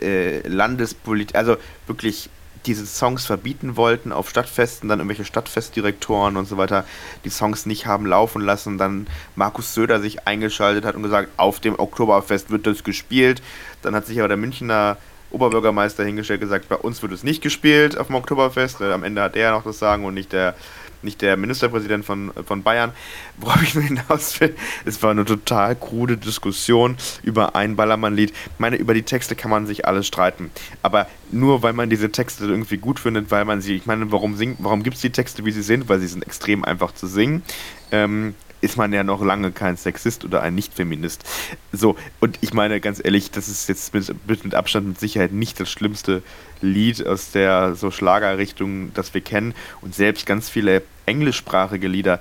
äh, 0.00 0.46
Landespolitik, 0.46 1.36
also 1.36 1.56
wirklich 1.86 2.30
diese 2.66 2.86
Songs 2.86 3.26
verbieten 3.26 3.76
wollten 3.76 4.12
auf 4.12 4.30
Stadtfesten, 4.30 4.88
dann 4.88 5.00
irgendwelche 5.00 5.24
Stadtfestdirektoren 5.24 6.36
und 6.36 6.46
so 6.46 6.56
weiter 6.56 6.84
die 7.24 7.30
Songs 7.30 7.66
nicht 7.66 7.86
haben 7.86 8.06
laufen 8.06 8.40
lassen, 8.42 8.78
dann 8.78 9.06
Markus 9.36 9.74
Söder 9.74 10.00
sich 10.00 10.26
eingeschaltet 10.26 10.84
hat 10.84 10.94
und 10.94 11.02
gesagt, 11.02 11.30
auf 11.36 11.60
dem 11.60 11.78
Oktoberfest 11.78 12.50
wird 12.50 12.66
das 12.66 12.84
gespielt. 12.84 13.42
Dann 13.82 13.94
hat 13.94 14.06
sich 14.06 14.18
aber 14.18 14.28
der 14.28 14.36
Münchner 14.36 14.96
Oberbürgermeister 15.30 16.04
hingestellt 16.04 16.40
gesagt, 16.40 16.68
bei 16.68 16.76
uns 16.76 17.02
wird 17.02 17.12
es 17.12 17.24
nicht 17.24 17.42
gespielt 17.42 17.96
auf 17.96 18.08
dem 18.08 18.16
Oktoberfest. 18.16 18.82
Am 18.82 19.02
Ende 19.02 19.22
hat 19.22 19.34
er 19.34 19.52
noch 19.52 19.64
das 19.64 19.78
Sagen 19.78 20.04
und 20.04 20.14
nicht 20.14 20.32
der 20.32 20.54
nicht 21.02 21.22
der 21.22 21.36
Ministerpräsident 21.36 22.04
von, 22.04 22.32
von 22.46 22.62
Bayern. 22.62 22.92
Worauf 23.38 23.62
ich 23.62 23.74
nur 23.74 23.84
hinaus 23.84 24.40
will, 24.40 24.54
es 24.84 25.02
war 25.02 25.10
eine 25.10 25.24
total 25.24 25.76
krude 25.76 26.16
Diskussion 26.16 26.96
über 27.22 27.56
ein 27.56 27.76
Ballermann-Lied. 27.76 28.30
Ich 28.30 28.58
meine, 28.58 28.76
über 28.76 28.94
die 28.94 29.02
Texte 29.02 29.34
kann 29.34 29.50
man 29.50 29.66
sich 29.66 29.86
alles 29.86 30.06
streiten. 30.06 30.50
Aber 30.82 31.06
nur 31.30 31.62
weil 31.62 31.72
man 31.72 31.90
diese 31.90 32.12
Texte 32.12 32.44
irgendwie 32.44 32.78
gut 32.78 33.00
findet, 33.00 33.30
weil 33.30 33.44
man 33.44 33.60
sie, 33.60 33.76
ich 33.76 33.86
meine, 33.86 34.10
warum, 34.12 34.38
warum 34.58 34.82
gibt 34.82 34.96
es 34.96 35.02
die 35.02 35.10
Texte, 35.10 35.44
wie 35.44 35.52
sie 35.52 35.62
sind? 35.62 35.88
Weil 35.88 36.00
sie 36.00 36.08
sind 36.08 36.26
extrem 36.26 36.64
einfach 36.64 36.92
zu 36.92 37.06
singen. 37.06 37.42
Ähm, 37.90 38.34
ist 38.62 38.76
man 38.76 38.92
ja 38.92 39.02
noch 39.02 39.22
lange 39.22 39.50
kein 39.50 39.76
Sexist 39.76 40.24
oder 40.24 40.40
ein 40.40 40.54
Nicht-Feminist. 40.54 41.24
So, 41.72 41.96
und 42.20 42.38
ich 42.40 42.54
meine 42.54 42.80
ganz 42.80 43.00
ehrlich, 43.04 43.32
das 43.32 43.48
ist 43.48 43.68
jetzt 43.68 43.92
mit, 43.92 44.44
mit 44.44 44.54
Abstand 44.54 44.86
mit 44.86 45.00
Sicherheit 45.00 45.32
nicht 45.32 45.58
das 45.60 45.68
schlimmste 45.68 46.22
Lied 46.60 47.04
aus 47.04 47.32
der 47.32 47.74
so 47.74 47.90
Schlagerrichtung, 47.90 48.94
das 48.94 49.12
wir 49.14 49.20
kennen. 49.20 49.52
Und 49.80 49.96
selbst 49.96 50.26
ganz 50.26 50.48
viele 50.48 50.82
englischsprachige 51.06 51.88
Lieder. 51.88 52.20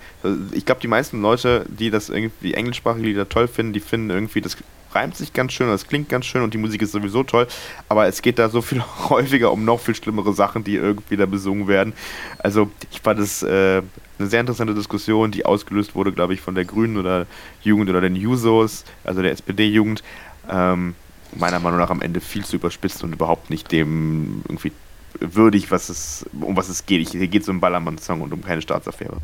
Ich 0.52 0.66
glaube, 0.66 0.82
die 0.82 0.88
meisten 0.88 1.22
Leute, 1.22 1.66
die 1.70 1.92
das 1.92 2.10
irgendwie 2.10 2.54
englischsprachige 2.54 3.06
Lieder 3.06 3.30
toll 3.30 3.48
finden, 3.48 3.74
die 3.74 3.80
finden 3.80 4.10
irgendwie 4.10 4.42
das 4.42 4.58
reimt 4.94 5.16
sich 5.16 5.34
ganz 5.34 5.54
schön, 5.54 5.68
das 5.68 5.88
klingt 5.88 6.10
ganz 6.10 6.26
schön 6.26 6.42
und 6.42 6.54
die 6.54 6.58
Musik 6.58 6.82
ist 6.82 6.92
sowieso 6.92 7.24
toll, 7.24 7.48
aber 7.88 8.08
es 8.08 8.22
geht 8.22 8.40
da 8.40 8.50
so 8.50 8.62
viel 8.62 8.84
häufiger 9.10 9.52
um 9.52 9.66
noch 9.66 9.80
viel 9.80 9.96
schlimmere 9.96 10.34
Sachen, 10.34 10.64
die 10.64 10.76
irgendwie 10.76 11.18
da 11.18 11.26
besungen 11.26 11.68
werden. 11.68 11.94
Also 12.40 12.70
ich 12.92 13.02
fand 13.02 13.20
es 13.20 13.44
äh, 13.44 13.82
eine 14.20 14.28
sehr 14.28 14.42
interessante 14.42 14.74
Diskussion, 14.74 15.32
die 15.32 15.46
ausgelöst 15.46 15.96
wurde, 15.96 16.12
glaube 16.12 16.34
ich, 16.34 16.42
von 16.42 16.56
der 16.56 16.66
Grünen 16.66 16.98
oder 16.98 17.26
Jugend 17.62 17.90
oder 17.90 18.02
den 18.02 18.16
Jusos, 18.16 18.84
also 19.04 19.22
der 19.22 19.32
SPD-Jugend. 19.32 20.04
Ähm, 20.50 20.96
meiner 21.38 21.60
Meinung 21.60 21.80
nach 21.80 21.90
am 21.90 22.02
Ende 22.02 22.20
viel 22.20 22.44
zu 22.44 22.58
überspitzt 22.58 23.04
und 23.04 23.14
überhaupt 23.14 23.50
nicht 23.50 23.72
dem 23.72 24.42
irgendwie 24.50 24.74
würdig, 25.20 25.72
was 25.72 25.90
es, 25.90 26.26
um 26.40 26.56
was 26.56 26.70
es 26.70 26.86
geht. 26.86 27.10
hier 27.10 27.28
geht 27.28 27.44
es 27.44 27.50
um 27.50 27.60
Ballermann-Song 27.60 28.22
und 28.22 28.34
um 28.34 28.42
keine 28.42 28.62
Staatsaffäre. 28.62 29.18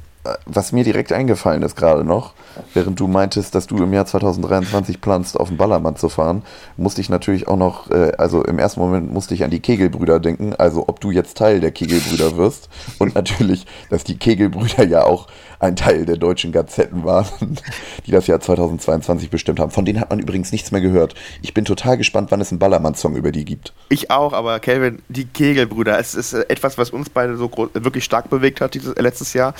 Was 0.45 0.71
mir 0.71 0.83
direkt 0.83 1.11
eingefallen 1.11 1.63
ist 1.63 1.75
gerade 1.75 2.03
noch, 2.03 2.33
während 2.73 2.99
du 2.99 3.07
meintest, 3.07 3.55
dass 3.55 3.67
du 3.67 3.77
im 3.77 3.93
Jahr 3.93 4.05
2023 4.05 5.01
planst, 5.01 5.39
auf 5.39 5.49
den 5.49 5.57
Ballermann 5.57 5.95
zu 5.95 6.09
fahren, 6.09 6.43
musste 6.75 7.01
ich 7.01 7.09
natürlich 7.09 7.47
auch 7.47 7.57
noch, 7.57 7.89
äh, 7.91 8.11
also 8.17 8.43
im 8.43 8.59
ersten 8.59 8.79
Moment 8.79 9.11
musste 9.11 9.33
ich 9.33 9.43
an 9.43 9.51
die 9.51 9.59
Kegelbrüder 9.59 10.19
denken, 10.19 10.53
also 10.57 10.85
ob 10.87 10.99
du 10.99 11.11
jetzt 11.11 11.37
Teil 11.37 11.59
der 11.59 11.71
Kegelbrüder 11.71 12.37
wirst 12.37 12.69
und 12.99 13.15
natürlich, 13.15 13.65
dass 13.89 14.03
die 14.03 14.17
Kegelbrüder 14.17 14.85
ja 14.85 15.03
auch 15.03 15.27
ein 15.59 15.75
Teil 15.75 16.05
der 16.05 16.17
deutschen 16.17 16.51
Gazetten 16.51 17.03
waren, 17.03 17.57
die 18.05 18.11
das 18.11 18.27
Jahr 18.27 18.39
2022 18.39 19.29
bestimmt 19.29 19.59
haben. 19.59 19.71
Von 19.71 19.85
denen 19.85 19.99
hat 19.99 20.09
man 20.09 20.19
übrigens 20.19 20.51
nichts 20.51 20.71
mehr 20.71 20.81
gehört. 20.81 21.15
Ich 21.41 21.53
bin 21.53 21.65
total 21.65 21.97
gespannt, 21.97 22.31
wann 22.31 22.41
es 22.41 22.51
einen 22.51 22.59
Ballermann-Song 22.59 23.15
über 23.15 23.31
die 23.31 23.45
gibt. 23.45 23.73
Ich 23.89 24.11
auch, 24.11 24.33
aber 24.33 24.59
Kelvin, 24.59 25.01
die 25.09 25.25
Kegelbrüder, 25.25 25.99
es 25.99 26.15
ist 26.15 26.33
etwas, 26.33 26.77
was 26.77 26.91
uns 26.91 27.09
beide 27.09 27.37
so 27.37 27.49
wirklich 27.73 28.03
stark 28.03 28.29
bewegt 28.29 28.61
hat 28.61 28.73
dieses, 28.73 28.95
letztes 28.95 29.33
Jahr. 29.33 29.53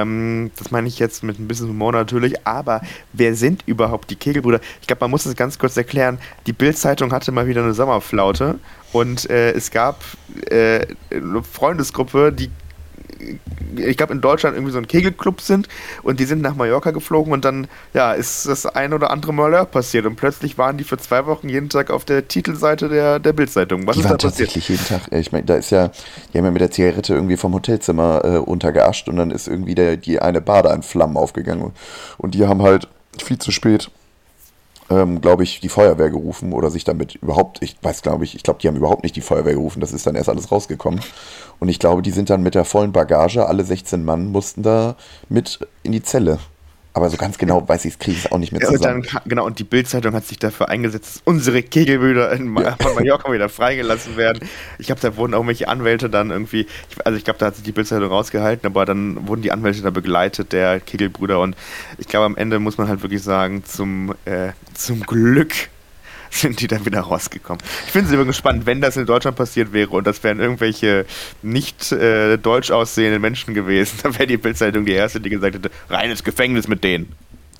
Ähm, 0.00 0.50
das 0.56 0.70
meine 0.70 0.88
ich 0.88 0.98
jetzt 0.98 1.22
mit 1.22 1.38
ein 1.38 1.48
bisschen 1.48 1.68
Humor 1.68 1.92
natürlich, 1.92 2.46
aber 2.46 2.82
wer 3.12 3.34
sind 3.34 3.62
überhaupt 3.66 4.10
die 4.10 4.16
Kegelbrüder? 4.16 4.60
Ich 4.80 4.86
glaube, 4.86 5.00
man 5.02 5.10
muss 5.10 5.26
es 5.26 5.36
ganz 5.36 5.58
kurz 5.58 5.76
erklären. 5.76 6.18
Die 6.46 6.52
Bild-Zeitung 6.52 7.12
hatte 7.12 7.32
mal 7.32 7.46
wieder 7.46 7.62
eine 7.62 7.74
Sommerflaute 7.74 8.58
und 8.92 9.28
äh, 9.30 9.52
es 9.52 9.70
gab 9.70 10.02
äh, 10.50 10.86
eine 11.10 11.42
Freundesgruppe, 11.42 12.32
die 12.32 12.50
ich 13.76 13.96
glaube, 13.96 14.12
in 14.12 14.20
Deutschland 14.20 14.56
irgendwie 14.56 14.72
so 14.72 14.78
ein 14.78 14.86
Kegelclub 14.86 15.40
sind 15.40 15.68
und 16.02 16.20
die 16.20 16.24
sind 16.24 16.42
nach 16.42 16.54
Mallorca 16.54 16.90
geflogen 16.90 17.32
und 17.32 17.44
dann, 17.44 17.68
ja, 17.94 18.12
ist 18.12 18.46
das 18.46 18.66
ein 18.66 18.92
oder 18.92 19.10
andere 19.10 19.32
Malheur 19.32 19.64
passiert 19.64 20.06
und 20.06 20.16
plötzlich 20.16 20.58
waren 20.58 20.76
die 20.76 20.84
für 20.84 20.98
zwei 20.98 21.26
Wochen 21.26 21.48
jeden 21.48 21.68
Tag 21.68 21.90
auf 21.90 22.04
der 22.04 22.28
Titelseite 22.28 22.88
der, 22.88 23.18
der 23.18 23.32
Bildzeitung. 23.32 23.86
Was 23.86 23.94
die 23.94 24.00
ist 24.00 24.04
waren 24.04 24.18
da 24.18 24.28
tatsächlich 24.28 24.68
jeden 24.68 24.84
Tag. 24.84 25.02
Ich 25.12 25.32
meine, 25.32 25.44
da 25.44 25.54
ist 25.54 25.70
ja, 25.70 25.90
die 26.32 26.38
haben 26.38 26.44
ja 26.44 26.50
mit 26.50 26.60
der 26.60 26.70
Zigarette 26.70 27.14
irgendwie 27.14 27.36
vom 27.36 27.54
Hotelzimmer 27.54 28.24
äh, 28.24 28.38
untergeascht 28.38 29.08
und 29.08 29.16
dann 29.16 29.30
ist 29.30 29.48
irgendwie 29.48 29.74
der, 29.74 29.96
die 29.96 30.20
eine 30.20 30.40
Bade 30.40 30.70
in 30.70 30.82
Flammen 30.82 31.16
aufgegangen 31.16 31.72
und 32.18 32.34
die 32.34 32.46
haben 32.46 32.62
halt 32.62 32.88
viel 33.18 33.38
zu 33.38 33.50
spät 33.50 33.90
ähm, 34.90 35.20
glaube 35.20 35.44
ich, 35.44 35.60
die 35.60 35.68
Feuerwehr 35.68 36.10
gerufen 36.10 36.52
oder 36.52 36.70
sich 36.70 36.84
damit 36.84 37.14
überhaupt, 37.14 37.62
ich 37.62 37.76
weiß, 37.80 38.02
glaube 38.02 38.24
ich, 38.24 38.34
ich 38.34 38.42
glaube, 38.42 38.60
die 38.60 38.68
haben 38.68 38.76
überhaupt 38.76 39.04
nicht 39.04 39.16
die 39.16 39.20
Feuerwehr 39.20 39.54
gerufen, 39.54 39.80
das 39.80 39.92
ist 39.92 40.06
dann 40.06 40.16
erst 40.16 40.28
alles 40.28 40.50
rausgekommen. 40.50 41.00
Und 41.60 41.68
ich 41.68 41.78
glaube, 41.78 42.02
die 42.02 42.10
sind 42.10 42.28
dann 42.28 42.42
mit 42.42 42.54
der 42.54 42.64
vollen 42.64 42.92
Bagage, 42.92 43.46
alle 43.46 43.64
16 43.64 44.04
Mann 44.04 44.26
mussten 44.26 44.62
da 44.62 44.96
mit 45.28 45.60
in 45.84 45.92
die 45.92 46.02
Zelle. 46.02 46.38
Aber 46.92 47.08
so 47.08 47.16
ganz 47.16 47.38
genau 47.38 47.68
weiß 47.68 47.84
ich 47.84 47.92
es, 47.92 47.98
kriege 48.00 48.16
ich 48.16 48.24
es 48.24 48.32
auch 48.32 48.38
nicht 48.38 48.50
mehr 48.52 48.60
zusammen. 48.62 49.04
Ja, 49.04 49.12
dann, 49.12 49.22
genau, 49.26 49.46
und 49.46 49.60
die 49.60 49.64
Bildzeitung 49.64 50.12
hat 50.12 50.26
sich 50.26 50.40
dafür 50.40 50.68
eingesetzt, 50.68 51.16
dass 51.16 51.22
unsere 51.24 51.62
Kegelbrüder 51.62 52.32
in 52.32 52.56
ja. 52.56 52.76
von 52.80 52.94
Mallorca 52.96 53.32
wieder 53.32 53.48
freigelassen 53.48 54.16
werden. 54.16 54.48
Ich 54.78 54.86
glaube, 54.86 55.00
da 55.00 55.16
wurden 55.16 55.34
irgendwelche 55.34 55.68
Anwälte 55.68 56.10
dann 56.10 56.30
irgendwie, 56.30 56.66
also 57.04 57.16
ich 57.16 57.24
glaube, 57.24 57.38
da 57.38 57.46
hat 57.46 57.54
sich 57.54 57.64
die 57.64 57.72
Bildzeitung 57.72 58.08
rausgehalten, 58.08 58.66
aber 58.66 58.86
dann 58.86 59.28
wurden 59.28 59.42
die 59.42 59.52
Anwälte 59.52 59.82
da 59.82 59.90
begleitet, 59.90 60.52
der 60.52 60.80
Kegelbrüder. 60.80 61.38
Und 61.38 61.56
ich 61.98 62.08
glaube, 62.08 62.26
am 62.26 62.36
Ende 62.36 62.58
muss 62.58 62.76
man 62.76 62.88
halt 62.88 63.02
wirklich 63.02 63.22
sagen, 63.22 63.64
zum, 63.64 64.14
äh, 64.24 64.50
zum 64.74 65.02
Glück 65.02 65.52
sind 66.40 66.60
die 66.60 66.66
dann 66.66 66.86
wieder 66.86 67.00
rausgekommen. 67.00 67.62
Ich 67.86 67.92
finde 67.92 68.08
es 68.08 68.14
übrigens 68.14 68.36
spannend, 68.36 68.66
wenn 68.66 68.80
das 68.80 68.96
in 68.96 69.06
Deutschland 69.06 69.36
passiert 69.36 69.72
wäre 69.72 69.90
und 69.90 70.06
das 70.06 70.22
wären 70.22 70.40
irgendwelche 70.40 71.04
nicht 71.42 71.92
äh, 71.92 72.38
deutsch 72.38 72.70
aussehenden 72.70 73.20
Menschen 73.20 73.54
gewesen, 73.54 73.98
dann 74.02 74.14
wäre 74.14 74.26
die 74.26 74.36
Bildzeitung 74.36 74.84
die 74.84 74.92
erste, 74.92 75.20
die 75.20 75.30
gesagt 75.30 75.56
hätte, 75.56 75.70
reines 75.88 76.24
Gefängnis 76.24 76.68
mit 76.68 76.84
denen. 76.84 77.12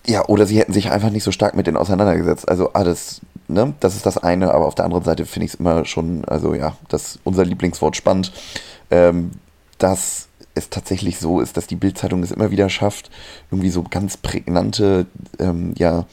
Ja, 0.06 0.24
oder 0.26 0.46
sie 0.46 0.58
hätten 0.58 0.72
sich 0.72 0.90
einfach 0.90 1.10
nicht 1.10 1.24
so 1.24 1.32
stark 1.32 1.54
mit 1.54 1.66
denen 1.66 1.76
auseinandergesetzt. 1.76 2.48
Also 2.48 2.72
alles, 2.72 3.20
ne, 3.48 3.74
das 3.80 3.96
ist 3.96 4.06
das 4.06 4.16
eine, 4.16 4.54
aber 4.54 4.66
auf 4.66 4.74
der 4.74 4.86
anderen 4.86 5.04
Seite 5.04 5.26
finde 5.26 5.46
ich 5.46 5.54
es 5.54 5.60
immer 5.60 5.84
schon, 5.84 6.24
also 6.24 6.54
ja, 6.54 6.76
das 6.88 7.18
unser 7.24 7.44
Lieblingswort 7.44 7.96
spannend, 7.96 8.32
ähm, 8.90 9.32
dass 9.78 10.28
es 10.54 10.70
tatsächlich 10.70 11.18
so 11.18 11.40
ist, 11.40 11.56
dass 11.56 11.66
die 11.66 11.76
Bildzeitung 11.76 12.22
es 12.22 12.32
immer 12.32 12.50
wieder 12.50 12.68
schafft, 12.68 13.10
irgendwie 13.50 13.70
so 13.70 13.84
ganz 13.88 14.16
prägnante, 14.16 15.06
ähm, 15.38 15.74
ja, 15.76 16.06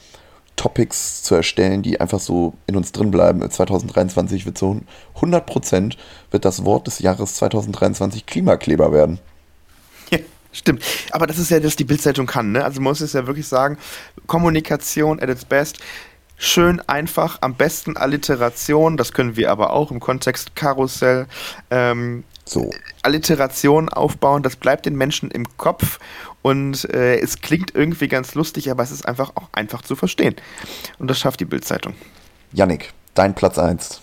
Topics 0.58 1.24
zu 1.24 1.36
erstellen, 1.36 1.84
die 1.84 2.02
einfach 2.02 2.20
so 2.20 2.54
in 2.66 2.76
uns 2.76 2.92
drin 2.92 3.12
bleiben. 3.12 3.50
2023 3.50 4.46
wird 4.46 4.58
so 4.58 4.82
100% 5.22 5.96
wird 6.32 6.44
das 6.44 6.66
Wort 6.66 6.88
des 6.88 7.00
Jahres 7.00 7.36
2023 7.36 8.26
Klimakleber 8.26 8.92
werden. 8.92 9.20
Ja, 10.10 10.20
stimmt. 10.54 10.84
Aber 11.12 11.28
das 11.28 11.38
ist 11.38 11.52
ja, 11.52 11.60
dass 11.60 11.76
die 11.76 11.84
Bildzeitung 11.84 12.28
kann, 12.28 12.54
ne? 12.54 12.64
Also 12.64 12.80
man 12.80 12.92
muss 12.92 13.02
es 13.02 13.12
ja 13.12 13.28
wirklich 13.28 13.46
sagen, 13.46 13.78
Kommunikation 14.26 15.20
at 15.20 15.30
its 15.30 15.44
best. 15.44 15.80
Schön, 16.38 16.82
einfach, 16.88 17.40
am 17.42 17.56
besten 17.56 17.98
Alliteration, 17.98 18.96
das 18.96 19.12
können 19.12 19.36
wir 19.36 19.52
aber 19.52 19.74
auch 19.74 19.92
im 19.92 20.00
Kontext 20.00 20.56
Karussell. 20.56 21.28
Ähm, 21.72 22.24
so. 22.46 22.70
Alliteration 23.02 23.90
aufbauen, 23.90 24.44
das 24.44 24.56
bleibt 24.56 24.86
den 24.86 24.96
Menschen 24.96 25.32
im 25.32 25.46
Kopf 25.58 26.00
und 26.42 26.90
äh, 26.94 27.20
es 27.20 27.42
klingt 27.42 27.76
irgendwie 27.76 28.08
ganz 28.08 28.36
lustig, 28.36 28.72
aber 28.72 28.84
es 28.84 28.92
ist 28.92 29.06
einfach 29.06 29.32
auch 29.36 29.50
einfach 29.52 29.82
zu 29.82 29.96
verstehen. 29.96 30.36
Und 31.00 31.10
das 31.10 31.20
schafft 31.20 31.40
die 31.40 31.46
Bildzeitung. 31.46 31.96
Yannick, 32.54 32.94
dein 33.14 33.36
Platz 33.36 33.58
1. 33.58 34.02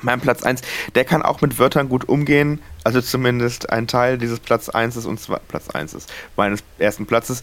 Mein 0.00 0.20
Platz 0.20 0.42
1, 0.42 0.62
der 0.94 1.04
kann 1.04 1.22
auch 1.22 1.42
mit 1.42 1.58
Wörtern 1.58 1.88
gut 1.88 2.08
umgehen, 2.08 2.60
also 2.82 3.00
zumindest 3.00 3.70
ein 3.70 3.86
Teil 3.86 4.18
dieses 4.18 4.40
Platz 4.40 4.68
1 4.68 4.96
ist 4.96 5.06
und 5.06 5.20
zwar 5.20 5.38
Platz 5.40 5.68
1 5.70 5.94
ist 5.94 6.12
meines 6.36 6.64
ersten 6.78 7.06
Platzes. 7.06 7.42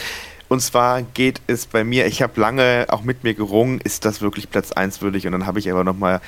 Und 0.49 0.61
zwar 0.61 1.03
geht 1.03 1.41
es 1.45 1.67
bei 1.67 1.83
mir, 1.83 2.07
ich 2.07 2.23
habe 2.23 2.41
lange 2.41 2.87
auch 2.89 3.03
mit 3.03 3.23
mir 3.23 3.35
gerungen, 3.35 3.79
ist 3.81 4.03
das 4.03 4.19
wirklich 4.19 4.49
Platz 4.49 4.71
1 4.71 4.99
würdig? 4.99 5.27
Und 5.27 5.33
dann 5.33 5.45
habe 5.45 5.59
ich 5.59 5.71
aber 5.71 5.83
nochmal 5.83 6.21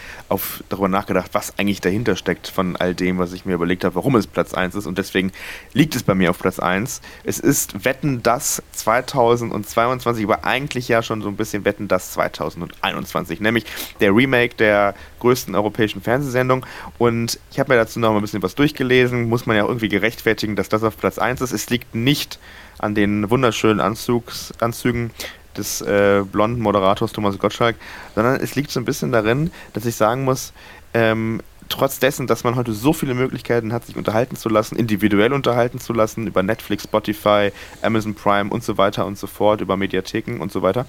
darüber 0.70 0.88
nachgedacht, 0.88 1.32
was 1.34 1.58
eigentlich 1.58 1.82
dahinter 1.82 2.16
steckt 2.16 2.48
von 2.48 2.76
all 2.76 2.94
dem, 2.94 3.18
was 3.18 3.34
ich 3.34 3.46
mir 3.46 3.56
überlegt 3.56 3.84
habe, 3.84 3.96
warum 3.96 4.16
es 4.16 4.28
Platz 4.28 4.54
1 4.54 4.76
ist. 4.76 4.86
Und 4.86 5.00
deswegen 5.00 5.32
liegt 5.74 5.96
es 5.96 6.04
bei 6.04 6.14
mir 6.14 6.30
auf 6.30 6.38
Platz 6.38 6.60
1. 6.60 7.02
Es 7.24 7.40
ist 7.40 7.84
Wetten 7.84 8.22
das 8.22 8.62
2022, 8.74 10.24
aber 10.26 10.46
eigentlich 10.46 10.88
ja 10.88 11.02
schon 11.02 11.24
so 11.24 11.28
ein 11.28 11.36
bisschen 11.36 11.66
Wetten 11.66 11.88
das 11.88 12.12
2021, 12.12 13.40
nämlich 13.42 13.66
der 14.02 14.16
Remake 14.16 14.56
der 14.56 14.94
größten 15.20 15.56
europäischen 15.56 16.02
Fernsehsendung. 16.02 16.64
Und 17.00 17.40
ich 17.52 17.60
habe 17.60 17.74
mir 17.74 17.80
dazu 17.80 18.00
noch 18.00 18.12
mal 18.12 18.18
ein 18.18 18.22
bisschen 18.22 18.44
was 18.44 18.54
durchgelesen, 18.54 19.30
muss 19.30 19.48
man 19.48 19.58
ja 19.58 19.66
irgendwie 19.66 19.90
gerechtfertigen, 19.90 20.56
dass 20.56 20.70
das 20.70 20.84
auf 20.84 20.96
Platz 20.96 21.18
1 21.18 21.42
ist. 21.42 21.54
Es 21.54 21.72
liegt 21.72 21.96
nicht 21.96 22.38
an 22.82 22.96
den 22.96 23.30
wunderschönen 23.30 23.80
Anzugs, 23.80 24.54
Anzügen 24.60 25.12
des 25.58 25.82
äh, 25.82 26.24
blonden 26.30 26.62
Moderators 26.62 27.12
Thomas 27.12 27.38
Gottschalk, 27.38 27.76
sondern 28.16 28.40
es 28.40 28.56
liegt 28.56 28.72
so 28.72 28.80
ein 28.80 28.86
bisschen 28.86 29.12
darin, 29.12 29.52
dass 29.74 29.86
ich 29.86 29.96
sagen 29.96 30.24
muss, 30.24 30.54
ähm, 30.94 31.42
trotz 31.70 32.00
dessen, 32.00 32.28
dass 32.28 32.44
man 32.44 32.56
heute 32.56 32.74
so 32.74 32.94
viele 32.94 33.14
Möglichkeiten 33.14 33.74
hat, 33.74 33.86
sich 33.86 33.96
unterhalten 33.96 34.36
zu 34.36 34.50
lassen, 34.50 34.76
individuell 34.76 35.34
unterhalten 35.34 35.80
zu 35.80 35.94
lassen, 35.94 36.28
über 36.28 36.44
Netflix, 36.44 36.84
Spotify, 36.84 37.52
Amazon 37.82 38.14
Prime 38.14 38.50
und 38.50 38.64
so 38.64 38.78
weiter 38.78 39.06
und 39.06 39.18
so 39.18 39.28
fort, 39.28 39.62
über 39.62 39.78
Mediatheken 39.78 40.40
und 40.40 40.52
so 40.52 40.62
weiter, 40.62 40.86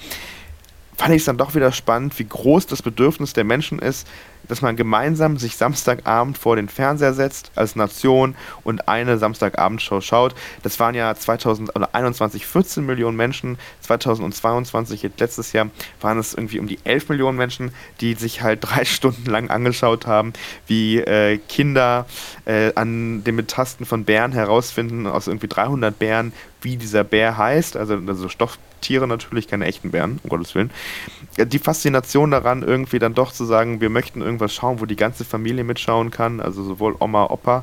fand 1.03 1.15
ich 1.15 1.23
es 1.23 1.27
dann 1.27 1.37
doch 1.37 1.57
wieder 1.57 1.73
spannend, 1.73 2.17
wie 2.21 2.25
groß 2.25 2.69
das 2.69 2.81
Bedürfnis 2.81 3.33
der 3.33 3.43
Menschen 3.43 3.81
ist, 3.81 4.07
dass 4.47 4.63
man 4.63 4.77
gemeinsam 4.77 5.37
sich 5.37 5.57
Samstagabend 5.57 6.39
vor 6.39 6.55
den 6.55 6.69
Fernseher 6.69 7.13
setzt 7.13 7.51
als 7.57 7.75
Nation 7.75 8.37
und 8.63 8.87
eine 8.87 9.19
Samstagabendshow 9.19 10.01
schaut. 10.01 10.37
Das 10.63 10.79
waren 10.79 10.95
ja 10.95 11.13
2021 11.13 12.47
14 12.47 12.87
Millionen 12.87 13.17
Menschen, 13.17 13.59
2022 13.81 15.03
jetzt 15.03 15.19
letztes 15.19 15.53
Jahr 15.53 15.71
waren 16.01 16.21
es 16.21 16.35
irgendwie 16.35 16.61
um 16.61 16.69
die 16.69 16.79
11 16.85 17.09
Millionen 17.09 17.37
Menschen, 17.37 17.73
die 18.01 18.15
sich 18.15 18.43
halt 18.43 18.61
drei 18.63 18.85
Stunden 18.85 19.29
lang 19.29 19.51
angeschaut 19.51 20.07
haben, 20.07 20.33
wie 20.69 20.99
äh, 20.99 21.39
Kinder 21.49 22.07
äh, 22.45 22.73
an 22.77 23.25
den 23.25 23.35
Betasten 23.35 23.87
von 23.87 24.05
Bären 24.05 24.31
herausfinden, 24.31 25.09
aus 25.09 25.27
irgendwie 25.27 25.49
300 25.49 25.99
Bären, 25.99 26.33
wie 26.61 26.77
dieser 26.77 27.03
Bär 27.03 27.37
heißt, 27.37 27.77
also, 27.77 27.95
also 28.07 28.29
Stofftiere 28.83 29.07
natürlich, 29.07 29.47
keine 29.47 29.66
echten 29.66 29.93
Bären, 29.93 30.18
um 30.24 30.28
Gottes 30.28 30.57
Willen. 30.57 30.72
Die 31.39 31.61
Faszination 31.61 32.33
daran, 32.33 32.64
irgendwie 32.64 32.99
dann 32.99 33.14
doch 33.14 33.30
zu 33.30 33.45
sagen, 33.45 33.80
wir 33.80 33.91
möchten 33.91 34.20
irgendwas 34.20 34.53
schauen, 34.53 34.80
wo 34.80 34.87
die 34.87 34.97
ganze 34.97 35.24
Familie 35.24 35.62
mitschauen 35.62 36.11
kann, 36.11 36.41
also 36.41 36.64
sowohl 36.64 36.97
Oma, 36.99 37.26
Opa, 37.26 37.62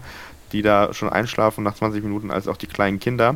die 0.53 0.61
da 0.61 0.93
schon 0.93 1.09
einschlafen 1.09 1.65
nach 1.65 1.76
20 1.76 2.01
Minuten, 2.03 2.32
als 2.32 2.47
auch 2.47 2.55
die 2.55 2.67
kleinen 2.67 2.99
Kinder, 2.99 3.36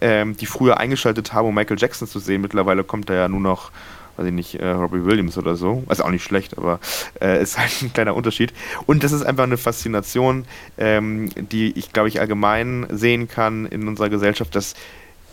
ähm, 0.00 0.38
die 0.38 0.46
früher 0.46 0.78
eingeschaltet 0.78 1.34
haben, 1.34 1.48
um 1.48 1.54
Michael 1.54 1.76
Jackson 1.78 2.08
zu 2.08 2.18
sehen. 2.18 2.40
Mittlerweile 2.40 2.82
kommt 2.82 3.10
da 3.10 3.14
ja 3.14 3.28
nur 3.28 3.40
noch 3.40 3.72
weiß 4.16 4.26
ich 4.26 4.32
nicht, 4.32 4.54
äh, 4.56 4.70
Robbie 4.70 5.04
Williams 5.04 5.38
oder 5.38 5.54
so. 5.54 5.84
Also 5.86 6.02
auch 6.02 6.10
nicht 6.10 6.24
schlecht, 6.24 6.58
aber 6.58 6.80
äh, 7.20 7.40
ist 7.40 7.56
halt 7.60 7.70
ein 7.82 7.92
kleiner 7.92 8.16
Unterschied. 8.16 8.52
Und 8.86 9.04
das 9.04 9.12
ist 9.12 9.22
einfach 9.22 9.44
eine 9.44 9.58
Faszination, 9.58 10.44
ähm, 10.76 11.28
die 11.36 11.78
ich, 11.78 11.92
glaube 11.92 12.08
ich, 12.08 12.18
allgemein 12.18 12.86
sehen 12.90 13.28
kann 13.28 13.66
in 13.66 13.86
unserer 13.86 14.08
Gesellschaft, 14.08 14.56
dass 14.56 14.74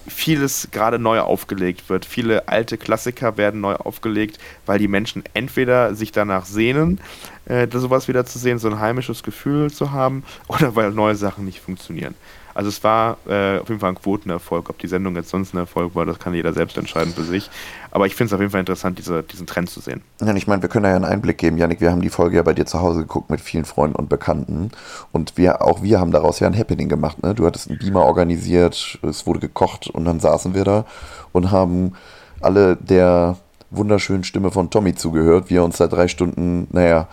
vieles 0.08 0.70
gerade 0.72 1.00
neu 1.00 1.20
aufgelegt 1.20 1.90
wird. 1.90 2.06
Viele 2.06 2.48
alte 2.48 2.78
Klassiker 2.78 3.38
werden 3.38 3.62
neu 3.62 3.76
aufgelegt, 3.76 4.40
weil 4.66 4.80
die 4.80 4.88
Menschen 4.88 5.24
entweder 5.34 5.96
sich 5.96 6.12
danach 6.12 6.46
sehnen, 6.46 7.00
äh, 7.46 7.68
sowas 7.72 8.08
wieder 8.08 8.26
zu 8.26 8.40
sehen, 8.40 8.60
so 8.60 8.68
ein 8.68 8.80
heimisches 8.80 9.24
Gefühl 9.24 9.72
zu 9.72 9.92
haben, 9.92 10.24
oder 10.48 10.76
weil 10.76 10.92
neue 10.92 11.16
Sachen 11.16 11.46
nicht 11.46 11.60
funktionieren. 11.60 12.16
Also 12.56 12.70
es 12.70 12.82
war 12.86 13.18
äh, 13.28 13.60
auf 13.60 13.68
jeden 13.68 13.82
Fall 13.82 13.90
ein 13.90 14.02
Quotenerfolg. 14.02 14.70
Ob 14.70 14.80
die 14.80 14.88
Sendung 14.88 15.16
jetzt 15.18 15.30
sonst 15.30 15.54
ein 15.54 15.58
Erfolg 15.58 15.94
war, 15.94 16.06
das 16.06 16.20
kann 16.20 16.34
jeder 16.34 16.54
selbst 16.54 16.78
entscheiden 16.78 17.14
für 17.14 17.24
sich. 17.24 17.50
Aber 17.96 18.08
ich 18.08 18.14
finde 18.14 18.28
es 18.28 18.34
auf 18.34 18.42
jeden 18.42 18.52
Fall 18.52 18.60
interessant, 18.60 19.00
diese, 19.00 19.24
diesen 19.24 19.48
Trend 19.48 19.70
zu 19.70 19.80
sehen. 19.80 20.02
Ja, 20.20 20.36
ich 20.36 20.48
meine, 20.48 20.62
wir 20.62 20.68
können 20.68 20.84
ja 20.84 20.98
einen 20.98 21.06
Einblick 21.06 21.38
geben, 21.38 21.58
Janik. 21.58 21.80
Wir 21.80 21.92
haben 21.92 22.02
die 22.02 22.10
Folge 22.10 22.36
ja 22.36 22.44
bei 22.44 22.54
dir 22.54 22.66
zu 22.66 22.82
Hause 22.82 23.00
geguckt 23.00 23.30
mit 23.30 23.40
vielen 23.40 23.64
Freunden 23.64 23.96
und 23.96 24.10
Bekannten. 24.10 24.72
Und 25.14 25.38
wir, 25.38 25.62
auch 25.62 25.82
wir 25.82 26.02
haben 26.02 26.12
daraus 26.12 26.42
ja 26.42 26.48
ein 26.48 26.58
Happening 26.58 26.90
gemacht. 26.90 27.24
Ne? 27.24 27.34
Du 27.34 27.46
hattest 27.46 27.70
einen 27.70 27.80
Beamer 27.80 28.04
organisiert, 28.04 29.00
es 29.02 29.26
wurde 29.26 29.40
gekocht 29.40 29.88
und 29.88 30.04
dann 30.04 30.20
saßen 30.20 30.54
wir 30.54 30.66
da 30.66 30.84
und 31.32 31.52
haben 31.52 31.94
alle 32.42 32.76
der 32.76 33.38
wunderschönen 33.72 34.26
Stimme 34.26 34.52
von 34.52 34.70
Tommy 34.70 34.94
zugehört, 34.96 35.50
wie 35.50 35.56
er 35.56 35.64
uns 35.64 35.78
da 35.78 35.88
drei 35.88 36.10
Stunden, 36.10 36.68
naja, 36.72 37.08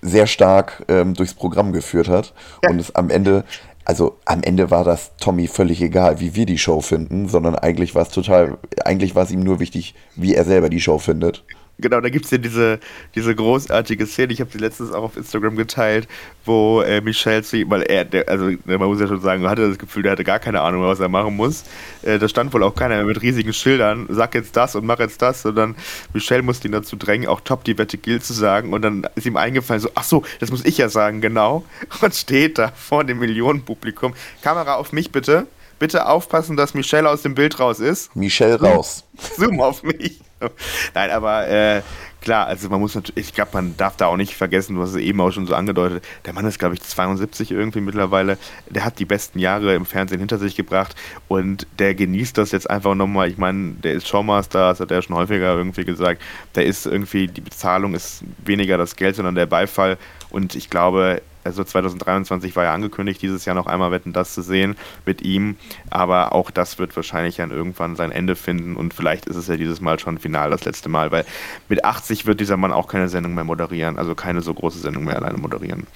sehr 0.00 0.26
stark 0.26 0.84
ähm, 0.88 1.14
durchs 1.14 1.34
Programm 1.34 1.72
geführt 1.72 2.08
hat 2.08 2.34
ja. 2.64 2.70
und 2.70 2.80
es 2.80 2.92
am 2.96 3.08
Ende 3.08 3.44
also 3.84 4.18
am 4.24 4.42
Ende 4.42 4.70
war 4.70 4.84
das 4.84 5.12
Tommy 5.18 5.48
völlig 5.48 5.82
egal, 5.82 6.20
wie 6.20 6.34
wir 6.34 6.46
die 6.46 6.58
Show 6.58 6.80
finden, 6.80 7.28
sondern 7.28 7.54
eigentlich 7.54 7.94
war 7.94 8.02
es 8.02 8.10
total, 8.10 8.58
eigentlich 8.84 9.14
war 9.14 9.24
es 9.24 9.30
ihm 9.30 9.40
nur 9.40 9.60
wichtig, 9.60 9.94
wie 10.16 10.34
er 10.34 10.44
selber 10.44 10.68
die 10.68 10.80
Show 10.80 10.98
findet. 10.98 11.44
Genau, 11.82 12.00
da 12.00 12.08
gibt 12.08 12.24
es 12.24 12.30
ja 12.30 12.38
diese, 12.38 12.80
diese 13.14 13.34
großartige 13.34 14.06
Szene, 14.06 14.32
ich 14.32 14.40
habe 14.40 14.50
sie 14.50 14.58
letztens 14.58 14.92
auch 14.92 15.02
auf 15.02 15.16
Instagram 15.16 15.56
geteilt, 15.56 16.08
wo 16.44 16.80
äh, 16.80 17.00
Michelle 17.00 17.42
zu 17.42 17.58
ihm, 17.58 17.70
weil 17.70 17.82
er, 17.82 18.04
der, 18.04 18.28
also 18.28 18.46
ne, 18.46 18.58
man 18.64 18.88
muss 18.88 19.00
ja 19.00 19.06
schon 19.06 19.20
sagen, 19.20 19.46
hatte 19.48 19.68
das 19.68 19.78
Gefühl, 19.78 20.02
der 20.02 20.12
hatte 20.12 20.24
gar 20.24 20.38
keine 20.38 20.60
Ahnung, 20.60 20.82
was 20.82 21.00
er 21.00 21.08
machen 21.08 21.36
muss. 21.36 21.64
Äh, 22.02 22.18
da 22.18 22.28
stand 22.28 22.52
wohl 22.54 22.62
auch 22.62 22.74
keiner 22.74 22.96
mehr 22.96 23.04
mit 23.04 23.20
riesigen 23.20 23.52
Schildern, 23.52 24.06
sag 24.08 24.34
jetzt 24.34 24.56
das 24.56 24.74
und 24.74 24.86
mach 24.86 24.98
jetzt 24.98 25.20
das, 25.20 25.42
sondern 25.42 25.76
Michelle 26.14 26.42
musste 26.42 26.68
ihn 26.68 26.72
dazu 26.72 26.96
drängen, 26.96 27.28
auch 27.28 27.40
top 27.40 27.64
die 27.64 27.76
Wette 27.76 27.98
gilt 27.98 28.24
zu 28.24 28.32
sagen 28.32 28.72
und 28.72 28.82
dann 28.82 29.06
ist 29.14 29.26
ihm 29.26 29.36
eingefallen, 29.36 29.80
so, 29.80 29.90
ach 29.94 30.04
so, 30.04 30.24
das 30.40 30.50
muss 30.50 30.64
ich 30.64 30.78
ja 30.78 30.88
sagen, 30.88 31.20
genau. 31.20 31.64
Und 32.00 32.14
steht 32.14 32.58
da 32.58 32.72
vor 32.74 33.04
dem 33.04 33.18
Millionenpublikum, 33.18 34.14
Kamera 34.42 34.74
auf 34.74 34.92
mich 34.92 35.12
bitte, 35.12 35.46
bitte 35.78 36.06
aufpassen, 36.06 36.56
dass 36.56 36.74
Michelle 36.74 37.08
aus 37.08 37.22
dem 37.22 37.34
Bild 37.34 37.58
raus 37.58 37.80
ist. 37.80 38.14
Michelle 38.14 38.60
raus. 38.60 39.04
Zoom 39.36 39.60
auf 39.60 39.82
mich. 39.82 40.20
Nein, 40.94 41.10
aber 41.10 41.48
äh, 41.48 41.82
klar, 42.20 42.46
also 42.46 42.68
man 42.68 42.80
muss 42.80 42.94
natürlich, 42.94 43.28
ich 43.28 43.34
glaube, 43.34 43.50
man 43.54 43.76
darf 43.76 43.96
da 43.96 44.06
auch 44.06 44.16
nicht 44.16 44.34
vergessen, 44.34 44.76
du 44.76 44.82
hast 44.82 44.90
es 44.90 44.96
eben 44.96 45.20
auch 45.20 45.30
schon 45.30 45.46
so 45.46 45.54
angedeutet, 45.54 46.04
der 46.24 46.32
Mann 46.32 46.46
ist, 46.46 46.58
glaube 46.58 46.74
ich, 46.74 46.82
72 46.82 47.50
irgendwie 47.50 47.80
mittlerweile, 47.80 48.38
der 48.68 48.84
hat 48.84 48.98
die 48.98 49.04
besten 49.04 49.38
Jahre 49.38 49.74
im 49.74 49.86
Fernsehen 49.86 50.20
hinter 50.20 50.38
sich 50.38 50.56
gebracht 50.56 50.94
und 51.28 51.66
der 51.78 51.94
genießt 51.94 52.38
das 52.38 52.52
jetzt 52.52 52.70
einfach 52.70 52.94
nochmal, 52.94 53.28
ich 53.28 53.38
meine, 53.38 53.72
der 53.72 53.94
ist 53.94 54.08
Showmaster, 54.08 54.70
das 54.70 54.80
hat 54.80 54.90
er 54.90 55.02
schon 55.02 55.16
häufiger 55.16 55.56
irgendwie 55.56 55.84
gesagt, 55.84 56.22
der 56.54 56.64
ist 56.64 56.86
irgendwie, 56.86 57.26
die 57.28 57.40
Bezahlung 57.40 57.94
ist 57.94 58.24
weniger 58.44 58.78
das 58.78 58.96
Geld, 58.96 59.16
sondern 59.16 59.34
der 59.34 59.46
Beifall. 59.46 59.98
Und 60.30 60.54
ich 60.54 60.70
glaube, 60.70 61.20
also 61.44 61.64
2023 61.64 62.54
war 62.56 62.64
ja 62.64 62.74
angekündigt, 62.74 63.22
dieses 63.22 63.44
Jahr 63.44 63.54
noch 63.54 63.66
einmal 63.66 63.90
Wetten 63.90 64.12
das 64.12 64.34
zu 64.34 64.42
sehen 64.42 64.76
mit 65.06 65.22
ihm, 65.22 65.56
aber 65.90 66.32
auch 66.32 66.50
das 66.50 66.78
wird 66.78 66.94
wahrscheinlich 66.96 67.36
dann 67.36 67.50
irgendwann 67.50 67.96
sein 67.96 68.12
Ende 68.12 68.36
finden 68.36 68.76
und 68.76 68.94
vielleicht 68.94 69.26
ist 69.26 69.36
es 69.36 69.48
ja 69.48 69.56
dieses 69.56 69.80
Mal 69.80 69.98
schon 69.98 70.18
final 70.18 70.50
das 70.50 70.64
letzte 70.64 70.88
Mal, 70.88 71.10
weil 71.10 71.24
mit 71.68 71.84
80 71.84 72.26
wird 72.26 72.40
dieser 72.40 72.56
Mann 72.56 72.72
auch 72.72 72.88
keine 72.88 73.08
Sendung 73.08 73.34
mehr 73.34 73.44
moderieren, 73.44 73.98
also 73.98 74.14
keine 74.14 74.40
so 74.40 74.54
große 74.54 74.78
Sendung 74.78 75.04
mehr 75.04 75.16
alleine 75.16 75.38
moderieren. 75.38 75.86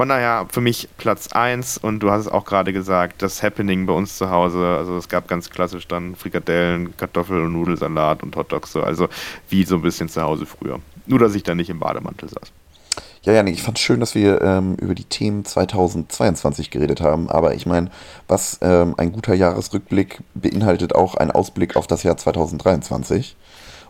Von 0.00 0.08
daher 0.08 0.46
für 0.50 0.62
mich 0.62 0.88
Platz 0.96 1.32
1 1.32 1.76
und 1.76 2.00
du 2.00 2.10
hast 2.10 2.22
es 2.22 2.28
auch 2.28 2.46
gerade 2.46 2.72
gesagt, 2.72 3.20
das 3.20 3.42
Happening 3.42 3.84
bei 3.84 3.92
uns 3.92 4.16
zu 4.16 4.30
Hause, 4.30 4.64
also 4.78 4.96
es 4.96 5.10
gab 5.10 5.28
ganz 5.28 5.50
klassisch 5.50 5.86
dann 5.86 6.16
Frikadellen, 6.16 6.96
Kartoffel- 6.96 7.44
und 7.44 7.52
Nudelsalat 7.52 8.22
und 8.22 8.34
Hotdogs, 8.34 8.72
so, 8.72 8.82
also 8.82 9.08
wie 9.50 9.64
so 9.64 9.76
ein 9.76 9.82
bisschen 9.82 10.08
zu 10.08 10.22
Hause 10.22 10.46
früher. 10.46 10.80
Nur, 11.04 11.18
dass 11.18 11.34
ich 11.34 11.42
dann 11.42 11.58
nicht 11.58 11.68
im 11.68 11.80
Bademantel 11.80 12.30
saß. 12.30 12.50
Ja, 13.22 13.34
Janik, 13.34 13.54
ich 13.54 13.62
fand 13.62 13.76
es 13.76 13.84
schön, 13.84 14.00
dass 14.00 14.14
wir 14.14 14.40
ähm, 14.40 14.76
über 14.76 14.94
die 14.94 15.04
Themen 15.04 15.44
2022 15.44 16.70
geredet 16.70 17.02
haben. 17.02 17.28
Aber 17.28 17.54
ich 17.54 17.66
meine, 17.66 17.90
was 18.28 18.58
ähm, 18.62 18.94
ein 18.96 19.12
guter 19.12 19.34
Jahresrückblick 19.34 20.20
beinhaltet 20.32 20.94
auch 20.94 21.16
ein 21.16 21.30
Ausblick 21.30 21.76
auf 21.76 21.86
das 21.86 22.02
Jahr 22.02 22.16
2023. 22.16 23.36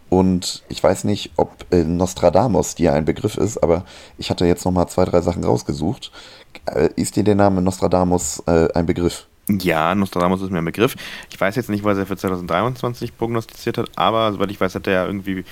Und 0.09 0.64
ich 0.68 0.83
weiß 0.83 1.05
nicht, 1.05 1.31
ob 1.37 1.64
äh, 1.70 1.85
Nostradamus 1.85 2.74
dir 2.74 2.93
ein 2.93 3.05
Begriff 3.05 3.37
ist, 3.37 3.62
aber 3.62 3.85
ich 4.18 4.31
hatte 4.31 4.45
jetzt 4.47 4.64
nochmal 4.64 4.89
zwei, 4.89 5.05
drei 5.05 5.20
Sachen 5.20 5.45
rausgesucht. 5.45 6.11
Äh, 6.66 6.89
ist 6.97 7.14
dir 7.14 7.22
der 7.22 7.37
Name 7.37 7.62
Nostradamus 7.62 8.43
äh, 8.49 8.66
ein 8.74 8.87
Begriff? 8.87 9.28
Ja, 9.59 9.95
Nostradamus 9.95 10.43
ist 10.43 10.51
mir 10.51 10.59
ein 10.59 10.64
Begriff. 10.64 10.97
Ich 11.31 11.41
weiß 11.41 11.57
jetzt 11.57 11.70
nicht, 11.70 11.85
was 11.85 11.99
er 11.99 12.07
für 12.07 12.16
2023 12.16 13.16
prognostiziert 13.16 13.78
hat, 13.78 13.91
aber 13.97 14.33
soweit 14.33 14.51
ich 14.51 14.61
weiß, 14.61 14.74
hat 14.74 14.87
er 14.87 14.93
ja 14.93 15.07
irgendwie 15.07 15.45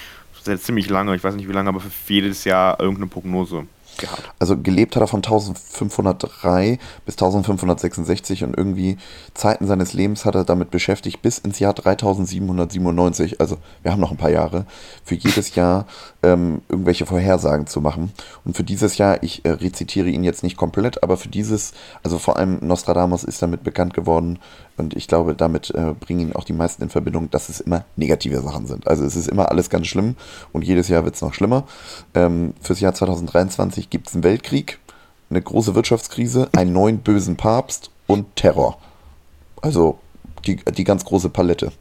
ziemlich 0.57 0.89
lange, 0.89 1.15
ich 1.15 1.23
weiß 1.23 1.35
nicht 1.35 1.49
wie 1.49 1.53
lange, 1.53 1.69
aber 1.69 1.81
für 1.81 1.91
jedes 2.13 2.45
Jahr 2.45 2.81
irgendeine 2.81 3.09
Prognose 3.09 3.67
gehabt. 3.99 4.23
Also 4.39 4.57
gelebt 4.57 4.97
hat 4.97 5.03
er 5.03 5.09
von 5.09 5.19
1503 5.19 6.79
bis 7.05 7.15
1566 7.15 8.45
und 8.45 8.57
irgendwie 8.57 8.97
Zeiten 9.35 9.67
seines 9.67 9.93
Lebens 9.93 10.25
hat 10.25 10.35
er 10.35 10.45
damit 10.45 10.71
beschäftigt 10.71 11.21
bis 11.21 11.39
ins 11.39 11.59
Jahr 11.59 11.75
3797, 11.75 13.41
also 13.41 13.59
wir 13.83 13.93
haben 13.93 14.01
noch 14.01 14.11
ein 14.11 14.17
paar 14.17 14.31
Jahre, 14.31 14.67
für 15.05 15.15
jedes 15.15 15.55
Jahr 15.55 15.87
ähm, 16.23 16.63
irgendwelche 16.69 17.07
Vorhersagen 17.07 17.67
zu 17.67 17.81
machen. 17.81 18.13
Und 18.45 18.57
für 18.57 18.65
dieses 18.65 18.99
Jahr, 18.99 19.23
ich 19.23 19.45
äh, 19.45 19.51
rezitiere 19.51 20.09
ihn 20.09 20.25
jetzt 20.25 20.43
nicht 20.43 20.57
komplett, 20.57 21.03
aber 21.03 21.17
für 21.17 21.29
dieses, 21.29 21.73
also 22.03 22.19
vor 22.19 22.37
allem 22.37 22.59
Nostradamus 22.63 23.25
ist 23.25 23.43
damit 23.43 23.63
bekannt 23.63 23.95
geworden 23.95 24.39
und 24.79 24.95
ich 24.95 25.09
glaube, 25.09 25.35
damit 25.35 25.71
äh, 25.71 25.95
bringen 25.99 26.21
ihn 26.21 26.33
auch 26.35 26.45
die 26.45 26.53
meisten 26.53 26.83
in 26.83 26.91
Verbindung, 26.91 27.31
dass 27.31 27.49
es 27.49 27.61
immer 27.61 27.85
negative 27.97 28.41
Sachen 28.41 28.67
sind. 28.67 28.87
Also 28.87 29.05
es 29.05 29.17
ist 29.17 29.29
immer 29.29 29.51
alles 29.51 29.71
ganz 29.71 29.87
schlimm 29.87 30.17
und 30.53 30.63
jedes 30.63 30.89
Jahr 30.89 31.05
wird 31.05 31.15
es 31.15 31.23
noch 31.23 31.35
schlimmer. 31.35 31.65
Ähm, 32.15 32.55
fürs 32.61 32.81
Jahr 32.81 32.95
2023 32.95 33.91
gibt 33.91 34.09
es 34.09 34.15
einen 34.15 34.25
Weltkrieg, 34.25 34.79
eine 35.31 35.43
große 35.43 35.75
Wirtschaftskrise, 35.75 36.49
einen 36.57 36.73
neuen 36.73 36.99
bösen 36.99 37.37
Papst 37.37 37.91
und 38.07 38.37
Terror. 38.37 38.79
Also 39.61 39.99
die, 40.47 40.57
die 40.57 40.85
ganz 40.85 41.05
große 41.05 41.29
Palette. 41.29 41.73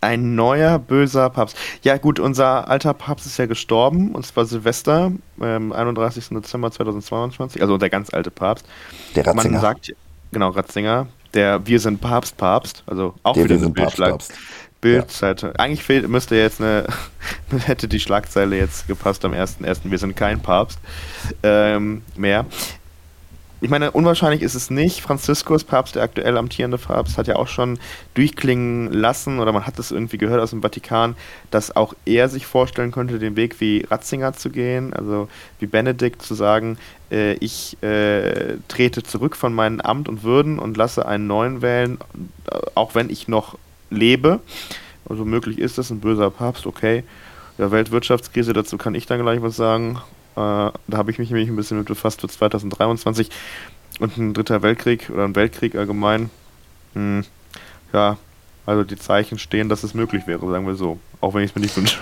Ein 0.00 0.34
neuer 0.34 0.80
böser 0.80 1.30
Papst. 1.30 1.56
Ja, 1.82 1.96
gut, 1.96 2.18
unser 2.18 2.68
alter 2.68 2.92
Papst 2.92 3.24
ist 3.24 3.38
ja 3.38 3.46
gestorben, 3.46 4.16
und 4.16 4.26
zwar 4.26 4.46
Silvester, 4.46 5.12
ähm, 5.40 5.72
31. 5.72 6.30
Dezember 6.30 6.72
2022, 6.72 7.62
also 7.62 7.78
der 7.78 7.88
ganz 7.88 8.12
alte 8.12 8.32
Papst. 8.32 8.66
Der 9.14 9.24
Ratzinger. 9.24 9.52
Man 9.52 9.60
sagt, 9.60 9.94
genau, 10.32 10.48
Ratzinger, 10.48 11.06
der 11.34 11.66
Wir 11.66 11.80
sind 11.80 12.00
Papst 12.00 12.36
Papst, 12.36 12.82
also 12.86 13.14
auch 13.22 13.34
der 13.34 13.44
wieder 13.44 13.56
eine 13.56 13.70
Bildschlag 13.70 14.20
Bildseite. 14.80 15.46
Ja. 15.46 15.52
Eigentlich 15.54 15.84
fehlt, 15.84 16.08
müsste 16.08 16.34
jetzt 16.34 16.60
eine, 16.60 16.86
hätte 17.66 17.88
die 17.88 18.00
Schlagzeile 18.00 18.56
jetzt 18.56 18.88
gepasst 18.88 19.24
am 19.24 19.32
1.1. 19.32 19.78
Wir 19.84 19.98
sind 19.98 20.16
kein 20.16 20.40
Papst 20.40 20.78
ähm, 21.42 22.02
mehr 22.16 22.44
ich 23.62 23.70
meine, 23.70 23.92
unwahrscheinlich 23.92 24.42
ist 24.42 24.56
es 24.56 24.70
nicht. 24.70 25.00
Franziskus, 25.00 25.62
Papst, 25.62 25.94
der 25.94 26.02
aktuell 26.02 26.36
amtierende 26.36 26.78
Papst, 26.78 27.16
hat 27.16 27.28
ja 27.28 27.36
auch 27.36 27.46
schon 27.46 27.78
durchklingen 28.14 28.92
lassen, 28.92 29.38
oder 29.38 29.52
man 29.52 29.66
hat 29.66 29.78
es 29.78 29.92
irgendwie 29.92 30.18
gehört 30.18 30.40
aus 30.40 30.50
dem 30.50 30.62
Vatikan, 30.62 31.14
dass 31.52 31.74
auch 31.76 31.94
er 32.04 32.28
sich 32.28 32.44
vorstellen 32.44 32.90
könnte, 32.90 33.20
den 33.20 33.36
Weg 33.36 33.60
wie 33.60 33.86
Ratzinger 33.88 34.32
zu 34.32 34.50
gehen, 34.50 34.92
also 34.92 35.28
wie 35.60 35.66
Benedikt 35.66 36.22
zu 36.22 36.34
sagen, 36.34 36.76
äh, 37.12 37.34
ich 37.34 37.80
äh, 37.84 38.56
trete 38.66 39.04
zurück 39.04 39.36
von 39.36 39.54
meinem 39.54 39.80
Amt 39.80 40.08
und 40.08 40.24
Würden 40.24 40.58
und 40.58 40.76
lasse 40.76 41.06
einen 41.06 41.28
neuen 41.28 41.62
wählen, 41.62 41.98
äh, 42.50 42.58
auch 42.74 42.96
wenn 42.96 43.10
ich 43.10 43.28
noch 43.28 43.56
lebe. 43.90 44.40
Also 45.08 45.24
möglich 45.24 45.58
ist 45.58 45.78
es, 45.78 45.90
ein 45.90 46.00
böser 46.00 46.30
Papst, 46.30 46.66
okay. 46.66 47.04
Der 47.58 47.70
Weltwirtschaftskrise, 47.70 48.54
dazu 48.54 48.76
kann 48.76 48.96
ich 48.96 49.06
dann 49.06 49.22
gleich 49.22 49.40
was 49.40 49.54
sagen. 49.54 50.00
Äh, 50.36 50.36
da 50.36 50.72
habe 50.92 51.10
ich 51.10 51.18
mich 51.18 51.30
nämlich 51.30 51.48
ein 51.48 51.56
bisschen 51.56 51.78
mit 51.78 51.86
befasst 51.86 52.20
für 52.20 52.28
2023 52.28 53.30
und 54.00 54.16
ein 54.16 54.34
dritter 54.34 54.62
Weltkrieg 54.62 55.10
oder 55.10 55.24
ein 55.24 55.36
Weltkrieg 55.36 55.74
allgemein. 55.74 56.30
Hm, 56.94 57.24
ja, 57.92 58.16
also 58.66 58.84
die 58.84 58.96
Zeichen 58.96 59.38
stehen, 59.38 59.68
dass 59.68 59.82
es 59.82 59.94
möglich 59.94 60.26
wäre, 60.26 60.48
sagen 60.48 60.66
wir 60.66 60.74
so. 60.74 60.98
Auch 61.20 61.34
wenn 61.34 61.42
ich 61.42 61.50
es 61.50 61.54
mir 61.54 61.62
nicht 61.62 61.76
wünsche. 61.76 61.98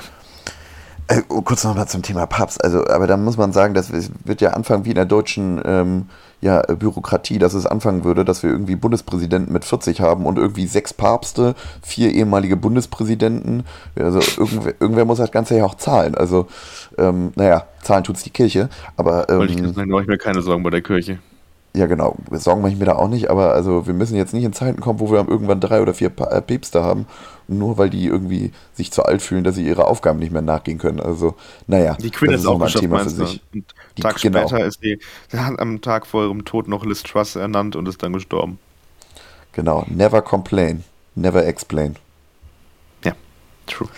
Äh, 1.08 1.22
oh, 1.28 1.42
kurz 1.42 1.64
nochmal 1.64 1.88
zum 1.88 2.02
Thema 2.02 2.26
Papst. 2.26 2.62
Also, 2.62 2.86
aber 2.86 3.06
da 3.06 3.16
muss 3.16 3.36
man 3.36 3.52
sagen, 3.52 3.74
das 3.74 3.90
wird 4.24 4.40
ja 4.40 4.50
anfangen 4.50 4.84
wie 4.84 4.90
in 4.90 4.94
der 4.94 5.06
deutschen 5.06 5.60
ähm, 5.64 6.08
ja, 6.40 6.62
Bürokratie, 6.62 7.38
dass 7.38 7.54
es 7.54 7.66
anfangen 7.66 8.04
würde, 8.04 8.24
dass 8.24 8.42
wir 8.42 8.50
irgendwie 8.50 8.76
Bundespräsidenten 8.76 9.52
mit 9.52 9.64
40 9.64 10.00
haben 10.00 10.26
und 10.26 10.38
irgendwie 10.38 10.66
sechs 10.66 10.94
Papste, 10.94 11.54
vier 11.82 12.12
ehemalige 12.12 12.56
Bundespräsidenten. 12.56 13.64
Also 13.96 14.20
irgendwer, 14.40 14.74
irgendwer 14.80 15.04
muss 15.04 15.18
das 15.18 15.32
Ganze 15.32 15.56
ja 15.56 15.64
auch 15.64 15.74
zahlen. 15.74 16.14
Also, 16.14 16.46
ähm, 16.98 17.32
naja, 17.36 17.66
zahlen 17.82 18.04
tut's 18.04 18.22
die 18.22 18.30
Kirche. 18.30 18.68
Aber 18.96 19.28
ähm, 19.28 19.38
Wollte 19.38 19.52
ich 19.54 19.74
sagen, 19.74 19.90
mache 19.90 20.02
ich 20.02 20.08
mir 20.08 20.18
keine 20.18 20.40
Sorgen 20.42 20.62
bei 20.62 20.70
der 20.70 20.82
Kirche. 20.82 21.18
Ja, 21.74 21.86
genau. 21.86 22.16
Sorgen 22.32 22.62
mache 22.62 22.72
ich 22.72 22.78
mir 22.78 22.86
da 22.86 22.96
auch 22.96 23.08
nicht, 23.08 23.30
aber 23.30 23.54
also 23.54 23.86
wir 23.86 23.94
müssen 23.94 24.16
jetzt 24.16 24.34
nicht 24.34 24.42
in 24.42 24.52
Zeiten 24.52 24.80
kommen, 24.80 24.98
wo 24.98 25.10
wir 25.10 25.18
irgendwann 25.18 25.60
drei 25.60 25.80
oder 25.80 25.94
vier 25.94 26.10
äh, 26.30 26.42
Päpste 26.42 26.82
haben, 26.82 27.06
nur 27.46 27.78
weil 27.78 27.90
die 27.90 28.06
irgendwie 28.06 28.52
sich 28.74 28.90
zu 28.90 29.04
alt 29.04 29.22
fühlen, 29.22 29.44
dass 29.44 29.54
sie 29.54 29.66
ihre 29.66 29.86
Aufgaben 29.86 30.18
nicht 30.18 30.32
mehr 30.32 30.42
nachgehen 30.42 30.78
können. 30.78 30.98
Also, 30.98 31.36
naja, 31.68 31.96
die 32.00 32.10
Queen 32.10 32.32
das 32.32 32.40
ist 32.40 32.46
auch 32.48 32.60
ein 32.60 32.68
Thema 32.68 32.98
für 33.00 33.10
sich. 33.10 33.40
Die, 33.54 33.62
Tag 34.00 34.16
genau. 34.20 34.48
später 34.48 34.64
ist 34.64 34.82
die, 34.82 34.98
sie 35.28 35.38
hat 35.38 35.60
am 35.60 35.80
Tag 35.80 36.06
vor 36.06 36.24
ihrem 36.24 36.44
Tod 36.44 36.66
noch 36.66 36.84
Liz 36.84 37.04
Truss 37.04 37.36
ernannt 37.36 37.76
und 37.76 37.88
ist 37.88 38.02
dann 38.02 38.12
gestorben. 38.12 38.58
Genau, 39.52 39.84
never 39.88 40.22
complain, 40.22 40.82
never 41.14 41.46
explain. 41.46 41.94
Ja, 43.04 43.12
true. 43.66 43.88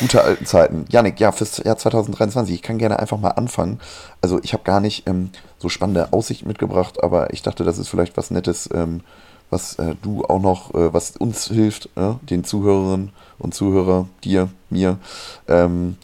Gute 0.00 0.22
alten 0.22 0.46
Zeiten. 0.46 0.84
Janik, 0.88 1.20
ja, 1.20 1.30
fürs 1.30 1.58
Jahr 1.58 1.76
2023, 1.76 2.54
ich 2.54 2.62
kann 2.62 2.78
gerne 2.78 2.98
einfach 2.98 3.18
mal 3.18 3.30
anfangen. 3.30 3.80
Also 4.20 4.40
ich 4.42 4.52
habe 4.52 4.64
gar 4.64 4.80
nicht 4.80 5.06
ähm, 5.06 5.30
so 5.62 5.68
spannende 5.68 6.12
Aussichten 6.12 6.48
mitgebracht, 6.48 7.02
aber 7.02 7.32
ich 7.32 7.42
dachte, 7.42 7.64
das 7.64 7.78
ist 7.78 7.88
vielleicht 7.88 8.16
was 8.16 8.30
Nettes, 8.30 8.68
ähm, 8.74 9.00
was 9.48 9.78
äh, 9.78 9.94
du 10.02 10.24
auch 10.24 10.40
noch, 10.40 10.74
äh, 10.74 10.92
was 10.92 11.16
uns 11.16 11.46
hilft, 11.46 11.88
äh, 11.96 12.14
den 12.22 12.42
Zuhörerinnen 12.42 13.12
und 13.38 13.54
Zuhörer, 13.54 14.08
dir, 14.24 14.48
mir. 14.70 14.98
Ähm, 15.46 15.96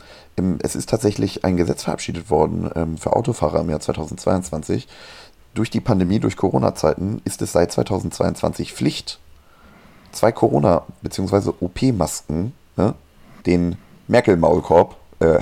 es 0.63 0.77
ist 0.77 0.89
tatsächlich 0.89 1.45
ein 1.45 1.57
Gesetz 1.57 1.83
verabschiedet 1.83 2.31
worden 2.31 2.71
ähm, 2.77 2.97
für 2.97 3.17
Autofahrer 3.17 3.61
im 3.61 3.71
Jahr 3.71 3.81
2022. 3.81 4.87
Durch 5.55 5.71
die 5.71 5.81
Pandemie, 5.81 6.21
durch 6.21 6.37
Corona-Zeiten 6.37 7.21
ist 7.25 7.43
es 7.43 7.51
seit 7.53 7.73
2022 7.73 8.73
Pflicht, 8.73 9.19
zwei 10.13 10.31
Corona- 10.31 10.85
bzw. 11.03 11.51
OP-Masken, 11.59 12.53
ne, 12.77 12.95
den 13.47 13.77
Merkel-Maulkorb, 14.07 14.95
äh, 15.19 15.41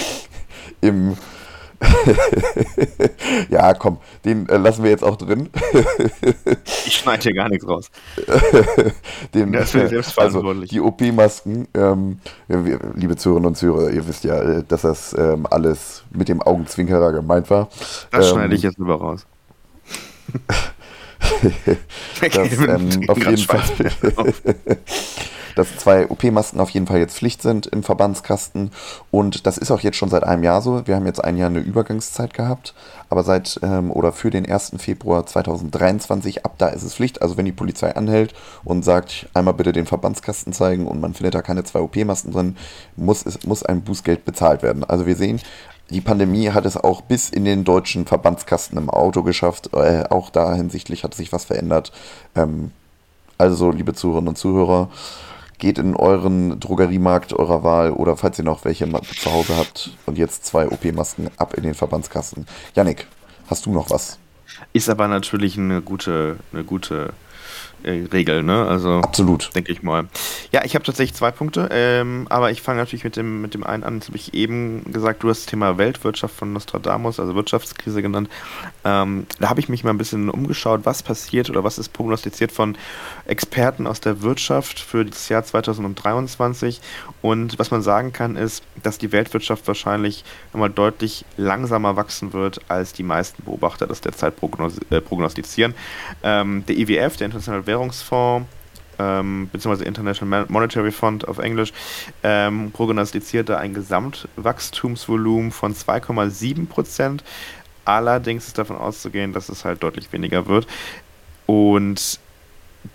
im 0.80 1.18
ja, 3.48 3.74
komm, 3.74 3.98
den 4.24 4.48
äh, 4.48 4.56
lassen 4.56 4.82
wir 4.82 4.90
jetzt 4.90 5.04
auch 5.04 5.16
drin. 5.16 5.48
ich 6.86 6.96
schneide 6.96 7.22
hier 7.22 7.34
gar 7.34 7.48
nichts 7.48 7.66
raus. 7.66 7.90
den, 9.34 9.52
das 9.52 9.74
ist 9.74 9.90
selbstverantwortlich. 9.90 10.70
Also 10.70 10.74
die 10.74 10.80
OP-Masken, 10.80 11.68
ähm, 11.74 12.18
wir, 12.48 12.80
liebe 12.94 13.16
Zuhörerinnen 13.16 13.48
und 13.48 13.56
Zuhörer, 13.56 13.90
ihr 13.90 14.06
wisst 14.06 14.24
ja, 14.24 14.40
äh, 14.40 14.64
dass 14.66 14.82
das 14.82 15.14
ähm, 15.18 15.46
alles 15.50 16.04
mit 16.10 16.28
dem 16.28 16.42
Augenzwinkerer 16.42 17.12
gemeint 17.12 17.50
war. 17.50 17.68
Das 18.10 18.28
ähm, 18.28 18.34
schneide 18.34 18.54
ich 18.54 18.62
jetzt 18.62 18.78
über 18.78 18.96
raus. 18.96 19.26
das, 22.20 22.58
ähm, 22.58 23.08
auf 23.08 23.18
jeden 23.18 23.38
Fall 23.38 23.62
dass 25.54 25.76
zwei 25.76 26.08
OP-Masken 26.08 26.60
auf 26.60 26.70
jeden 26.70 26.86
Fall 26.86 26.98
jetzt 26.98 27.16
Pflicht 27.16 27.42
sind 27.42 27.66
im 27.66 27.82
Verbandskasten. 27.82 28.70
Und 29.10 29.46
das 29.46 29.58
ist 29.58 29.70
auch 29.70 29.80
jetzt 29.80 29.96
schon 29.96 30.08
seit 30.08 30.24
einem 30.24 30.42
Jahr 30.42 30.62
so. 30.62 30.86
Wir 30.86 30.96
haben 30.96 31.06
jetzt 31.06 31.22
ein 31.22 31.36
Jahr 31.36 31.48
eine 31.48 31.60
Übergangszeit 31.60 32.34
gehabt. 32.34 32.74
Aber 33.08 33.22
seit 33.22 33.60
ähm, 33.62 33.90
oder 33.90 34.12
für 34.12 34.30
den 34.30 34.50
1. 34.50 34.72
Februar 34.78 35.26
2023, 35.26 36.44
ab 36.44 36.54
da 36.58 36.68
ist 36.68 36.82
es 36.82 36.94
Pflicht. 36.94 37.22
Also 37.22 37.36
wenn 37.36 37.44
die 37.44 37.52
Polizei 37.52 37.94
anhält 37.94 38.34
und 38.64 38.84
sagt, 38.84 39.28
einmal 39.34 39.54
bitte 39.54 39.72
den 39.72 39.86
Verbandskasten 39.86 40.52
zeigen 40.52 40.86
und 40.86 41.00
man 41.00 41.14
findet 41.14 41.34
da 41.34 41.42
keine 41.42 41.64
zwei 41.64 41.80
OP-Masken 41.80 42.32
drin, 42.32 42.56
muss, 42.96 43.24
es, 43.24 43.44
muss 43.44 43.62
ein 43.62 43.82
Bußgeld 43.82 44.24
bezahlt 44.24 44.62
werden. 44.62 44.84
Also 44.84 45.06
wir 45.06 45.16
sehen, 45.16 45.40
die 45.90 46.00
Pandemie 46.00 46.50
hat 46.50 46.64
es 46.64 46.76
auch 46.76 47.02
bis 47.02 47.30
in 47.30 47.44
den 47.44 47.64
deutschen 47.64 48.06
Verbandskasten 48.06 48.78
im 48.78 48.90
Auto 48.90 49.22
geschafft. 49.22 49.70
Äh, 49.74 50.04
auch 50.10 50.30
da 50.30 50.54
hinsichtlich 50.54 51.04
hat 51.04 51.14
sich 51.14 51.32
was 51.32 51.44
verändert. 51.44 51.92
Ähm, 52.34 52.70
also, 53.36 53.70
liebe 53.70 53.94
Zuhörerinnen 53.94 54.28
und 54.28 54.38
Zuhörer, 54.38 54.88
geht 55.58 55.78
in 55.78 55.94
euren 55.94 56.58
Drogeriemarkt 56.58 57.32
eurer 57.32 57.62
Wahl 57.62 57.92
oder 57.92 58.16
falls 58.16 58.38
ihr 58.38 58.44
noch 58.44 58.64
welche 58.64 58.86
zu 58.86 59.32
Hause 59.32 59.56
habt 59.56 59.90
und 60.06 60.18
jetzt 60.18 60.44
zwei 60.46 60.68
OP-Masken 60.68 61.30
ab 61.36 61.54
in 61.54 61.62
den 61.62 61.74
Verbandskasten. 61.74 62.46
Yannick, 62.74 63.06
hast 63.48 63.66
du 63.66 63.70
noch 63.70 63.90
was? 63.90 64.18
Ist 64.72 64.88
aber 64.88 65.08
natürlich 65.08 65.58
eine 65.58 65.80
gute, 65.80 66.38
eine 66.52 66.64
gute 66.64 67.12
Regel, 67.84 68.42
ne? 68.42 68.66
Also 68.66 69.00
absolut, 69.00 69.54
denke 69.54 69.72
ich 69.72 69.82
mal. 69.82 70.06
Ja, 70.52 70.64
ich 70.64 70.74
habe 70.74 70.84
tatsächlich 70.84 71.14
zwei 71.14 71.30
Punkte, 71.30 71.68
ähm, 71.70 72.26
aber 72.30 72.50
ich 72.50 72.62
fange 72.62 72.78
natürlich 72.78 73.04
mit 73.04 73.16
dem 73.16 73.42
mit 73.42 73.54
dem 73.54 73.64
einen 73.64 73.84
an. 73.84 74.00
Das 74.00 74.08
habe 74.08 74.16
ich 74.16 74.34
eben 74.34 74.92
gesagt. 74.92 75.22
Du 75.22 75.28
hast 75.28 75.40
das 75.40 75.46
Thema 75.46 75.78
Weltwirtschaft 75.78 76.34
von 76.34 76.52
Nostradamus, 76.52 77.20
also 77.20 77.34
Wirtschaftskrise 77.34 78.02
genannt. 78.02 78.28
Ähm, 78.84 79.26
da 79.38 79.50
habe 79.50 79.60
ich 79.60 79.68
mich 79.68 79.84
mal 79.84 79.90
ein 79.90 79.98
bisschen 79.98 80.30
umgeschaut, 80.30 80.80
was 80.84 81.02
passiert 81.02 81.50
oder 81.50 81.64
was 81.64 81.78
ist 81.78 81.92
prognostiziert 81.92 82.52
von 82.52 82.76
Experten 83.26 83.86
aus 83.86 84.00
der 84.00 84.22
Wirtschaft 84.22 84.80
für 84.80 85.04
das 85.04 85.28
Jahr 85.28 85.44
2023. 85.44 86.80
Und 87.22 87.58
was 87.58 87.70
man 87.70 87.82
sagen 87.82 88.12
kann, 88.12 88.36
ist, 88.36 88.62
dass 88.82 88.98
die 88.98 89.12
Weltwirtschaft 89.12 89.66
wahrscheinlich 89.66 90.24
nochmal 90.52 90.70
deutlich 90.70 91.24
langsamer 91.36 91.96
wachsen 91.96 92.32
wird, 92.32 92.60
als 92.68 92.92
die 92.92 93.02
meisten 93.02 93.44
Beobachter 93.44 93.86
das 93.86 94.00
derzeit 94.00 94.34
äh, 94.90 95.00
prognostizieren. 95.00 95.74
Ähm, 96.22 96.64
der 96.66 96.76
IWF, 96.76 97.16
der 97.16 97.26
Internationale 97.26 97.66
Währungsfonds, 97.66 97.73
ähm, 98.98 99.48
beziehungsweise 99.52 99.84
International 99.84 100.46
Monetary 100.48 100.92
Fund 100.92 101.26
auf 101.26 101.38
Englisch, 101.38 101.72
ähm, 102.22 102.70
prognostizierte 102.72 103.58
ein 103.58 103.74
Gesamtwachstumsvolumen 103.74 105.50
von 105.50 105.74
2,7 105.74 106.66
Prozent. 106.66 107.24
Allerdings 107.84 108.46
ist 108.46 108.58
davon 108.58 108.76
auszugehen, 108.76 109.32
dass 109.32 109.48
es 109.48 109.64
halt 109.64 109.82
deutlich 109.82 110.12
weniger 110.12 110.46
wird. 110.46 110.66
Und 111.46 112.18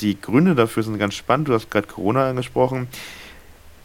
die 0.01 0.19
Gründe 0.19 0.55
dafür 0.55 0.84
sind 0.84 0.97
ganz 0.97 1.15
spannend. 1.15 1.47
Du 1.47 1.53
hast 1.53 1.69
gerade 1.69 1.88
Corona 1.88 2.30
angesprochen. 2.30 2.88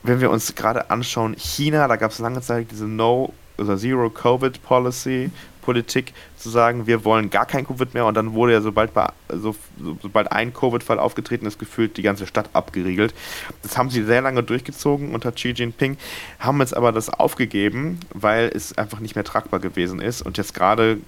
Wenn 0.03 0.21
wir 0.21 0.31
uns 0.31 0.55
gerade 0.55 0.91
anschauen, 0.91 1.35
China, 1.39 1.89
da 1.89 1.97
gab 1.97 2.11
es 2.11 2.19
lange 2.19 2.41
Zeit 2.43 2.71
diese 2.71 2.87
No- 2.87 3.33
oder 3.57 3.79
Zero-Covid-Policy, 3.79 5.31
Politik 5.65 6.13
zu 6.37 6.51
sagen, 6.51 6.87
wir 6.87 7.05
wollen 7.05 7.31
gar 7.31 7.47
kein 7.47 7.67
Covid 7.67 7.95
mehr 7.95 8.05
und 8.05 8.15
dann 8.15 8.35
wurde 8.35 8.53
ja 8.53 8.61
sobald, 8.61 8.93
bei, 8.93 9.09
so, 9.33 9.57
sobald 10.03 10.31
ein 10.31 10.53
Covid-Fall 10.53 10.99
aufgetreten 10.99 11.47
ist, 11.47 11.59
gefühlt 11.59 11.97
die 11.97 12.03
ganze 12.03 12.27
Stadt 12.27 12.51
abgeriegelt. 12.53 13.15
Das 13.63 13.79
haben 13.79 13.89
sie 13.89 14.05
sehr 14.05 14.21
lange 14.21 14.43
durchgezogen 14.43 15.15
unter 15.15 15.33
Xi 15.33 15.51
Jinping, 15.51 15.97
haben 16.39 16.61
jetzt 16.61 16.77
aber 16.77 16.93
das 16.93 17.09
aufgegeben, 17.09 17.99
weil 18.13 18.51
es 18.55 18.77
einfach 18.77 19.01
nicht 19.01 19.15
mehr 19.15 19.25
tragbar 19.25 19.61
gewesen 19.61 20.01
ist 20.03 20.21
und 20.21 20.37
jetzt 20.37 20.53
gerade 20.53 20.99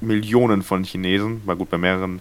Millionen 0.00 0.62
von 0.62 0.82
Chinesen, 0.82 1.42
mal 1.46 1.56
gut 1.56 1.70
bei 1.70 1.78
mehreren 1.78 2.20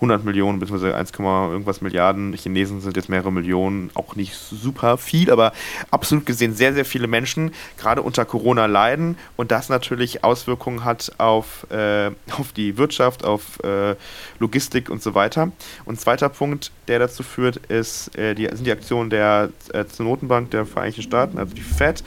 100 0.00 0.24
Millionen 0.24 0.58
bzw. 0.58 0.92
1, 0.92 1.12
irgendwas 1.18 1.82
Milliarden 1.82 2.32
Chinesen 2.32 2.80
sind 2.80 2.96
jetzt 2.96 3.10
mehrere 3.10 3.30
Millionen, 3.30 3.90
auch 3.94 4.16
nicht 4.16 4.34
super 4.34 4.96
viel, 4.96 5.30
aber 5.30 5.52
absolut 5.90 6.24
gesehen 6.24 6.54
sehr, 6.54 6.72
sehr 6.72 6.86
viele 6.86 7.06
Menschen 7.06 7.52
gerade 7.76 8.00
unter 8.00 8.24
Corona 8.24 8.66
leiden 8.66 9.18
und 9.36 9.50
das 9.50 9.68
natürlich 9.68 10.24
Auswirkungen 10.24 10.84
hat 10.84 11.12
auf, 11.18 11.70
äh, 11.70 12.10
auf 12.30 12.52
die 12.52 12.78
Wirtschaft, 12.78 13.24
auf 13.24 13.62
äh, 13.62 13.94
Logistik 14.38 14.88
und 14.88 15.02
so 15.02 15.14
weiter. 15.14 15.52
Und 15.84 16.00
zweiter 16.00 16.30
Punkt, 16.30 16.72
der 16.88 16.98
dazu 16.98 17.22
führt, 17.22 17.56
ist, 17.56 18.16
äh, 18.16 18.34
die, 18.34 18.46
sind 18.46 18.66
die 18.66 18.72
Aktionen 18.72 19.10
der 19.10 19.50
äh, 19.74 19.84
Notenbank 19.98 20.50
der 20.50 20.64
Vereinigten 20.64 21.02
Staaten, 21.02 21.38
also 21.38 21.54
die 21.54 21.60
Fed, 21.60 22.02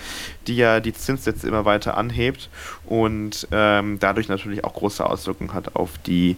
die 0.47 0.55
ja 0.55 0.79
die 0.79 0.93
Zinssätze 0.93 1.47
immer 1.47 1.65
weiter 1.65 1.95
anhebt 1.95 2.49
und 2.85 3.47
ähm, 3.51 3.99
dadurch 3.99 4.29
natürlich 4.29 4.63
auch 4.63 4.73
große 4.73 5.05
Auswirkungen 5.05 5.53
hat 5.53 5.75
auf 5.75 5.91
die 5.99 6.37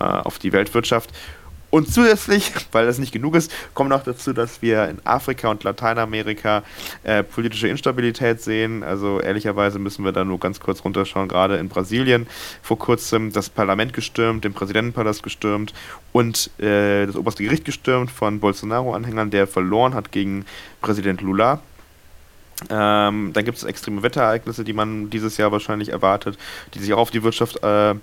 äh, 0.00 0.04
auf 0.04 0.38
die 0.38 0.52
Weltwirtschaft. 0.52 1.12
Und 1.70 1.92
zusätzlich, 1.92 2.52
weil 2.72 2.86
das 2.86 2.98
nicht 2.98 3.12
genug 3.12 3.34
ist, 3.34 3.52
kommt 3.74 3.90
noch 3.90 4.02
dazu, 4.02 4.32
dass 4.32 4.62
wir 4.62 4.88
in 4.88 4.98
Afrika 5.04 5.48
und 5.50 5.64
Lateinamerika 5.64 6.62
äh, 7.02 7.22
politische 7.22 7.68
Instabilität 7.68 8.40
sehen. 8.40 8.82
Also 8.82 9.20
ehrlicherweise 9.20 9.78
müssen 9.78 10.04
wir 10.04 10.12
da 10.12 10.24
nur 10.24 10.40
ganz 10.40 10.60
kurz 10.60 10.84
runterschauen. 10.84 11.28
Gerade 11.28 11.56
in 11.56 11.68
Brasilien 11.68 12.26
vor 12.62 12.78
kurzem 12.78 13.32
das 13.32 13.50
Parlament 13.50 13.92
gestürmt, 13.92 14.44
den 14.44 14.54
Präsidentenpalast 14.54 15.22
gestürmt 15.22 15.74
und 16.12 16.50
äh, 16.58 17.06
das 17.06 17.16
oberste 17.16 17.44
Gericht 17.44 17.64
gestürmt 17.64 18.10
von 18.10 18.40
Bolsonaro-Anhängern, 18.40 19.30
der 19.30 19.46
verloren 19.46 19.94
hat 19.94 20.10
gegen 20.10 20.46
Präsident 20.80 21.20
Lula. 21.20 21.60
Ähm, 22.70 23.30
dann 23.32 23.44
gibt 23.44 23.56
es 23.56 23.62
extreme 23.62 24.02
Wetterereignisse, 24.02 24.64
die 24.64 24.72
man 24.72 25.10
dieses 25.10 25.36
Jahr 25.36 25.52
wahrscheinlich 25.52 25.90
erwartet, 25.90 26.36
die 26.74 26.80
sich 26.80 26.92
auch 26.92 26.98
auf 26.98 27.12
die 27.12 27.22
Wirtschaft 27.22 27.62
äh, 27.62 27.94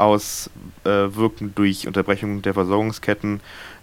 auswirken 0.00 1.48
äh, 1.48 1.52
durch 1.54 1.86
Unterbrechung 1.86 2.42
der 2.42 2.54
Versorgungsketten 2.54 3.40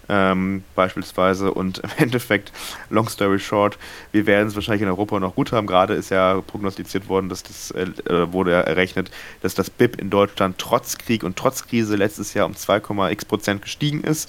ähm, 0.08 0.64
beispielsweise. 0.74 1.52
Und 1.52 1.78
im 1.78 1.90
Endeffekt, 1.98 2.52
long 2.90 3.08
story 3.08 3.38
short, 3.38 3.78
wir 4.12 4.26
werden 4.26 4.48
es 4.48 4.54
wahrscheinlich 4.54 4.82
in 4.82 4.88
Europa 4.88 5.20
noch 5.20 5.34
gut 5.34 5.52
haben. 5.52 5.66
Gerade 5.66 5.94
ist 5.94 6.10
ja 6.10 6.40
prognostiziert 6.40 7.08
worden, 7.08 7.28
dass 7.28 7.42
das 7.42 7.70
äh, 7.72 8.32
wurde 8.32 8.52
ja 8.52 8.60
errechnet, 8.60 9.10
dass 9.42 9.54
das 9.54 9.70
BIP 9.70 10.00
in 10.00 10.10
Deutschland 10.10 10.58
trotz 10.58 10.98
Krieg 10.98 11.22
und 11.22 11.36
trotz 11.36 11.66
Krise 11.66 11.96
letztes 11.96 12.34
Jahr 12.34 12.46
um 12.46 12.52
2,x 12.52 13.24
Prozent 13.26 13.62
gestiegen 13.62 14.02
ist. 14.02 14.28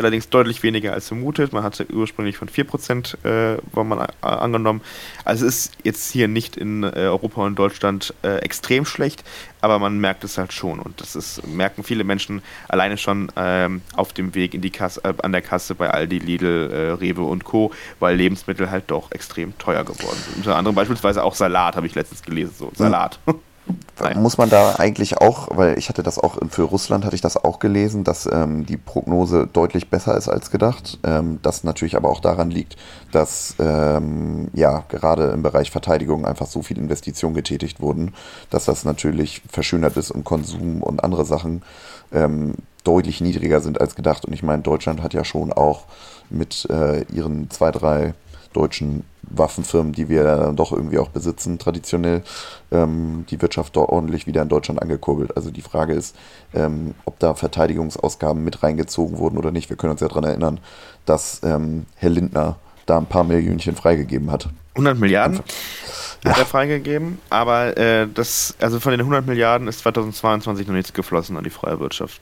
Allerdings 0.00 0.30
deutlich 0.30 0.62
weniger 0.62 0.94
als 0.94 1.08
vermutet. 1.08 1.52
Man 1.52 1.62
hatte 1.62 1.86
ursprünglich 1.92 2.38
von 2.38 2.48
4% 2.48 3.22
äh, 3.22 3.58
war 3.72 3.84
man 3.84 4.06
angenommen. 4.22 4.80
Also 5.26 5.46
es 5.46 5.66
ist 5.66 5.72
jetzt 5.84 6.10
hier 6.10 6.26
nicht 6.26 6.56
in 6.56 6.84
äh, 6.84 6.88
Europa 6.94 7.42
und 7.44 7.58
Deutschland 7.58 8.14
äh, 8.22 8.36
extrem 8.36 8.86
schlecht, 8.86 9.22
aber 9.60 9.78
man 9.78 9.98
merkt 9.98 10.24
es 10.24 10.38
halt 10.38 10.54
schon. 10.54 10.78
Und 10.78 11.02
das 11.02 11.16
ist, 11.16 11.46
merken 11.46 11.84
viele 11.84 12.04
Menschen 12.04 12.40
alleine 12.68 12.96
schon 12.96 13.30
ähm, 13.36 13.82
auf 13.94 14.14
dem 14.14 14.34
Weg 14.34 14.54
in 14.54 14.62
die 14.62 14.70
Kasse, 14.70 15.02
äh, 15.04 15.12
an 15.22 15.32
der 15.32 15.42
Kasse 15.42 15.74
bei 15.74 15.90
Aldi, 15.90 16.18
Lidl, 16.18 16.70
äh, 16.72 16.90
Rewe 16.92 17.24
und 17.24 17.44
Co., 17.44 17.70
weil 17.98 18.16
Lebensmittel 18.16 18.70
halt 18.70 18.84
doch 18.90 19.12
extrem 19.12 19.58
teuer 19.58 19.84
geworden 19.84 20.16
sind. 20.24 20.38
Unter 20.38 20.56
anderem 20.56 20.74
beispielsweise 20.76 21.22
auch 21.22 21.34
Salat, 21.34 21.76
habe 21.76 21.86
ich 21.86 21.94
letztens 21.94 22.22
gelesen. 22.22 22.54
So, 22.56 22.72
Salat. 22.74 23.18
Nein. 23.26 23.36
Muss 24.16 24.38
man 24.38 24.50
da 24.50 24.76
eigentlich 24.76 25.18
auch, 25.18 25.48
weil 25.56 25.78
ich 25.78 25.88
hatte 25.88 26.02
das 26.02 26.18
auch 26.18 26.38
für 26.48 26.62
Russland 26.62 27.04
hatte 27.04 27.14
ich 27.14 27.20
das 27.20 27.36
auch 27.36 27.58
gelesen, 27.58 28.04
dass 28.04 28.28
ähm, 28.30 28.66
die 28.66 28.76
Prognose 28.76 29.48
deutlich 29.52 29.88
besser 29.88 30.16
ist 30.16 30.28
als 30.28 30.50
gedacht. 30.50 30.98
Ähm, 31.04 31.38
das 31.42 31.64
natürlich 31.64 31.96
aber 31.96 32.08
auch 32.08 32.20
daran 32.20 32.50
liegt, 32.50 32.76
dass 33.12 33.54
ähm, 33.58 34.48
ja 34.52 34.84
gerade 34.88 35.26
im 35.28 35.42
Bereich 35.42 35.70
Verteidigung 35.70 36.24
einfach 36.24 36.46
so 36.46 36.62
viel 36.62 36.78
Investitionen 36.78 37.34
getätigt 37.34 37.80
wurden, 37.80 38.14
dass 38.50 38.64
das 38.64 38.84
natürlich 38.84 39.42
verschönert 39.50 39.96
ist 39.96 40.10
und 40.10 40.24
Konsum 40.24 40.82
und 40.82 41.04
andere 41.04 41.24
Sachen 41.24 41.62
ähm, 42.12 42.54
deutlich 42.84 43.20
niedriger 43.20 43.60
sind 43.60 43.80
als 43.80 43.94
gedacht. 43.94 44.24
Und 44.24 44.32
ich 44.32 44.42
meine, 44.42 44.62
Deutschland 44.62 45.02
hat 45.02 45.14
ja 45.14 45.24
schon 45.24 45.52
auch 45.52 45.84
mit 46.30 46.66
äh, 46.70 47.02
ihren 47.12 47.50
zwei, 47.50 47.70
drei 47.70 48.14
deutschen 48.52 49.04
Waffenfirmen, 49.22 49.92
die 49.92 50.08
wir 50.08 50.24
dann 50.24 50.56
doch 50.56 50.72
irgendwie 50.72 50.98
auch 50.98 51.08
besitzen, 51.08 51.58
traditionell, 51.58 52.22
ähm, 52.72 53.24
die 53.30 53.40
Wirtschaft 53.40 53.76
dort 53.76 53.90
ordentlich 53.90 54.26
wieder 54.26 54.42
in 54.42 54.48
Deutschland 54.48 54.82
angekurbelt. 54.82 55.36
Also 55.36 55.50
die 55.50 55.62
Frage 55.62 55.94
ist, 55.94 56.16
ähm, 56.52 56.94
ob 57.04 57.18
da 57.18 57.34
Verteidigungsausgaben 57.34 58.42
mit 58.42 58.62
reingezogen 58.62 59.18
wurden 59.18 59.38
oder 59.38 59.52
nicht. 59.52 59.70
Wir 59.70 59.76
können 59.76 59.92
uns 59.92 60.00
ja 60.00 60.08
daran 60.08 60.24
erinnern, 60.24 60.60
dass 61.06 61.40
ähm, 61.44 61.86
Herr 61.96 62.10
Lindner 62.10 62.56
da 62.86 62.98
ein 62.98 63.06
paar 63.06 63.24
Millionchen 63.24 63.76
freigegeben 63.76 64.30
hat. 64.32 64.48
100 64.74 64.98
Milliarden 64.98 65.40
ja. 66.24 66.30
hat 66.30 66.38
er 66.38 66.46
freigegeben, 66.46 67.18
aber 67.28 67.76
äh, 67.76 68.06
das, 68.12 68.54
also 68.60 68.80
von 68.80 68.92
den 68.92 69.00
100 69.00 69.26
Milliarden 69.26 69.68
ist 69.68 69.80
2022 69.80 70.66
noch 70.66 70.74
nichts 70.74 70.92
geflossen 70.92 71.36
an 71.36 71.44
die 71.44 71.50
freie 71.50 71.78
Wirtschaft. 71.80 72.20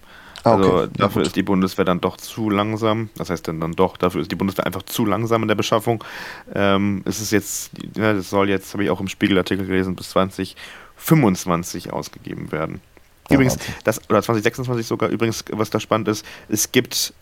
Ah, 0.49 0.57
also 0.57 0.74
okay. 0.74 0.88
dafür 0.96 1.22
ja, 1.22 1.26
ist 1.26 1.36
die 1.36 1.42
Bundeswehr 1.42 1.84
dann 1.84 2.01
doch 2.01 2.16
zu 2.16 2.51
langsam. 2.51 3.11
Das 3.16 3.30
heißt 3.30 3.49
dann, 3.49 3.61
dann 3.61 3.72
doch, 3.72 3.96
dafür 3.96 4.20
ist 4.20 4.30
die 4.30 4.36
Bundeswehr 4.36 4.66
einfach 4.66 4.82
zu 4.82 5.05
langsam 5.05 5.42
in 5.42 5.49
der 5.49 5.55
Beschaffung. 5.55 6.03
Ähm, 6.55 7.03
es 7.05 7.20
ist 7.20 7.32
jetzt, 7.32 7.70
ja, 7.96 8.12
das 8.12 8.30
soll 8.30 8.49
jetzt, 8.49 8.72
habe 8.72 8.84
ich 8.84 8.90
auch 8.90 9.01
im 9.01 9.09
Spiegelartikel 9.09 9.66
gelesen, 9.66 9.96
bis 9.96 10.11
2025 10.11 11.92
ausgegeben 11.92 12.53
werden. 12.53 12.80
Übrigens, 13.30 13.55
ja, 13.57 13.61
okay. 13.61 13.72
das, 13.84 14.11
oder 14.11 14.22
2026 14.22 14.86
sogar, 14.86 15.11
übrigens, 15.11 15.44
was 15.51 15.70
da 15.70 15.80
spannend 15.80 16.09
ist, 16.09 16.24
es 16.49 16.72
gibt 16.72 17.12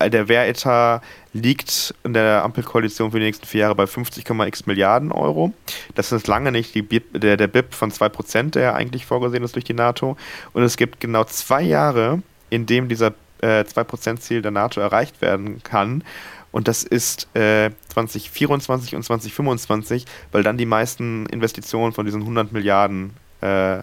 der 0.00 0.28
Wehretat 0.28 1.02
liegt 1.32 1.94
in 2.04 2.12
der 2.12 2.44
Ampelkoalition 2.44 3.10
für 3.10 3.18
die 3.18 3.26
nächsten 3.26 3.46
vier 3.46 3.62
Jahre 3.62 3.74
bei 3.74 3.84
50,x 3.84 4.66
Milliarden 4.66 5.12
Euro. 5.12 5.52
Das 5.94 6.12
ist 6.12 6.28
lange 6.28 6.52
nicht 6.52 6.74
die 6.74 6.82
BIP, 6.82 7.20
der, 7.20 7.36
der 7.36 7.48
BIP 7.48 7.74
von 7.74 7.90
2%, 7.90 8.50
der 8.50 8.74
eigentlich 8.74 9.06
vorgesehen 9.06 9.42
ist 9.42 9.56
durch 9.56 9.64
die 9.64 9.74
NATO. 9.74 10.16
Und 10.52 10.62
es 10.62 10.76
gibt 10.76 11.00
genau 11.00 11.24
zwei 11.24 11.62
Jahre, 11.62 12.22
in 12.50 12.66
dem 12.66 12.88
dieser 12.88 13.14
äh, 13.40 13.62
2%-Ziel 13.62 14.42
der 14.42 14.50
NATO 14.50 14.80
erreicht 14.80 15.20
werden 15.20 15.62
kann. 15.62 16.02
Und 16.50 16.66
das 16.66 16.82
ist 16.82 17.28
äh, 17.36 17.70
2024 17.88 18.96
und 18.96 19.02
2025, 19.02 20.06
weil 20.32 20.42
dann 20.42 20.56
die 20.56 20.66
meisten 20.66 21.26
Investitionen 21.26 21.92
von 21.92 22.06
diesen 22.06 22.22
100 22.22 22.52
Milliarden 22.52 23.12
äh, 23.42 23.78
äh, 23.78 23.82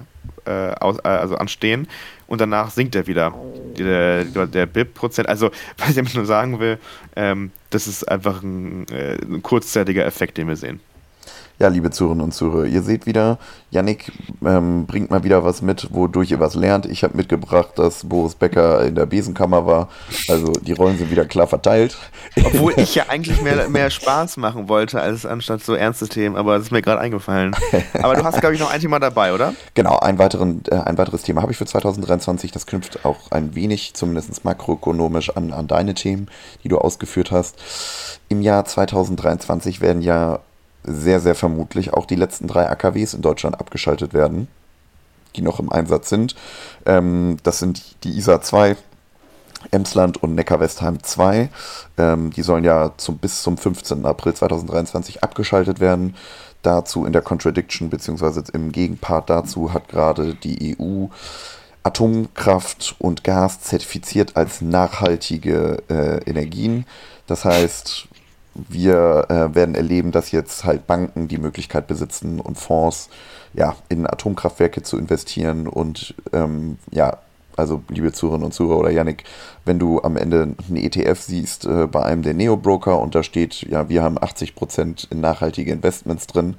aus, 0.80 0.98
äh, 1.00 1.08
also 1.08 1.36
anstehen 1.36 1.88
und 2.28 2.42
danach 2.42 2.72
sinkt 2.72 2.96
er 2.96 3.08
wieder. 3.08 3.34
Der, 3.78 4.24
der 4.26 4.66
BIP-Prozent, 4.66 5.30
also 5.30 5.52
was 5.78 5.90
ich 5.90 5.96
damit 5.96 6.16
nur 6.16 6.26
sagen 6.26 6.60
will, 6.60 6.80
ähm, 7.16 7.52
das 7.70 7.88
ist 7.88 8.04
einfach 8.04 8.42
ein, 8.42 8.88
äh, 8.90 9.18
ein 9.22 9.42
kurzzeitiger 9.44 10.06
Effekt, 10.06 10.38
den 10.38 10.48
wir 10.48 10.56
sehen. 10.56 10.80
Ja, 11.58 11.70
liebe 11.70 11.90
Zuhörerinnen 11.90 12.26
und 12.26 12.34
Zuhörer, 12.34 12.66
ihr 12.66 12.82
seht 12.82 13.06
wieder, 13.06 13.38
Yannick 13.72 14.12
ähm, 14.46 14.86
bringt 14.86 15.10
mal 15.10 15.24
wieder 15.24 15.46
was 15.46 15.62
mit, 15.62 15.88
wodurch 15.92 16.32
ihr 16.32 16.42
was 16.42 16.54
lernt. 16.54 16.86
Ich 16.86 17.04
habe 17.06 17.16
mitgebracht, 17.16 17.70
dass 17.76 18.04
Boris 18.04 18.36
Becker 18.36 18.86
in 18.86 18.96
der 18.96 19.06
Besenkammer 19.06 19.66
war. 19.66 19.88
Also 20.28 20.52
die 20.52 20.74
Rollen 20.74 20.98
sind 20.98 21.12
wieder 21.12 21.24
klar 21.24 21.48
verteilt. 21.48 21.98
Obwohl 22.44 22.74
ich 22.78 22.96
ja 22.96 23.06
eigentlich 23.08 23.42
mehr, 23.42 23.70
mehr 23.70 23.90
Spaß 23.90 24.36
machen 24.36 24.68
wollte, 24.68 25.00
als 25.00 25.26
anstatt 25.26 25.64
so 25.64 25.76
ernste 25.76 26.10
Themen, 26.10 26.36
aber 26.36 26.56
das 26.56 26.66
ist 26.66 26.72
mir 26.72 26.82
gerade 26.82 27.00
eingefallen. 27.00 27.56
Aber 28.02 28.16
du 28.16 28.24
hast, 28.26 28.42
glaube 28.42 28.56
ich, 28.56 28.60
noch 28.60 28.72
ein 28.72 28.82
Thema 28.82 29.00
dabei, 29.00 29.34
oder? 29.34 29.54
Genau, 29.76 29.98
ein, 30.00 30.20
weiteren, 30.20 30.62
äh, 30.70 30.76
ein 30.76 30.98
weiteres 30.98 31.24
Thema 31.24 31.42
habe 31.42 31.54
ich 31.54 31.58
für 31.58 31.66
2023. 31.66 32.52
Das 32.52 32.66
knüpft 32.66 33.06
auch 33.06 33.32
ein 33.32 33.56
wenig, 33.56 33.94
zumindest 33.94 34.44
makroökonomisch, 34.44 35.30
an, 35.38 35.54
an 35.54 35.68
deine 35.68 35.94
Themen, 35.94 36.28
die 36.66 36.68
du 36.68 36.80
ausgeführt 36.80 37.32
hast. 37.32 38.20
Im 38.28 38.42
Jahr 38.42 38.66
2023 38.66 39.80
werden 39.80 40.02
ja 40.02 40.40
sehr, 40.86 41.20
sehr 41.20 41.36
vermutlich 41.36 41.94
auch 41.94 42.06
die 42.06 42.16
letzten 42.16 42.48
drei 42.48 42.70
AKWs 42.70 43.14
in 43.14 43.22
Deutschland 43.22 43.60
abgeschaltet 43.60 44.14
werden, 44.14 44.48
die 45.36 45.42
noch 45.42 45.60
im 45.60 45.72
Einsatz 45.72 46.10
sind. 46.10 46.36
Ähm, 46.86 47.38
das 47.44 47.60
sind 47.60 48.04
die 48.04 48.18
ISA 48.18 48.42
2, 48.42 48.76
Emsland 49.72 50.22
und 50.22 50.36
Neckar-Westheim 50.36 51.02
2. 51.02 51.50
Ähm, 51.98 52.32
die 52.32 52.42
sollen 52.42 52.64
ja 52.64 52.92
zum, 52.98 53.18
bis 53.18 53.42
zum 53.42 53.58
15. 53.58 54.06
April 54.06 54.34
2023 54.34 55.24
abgeschaltet 55.24 55.80
werden. 55.80 56.16
Dazu 56.62 57.06
in 57.06 57.14
der 57.14 57.22
Contradiction 57.22 57.90
beziehungsweise 57.90 58.44
im 58.54 58.72
Gegenpart 58.72 59.30
dazu 59.30 59.74
hat 59.74 59.88
gerade 59.90 60.34
die 60.36 60.76
EU 60.80 61.08
Atomkraft 61.84 62.96
und 62.98 63.24
Gas 63.24 63.62
zertifiziert 63.62 64.36
als 64.36 64.62
nachhaltige 64.62 65.84
äh, 65.88 66.28
Energien. 66.28 66.86
Das 67.28 67.46
heißt, 67.46 68.08
wir 68.56 69.26
äh, 69.30 69.54
werden 69.56 69.76
erleben, 69.76 70.12
dass 70.12 70.32
jetzt 70.32 70.64
halt 70.64 70.88
Banken 70.88 71.28
die 71.28 71.38
Möglichkeit 71.38 71.88
besitzen 71.88 72.40
und 72.40 72.58
Fonds 72.58 73.10
ja, 73.54 73.76
in 73.90 74.08
Atomkraftwerke 74.08 74.82
zu 74.82 74.98
investieren. 74.98 75.68
Und 75.68 76.16
ähm, 76.34 76.78
ja, 76.92 77.18
also 77.58 77.84
liebe 77.90 78.12
Zuhörerinnen 78.12 78.46
und 78.46 78.54
Zuhörer 78.54 78.80
oder 78.80 78.92
Yannick, 78.92 79.24
wenn 79.64 79.80
du 79.80 80.02
am 80.02 80.18
Ende 80.18 80.56
einen 80.68 80.78
ETF 80.78 81.22
siehst 81.22 81.66
äh, 81.66 81.88
bei 81.88 82.04
einem 82.04 82.22
der 82.22 82.34
Neo-Broker 82.34 83.00
und 83.00 83.16
da 83.16 83.24
steht, 83.24 83.62
ja, 83.62 83.90
wir 83.90 84.04
haben 84.04 84.18
80% 84.18 85.12
in 85.12 85.22
nachhaltige 85.22 85.72
Investments 85.72 86.28
drin, 86.28 86.56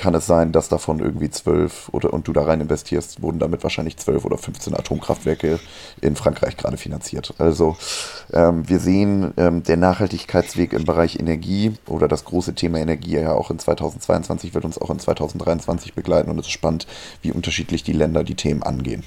kann 0.00 0.14
es 0.14 0.26
sein, 0.26 0.50
dass 0.50 0.70
davon 0.70 0.98
irgendwie 0.98 1.28
zwölf 1.28 1.90
oder 1.92 2.14
und 2.14 2.26
du 2.26 2.32
da 2.32 2.44
rein 2.44 2.62
investierst, 2.62 3.20
wurden 3.20 3.38
damit 3.38 3.62
wahrscheinlich 3.62 3.98
zwölf 3.98 4.24
oder 4.24 4.38
15 4.38 4.74
Atomkraftwerke 4.74 5.60
in 6.00 6.16
Frankreich 6.16 6.56
gerade 6.56 6.78
finanziert. 6.78 7.34
Also 7.36 7.76
ähm, 8.32 8.66
wir 8.66 8.80
sehen, 8.80 9.34
ähm, 9.36 9.62
der 9.62 9.76
Nachhaltigkeitsweg 9.76 10.72
im 10.72 10.86
Bereich 10.86 11.20
Energie 11.20 11.74
oder 11.86 12.08
das 12.08 12.24
große 12.24 12.54
Thema 12.54 12.78
Energie 12.78 13.12
ja 13.12 13.34
auch 13.34 13.50
in 13.50 13.58
2022 13.58 14.54
wird 14.54 14.64
uns 14.64 14.80
auch 14.80 14.88
in 14.88 14.98
2023 14.98 15.92
begleiten 15.92 16.30
und 16.30 16.38
es 16.38 16.46
ist 16.46 16.52
spannend, 16.52 16.86
wie 17.20 17.32
unterschiedlich 17.32 17.82
die 17.82 17.92
Länder 17.92 18.24
die 18.24 18.36
Themen 18.36 18.62
angehen. 18.62 19.04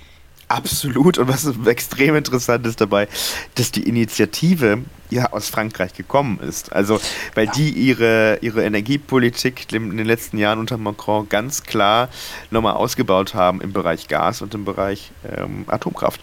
Absolut. 0.54 1.18
Und 1.18 1.28
was 1.28 1.50
extrem 1.66 2.16
interessant 2.16 2.68
ist 2.68 2.80
dabei, 2.80 3.08
dass 3.56 3.72
die 3.72 3.90
Initiative 3.90 4.84
ja 5.10 5.32
aus 5.32 5.50
Frankreich 5.50 5.96
gekommen 5.96 6.40
ist. 6.48 6.72
Also, 6.72 7.00
weil 7.34 7.48
die 7.48 7.72
ihre, 7.72 8.38
ihre 8.42 8.64
Energiepolitik 8.64 9.74
in 9.74 9.98
den 9.98 10.06
letzten 10.06 10.38
Jahren 10.38 10.60
unter 10.60 10.78
Macron 10.78 11.28
ganz 11.28 11.64
klar 11.64 12.08
nochmal 12.52 12.76
ausgebaut 12.76 13.34
haben 13.34 13.62
im 13.62 13.74
Bereich 13.74 14.08
Gas 14.08 14.44
und 14.44 14.54
im 14.54 14.64
Bereich 14.64 15.12
ähm, 15.36 15.66
Atomkraft. 15.68 16.22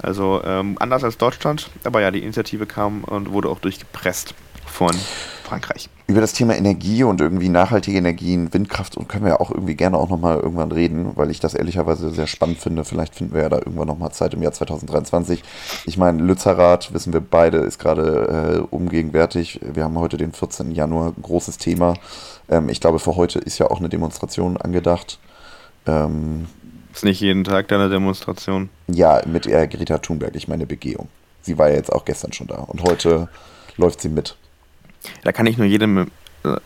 Also 0.00 0.40
ähm, 0.44 0.76
anders 0.78 1.02
als 1.02 1.18
Deutschland, 1.18 1.68
aber 1.82 2.00
ja, 2.02 2.12
die 2.12 2.22
Initiative 2.22 2.66
kam 2.66 3.02
und 3.02 3.32
wurde 3.32 3.48
auch 3.48 3.58
durchgepresst 3.58 4.34
von 4.64 4.94
Frankreich. 5.42 5.88
Über 6.12 6.20
das 6.20 6.34
Thema 6.34 6.54
Energie 6.54 7.04
und 7.04 7.22
irgendwie 7.22 7.48
nachhaltige 7.48 7.96
Energien, 7.96 8.52
Windkraft 8.52 8.98
und 8.98 9.08
können 9.08 9.24
wir 9.24 9.30
ja 9.30 9.40
auch 9.40 9.50
irgendwie 9.50 9.76
gerne 9.76 9.96
auch 9.96 10.10
nochmal 10.10 10.36
irgendwann 10.36 10.70
reden, 10.70 11.12
weil 11.14 11.30
ich 11.30 11.40
das 11.40 11.54
ehrlicherweise 11.54 12.10
sehr 12.10 12.26
spannend 12.26 12.58
finde. 12.58 12.84
Vielleicht 12.84 13.14
finden 13.14 13.32
wir 13.32 13.40
ja 13.40 13.48
da 13.48 13.56
irgendwann 13.56 13.88
nochmal 13.88 14.12
Zeit 14.12 14.34
im 14.34 14.42
Jahr 14.42 14.52
2023. 14.52 15.42
Ich 15.86 15.96
meine, 15.96 16.22
Lützerath, 16.22 16.92
wissen 16.92 17.14
wir 17.14 17.22
beide, 17.22 17.60
ist 17.60 17.78
gerade 17.78 18.58
äh, 18.58 18.74
umgegenwärtig. 18.74 19.60
Wir 19.62 19.84
haben 19.84 19.98
heute 19.98 20.18
den 20.18 20.34
14. 20.34 20.72
Januar, 20.72 21.14
großes 21.22 21.56
Thema. 21.56 21.94
Ähm, 22.50 22.68
ich 22.68 22.82
glaube, 22.82 22.98
für 22.98 23.16
heute 23.16 23.38
ist 23.38 23.56
ja 23.56 23.70
auch 23.70 23.78
eine 23.78 23.88
Demonstration 23.88 24.58
angedacht. 24.58 25.18
Ähm, 25.86 26.46
ist 26.92 27.04
nicht 27.04 27.22
jeden 27.22 27.44
Tag 27.44 27.68
deine 27.68 27.88
Demonstration? 27.88 28.68
Ja, 28.86 29.22
mit 29.24 29.46
äh, 29.46 29.66
Greta 29.66 29.96
Thunberg, 29.96 30.36
ich 30.36 30.46
meine 30.46 30.66
Begehung. 30.66 31.08
Sie 31.40 31.56
war 31.56 31.70
ja 31.70 31.76
jetzt 31.76 31.90
auch 31.90 32.04
gestern 32.04 32.34
schon 32.34 32.48
da 32.48 32.56
und 32.56 32.82
heute 32.82 33.30
läuft 33.78 34.02
sie 34.02 34.10
mit. 34.10 34.36
Da 35.22 35.32
kann 35.32 35.46
ich 35.46 35.58
nur 35.58 35.66
jedem 35.66 36.10
äh, 36.44 36.56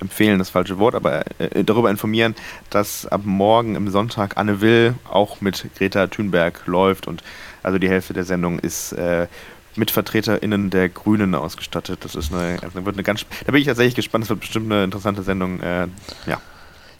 empfehlen, 0.00 0.38
das 0.38 0.50
falsche 0.50 0.78
Wort, 0.78 0.94
aber 0.94 1.24
äh, 1.38 1.64
darüber 1.64 1.90
informieren, 1.90 2.34
dass 2.70 3.06
ab 3.06 3.22
morgen 3.24 3.74
im 3.74 3.88
Sonntag 3.90 4.36
Anne 4.36 4.60
Will 4.60 4.94
auch 5.08 5.40
mit 5.40 5.66
Greta 5.76 6.06
Thunberg 6.06 6.66
läuft 6.66 7.06
und 7.06 7.22
also 7.62 7.78
die 7.78 7.88
Hälfte 7.88 8.12
der 8.12 8.24
Sendung 8.24 8.58
ist 8.58 8.92
äh, 8.92 9.26
mit 9.76 9.90
VertreterInnen 9.90 10.70
der 10.70 10.88
Grünen 10.88 11.34
ausgestattet. 11.34 12.04
Das 12.04 12.14
ist 12.14 12.32
eine, 12.32 12.58
also 12.62 12.84
wird 12.84 12.94
eine 12.94 13.02
ganz, 13.02 13.24
da 13.44 13.52
bin 13.52 13.60
ich 13.60 13.66
tatsächlich 13.66 13.94
gespannt, 13.94 14.22
das 14.22 14.28
wird 14.28 14.40
bestimmt 14.40 14.70
eine 14.70 14.84
interessante 14.84 15.22
Sendung, 15.22 15.60
äh, 15.60 15.88
ja. 16.26 16.40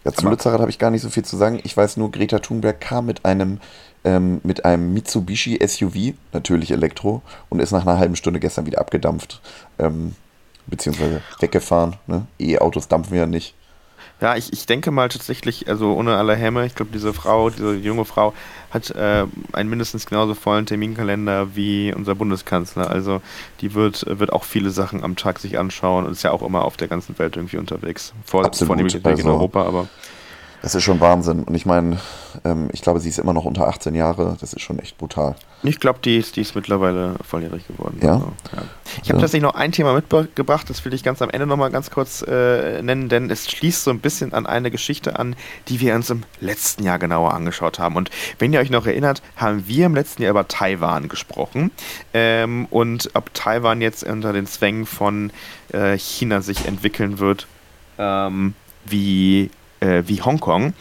Ja, 0.04 0.12
zum 0.12 0.28
Lützerath 0.28 0.60
habe 0.60 0.70
ich 0.70 0.78
gar 0.78 0.90
nicht 0.90 1.00
so 1.00 1.08
viel 1.08 1.24
zu 1.24 1.38
sagen. 1.38 1.60
Ich 1.64 1.74
weiß 1.74 1.96
nur, 1.96 2.12
Greta 2.12 2.38
Thunberg 2.38 2.78
kam 2.78 3.06
mit 3.06 3.24
einem 3.24 3.58
ähm, 4.04 4.40
mit 4.44 4.64
einem 4.64 4.92
Mitsubishi 4.92 5.58
SUV, 5.66 6.14
natürlich 6.32 6.70
Elektro, 6.70 7.22
und 7.48 7.60
ist 7.60 7.72
nach 7.72 7.86
einer 7.86 7.98
halben 7.98 8.16
Stunde 8.16 8.40
gestern 8.40 8.66
wieder 8.66 8.80
abgedampft, 8.80 9.40
ähm, 9.78 10.14
beziehungsweise 10.66 11.22
weggefahren. 11.40 11.96
Ne? 12.06 12.26
E-Autos 12.38 12.88
dampfen 12.88 13.16
ja 13.16 13.26
nicht. 13.26 13.54
Ja, 14.20 14.36
ich, 14.36 14.52
ich 14.52 14.66
denke 14.66 14.90
mal 14.90 15.08
tatsächlich, 15.08 15.68
also 15.68 15.92
ohne 15.94 16.16
alle 16.16 16.36
Hämme, 16.36 16.64
ich 16.66 16.74
glaube, 16.74 16.92
diese 16.92 17.12
Frau, 17.12 17.50
diese 17.50 17.74
junge 17.74 18.04
Frau 18.04 18.32
hat 18.70 18.90
äh, 18.90 19.26
einen 19.52 19.68
mindestens 19.68 20.06
genauso 20.06 20.34
vollen 20.34 20.66
Terminkalender 20.66 21.56
wie 21.56 21.92
unser 21.92 22.14
Bundeskanzler. 22.14 22.90
Also 22.90 23.20
die 23.60 23.74
wird, 23.74 24.06
wird 24.08 24.32
auch 24.32 24.44
viele 24.44 24.70
Sachen 24.70 25.02
am 25.02 25.16
Tag 25.16 25.40
sich 25.40 25.58
anschauen 25.58 26.06
und 26.06 26.12
ist 26.12 26.22
ja 26.22 26.30
auch 26.30 26.42
immer 26.42 26.64
auf 26.64 26.76
der 26.76 26.88
ganzen 26.88 27.18
Welt 27.18 27.36
irgendwie 27.36 27.56
unterwegs. 27.56 28.14
Vor, 28.24 28.44
Absolut. 28.44 28.68
Vornehmlich 28.68 29.04
also, 29.04 29.22
in 29.22 29.28
Europa, 29.28 29.64
aber. 29.64 29.88
Das 30.64 30.74
ist 30.74 30.82
schon 30.82 30.98
Wahnsinn. 30.98 31.42
Und 31.42 31.54
ich 31.54 31.66
meine, 31.66 31.98
ähm, 32.42 32.70
ich 32.72 32.80
glaube, 32.80 32.98
sie 32.98 33.10
ist 33.10 33.18
immer 33.18 33.34
noch 33.34 33.44
unter 33.44 33.68
18 33.68 33.94
Jahre. 33.94 34.38
Das 34.40 34.54
ist 34.54 34.62
schon 34.62 34.78
echt 34.78 34.96
brutal. 34.96 35.36
Ich 35.62 35.78
glaube, 35.78 35.98
die 36.02 36.16
ist, 36.16 36.36
die 36.36 36.40
ist 36.40 36.54
mittlerweile 36.54 37.16
volljährig 37.22 37.66
geworden. 37.68 37.98
Ja. 38.02 38.14
Also, 38.14 38.32
ja. 38.56 38.62
Ich 39.02 39.10
habe 39.10 39.20
tatsächlich 39.20 39.42
noch 39.42 39.56
ein 39.56 39.72
Thema 39.72 39.92
mitgebracht, 39.92 40.70
das 40.70 40.82
will 40.86 40.94
ich 40.94 41.02
ganz 41.02 41.20
am 41.20 41.28
Ende 41.28 41.46
nochmal 41.46 41.70
ganz 41.70 41.90
kurz 41.90 42.22
äh, 42.22 42.80
nennen, 42.80 43.10
denn 43.10 43.28
es 43.28 43.50
schließt 43.50 43.84
so 43.84 43.90
ein 43.90 43.98
bisschen 44.00 44.32
an 44.32 44.46
eine 44.46 44.70
Geschichte 44.70 45.18
an, 45.18 45.36
die 45.68 45.80
wir 45.80 45.94
uns 45.94 46.08
im 46.08 46.22
letzten 46.40 46.82
Jahr 46.82 46.98
genauer 46.98 47.34
angeschaut 47.34 47.78
haben. 47.78 47.96
Und 47.96 48.08
wenn 48.38 48.54
ihr 48.54 48.60
euch 48.60 48.70
noch 48.70 48.86
erinnert, 48.86 49.20
haben 49.36 49.68
wir 49.68 49.84
im 49.84 49.94
letzten 49.94 50.22
Jahr 50.22 50.30
über 50.30 50.48
Taiwan 50.48 51.10
gesprochen 51.10 51.72
ähm, 52.14 52.68
und 52.70 53.10
ob 53.12 53.34
Taiwan 53.34 53.82
jetzt 53.82 54.02
unter 54.02 54.32
den 54.32 54.46
Zwängen 54.46 54.86
von 54.86 55.30
äh, 55.74 55.98
China 55.98 56.40
sich 56.40 56.64
entwickeln 56.64 57.18
wird, 57.18 57.48
ähm, 57.98 58.54
wie 58.86 59.50
äh, 59.84 60.02
wie 60.06 60.22
Hongkong. 60.22 60.72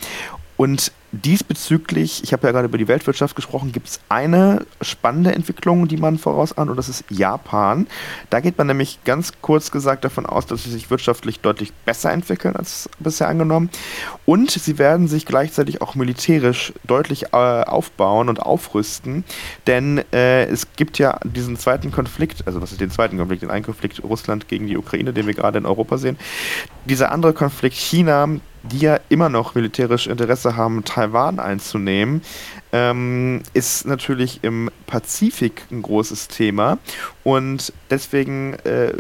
Und 0.56 0.92
diesbezüglich, 1.12 2.24
ich 2.24 2.34
habe 2.34 2.48
ja 2.48 2.52
gerade 2.52 2.68
über 2.68 2.78
die 2.78 2.88
Weltwirtschaft 2.88 3.36
gesprochen, 3.36 3.72
gibt 3.72 3.88
es 3.88 4.00
eine 4.10 4.66
spannende 4.82 5.34
Entwicklung, 5.34 5.88
die 5.88 5.98
man 5.98 6.18
vorausahnt, 6.18 6.72
und 6.72 6.78
das 6.78 6.90
ist 6.90 7.06
Japan. 7.10 7.88
Da 8.30 8.40
geht 8.40 8.58
man 8.58 8.68
nämlich 8.68 9.04
ganz 9.04 9.34
kurz 9.42 9.72
gesagt 9.72 10.06
davon 10.06 10.26
aus, 10.26 10.46
dass 10.48 10.64
sie 10.64 10.72
sich 10.72 10.90
wirtschaftlich 10.90 11.40
deutlich 11.40 11.72
besser 11.86 12.12
entwickeln 12.12 12.56
als 12.56 12.90
bisher 13.00 13.28
angenommen. 13.28 13.70
Und 14.26 14.52
sie 14.52 14.78
werden 14.80 15.08
sich 15.08 15.26
gleichzeitig 15.26 15.82
auch 15.82 15.94
militärisch 15.96 16.74
deutlich 16.84 17.26
äh, 17.34 17.38
aufbauen 17.38 18.30
und 18.30 18.40
aufrüsten, 18.42 19.24
denn 19.68 20.04
äh, 20.14 20.46
es 20.46 20.68
gibt 20.76 20.98
ja 20.98 21.20
diesen 21.24 21.58
zweiten 21.58 21.92
Konflikt, 21.92 22.48
also 22.48 22.62
was 22.62 22.72
ist 22.72 22.82
den 22.82 22.92
zweiten 22.92 23.18
Konflikt, 23.18 23.44
den 23.44 23.52
einen 23.52 23.66
Konflikt 23.66 24.04
Russland 24.04 24.48
gegen 24.48 24.66
die 24.68 24.78
Ukraine, 24.78 25.14
den 25.14 25.28
wir 25.28 25.34
gerade 25.36 25.60
in 25.60 25.66
Europa 25.66 25.98
sehen. 25.98 26.18
Dieser 26.86 27.12
andere 27.12 27.34
Konflikt 27.34 27.76
China, 27.76 28.28
die 28.64 28.80
ja 28.80 29.00
immer 29.10 29.30
noch 29.30 29.56
militärisch 29.56 30.08
Interesse 30.08 30.56
haben, 30.56 30.84
Taiwan 30.86 31.40
einzunehmen, 31.40 32.22
ähm, 32.72 33.44
ist 33.54 33.86
natürlich 33.86 34.40
im 34.44 34.70
Pazifik 34.88 35.66
ein 35.72 35.82
großes 35.82 36.30
Thema. 36.30 36.80
Und 37.24 37.74
deswegen 37.90 38.54
äh, 38.64 38.94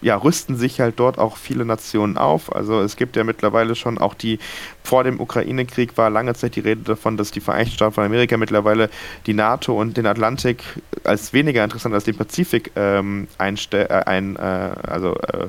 ja, 0.00 0.16
rüsten 0.16 0.56
sich 0.56 0.80
halt 0.80 0.98
dort 0.98 1.18
auch 1.18 1.36
viele 1.36 1.64
Nationen 1.64 2.16
auf. 2.16 2.54
Also 2.54 2.80
es 2.80 2.96
gibt 2.96 3.16
ja 3.16 3.24
mittlerweile 3.24 3.74
schon 3.74 3.98
auch 3.98 4.14
die, 4.14 4.38
vor 4.82 5.04
dem 5.04 5.20
Ukraine-Krieg 5.20 5.96
war 5.96 6.08
lange 6.10 6.34
Zeit 6.34 6.56
die 6.56 6.60
Rede 6.60 6.82
davon, 6.82 7.16
dass 7.16 7.30
die 7.30 7.40
Vereinigten 7.40 7.74
Staaten 7.74 7.94
von 7.94 8.04
Amerika 8.04 8.36
mittlerweile 8.36 8.90
die 9.26 9.34
NATO 9.34 9.78
und 9.78 9.96
den 9.96 10.06
Atlantik 10.06 10.62
als 11.04 11.32
weniger 11.32 11.64
interessant 11.64 11.94
als 11.94 12.04
den 12.04 12.16
Pazifik 12.16 12.72
ähm, 12.76 13.28
äh, 13.38 13.86
ein, 13.88 14.36
äh, 14.36 14.40
also, 14.40 15.14
äh, 15.14 15.48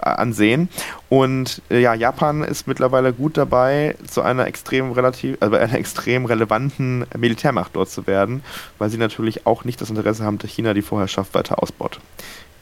ansehen. 0.00 0.68
Und 1.08 1.60
äh, 1.70 1.80
ja, 1.80 1.94
Japan 1.94 2.44
ist 2.44 2.66
mittlerweile 2.66 3.12
gut 3.12 3.36
dabei, 3.36 3.96
zu 4.06 4.22
einer 4.22 4.46
extrem 4.46 4.92
relativ, 4.92 5.36
also 5.40 5.56
einer 5.56 5.74
extrem 5.78 6.24
relevanten 6.24 7.04
Militärmacht 7.16 7.74
dort 7.74 7.90
zu 7.90 8.06
werden, 8.06 8.42
weil 8.78 8.90
sie 8.90 8.98
natürlich 8.98 9.46
auch 9.46 9.64
nicht 9.64 9.80
das 9.80 9.90
Interesse 9.90 10.24
haben, 10.24 10.38
dass 10.38 10.50
China 10.50 10.72
die 10.72 10.82
Vorherrschaft 10.82 11.34
weiter 11.34 11.62
ausbaut 11.62 12.00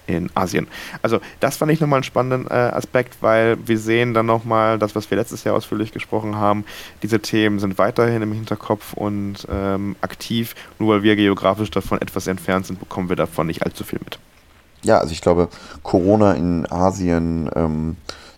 in 0.07 0.31
Asien. 0.35 0.69
Also 1.03 1.21
das 1.41 1.57
fand 1.57 1.73
ich 1.73 1.81
nochmal 1.81 1.99
einen 1.99 2.05
spannenden 2.05 2.47
äh, 2.49 2.55
Aspekt, 2.55 3.17
weil 3.21 3.57
wir 3.67 3.79
sehen 3.79 4.15
dann 4.15 4.27
nochmal 4.27 4.79
das, 4.79 4.95
was 4.95 5.11
wir 5.11 5.19
letztes 5.19 5.45
Jahr 5.45 5.55
ausführlich 5.55 5.93
gesprochen 5.93 6.37
haben. 6.37 6.65
Diese 7.03 7.21
Themen 7.21 7.59
sind 7.59 7.79
weiterhin 7.79 8.23
im 8.23 8.33
Hinterkopf 8.33 8.93
und 8.95 9.47
ähm, 9.51 9.97
aktiv. 10.01 10.55
Nur 10.79 10.95
weil 10.95 11.03
wir 11.03 11.17
geografisch 11.17 11.71
davon 11.71 12.01
etwas 12.01 12.27
entfernt 12.27 12.67
sind, 12.67 12.79
bekommen 12.79 13.09
wir 13.09 13.17
davon 13.17 13.47
nicht 13.47 13.65
allzu 13.65 13.85
viel 13.85 14.01
mit. 14.05 14.19
Ja, 14.83 14.99
also 14.99 15.13
ich 15.13 15.21
glaube, 15.21 15.49
Corona 15.83 16.35
in 16.35 16.71
Asien 16.71 17.51
ähm, 17.55 17.97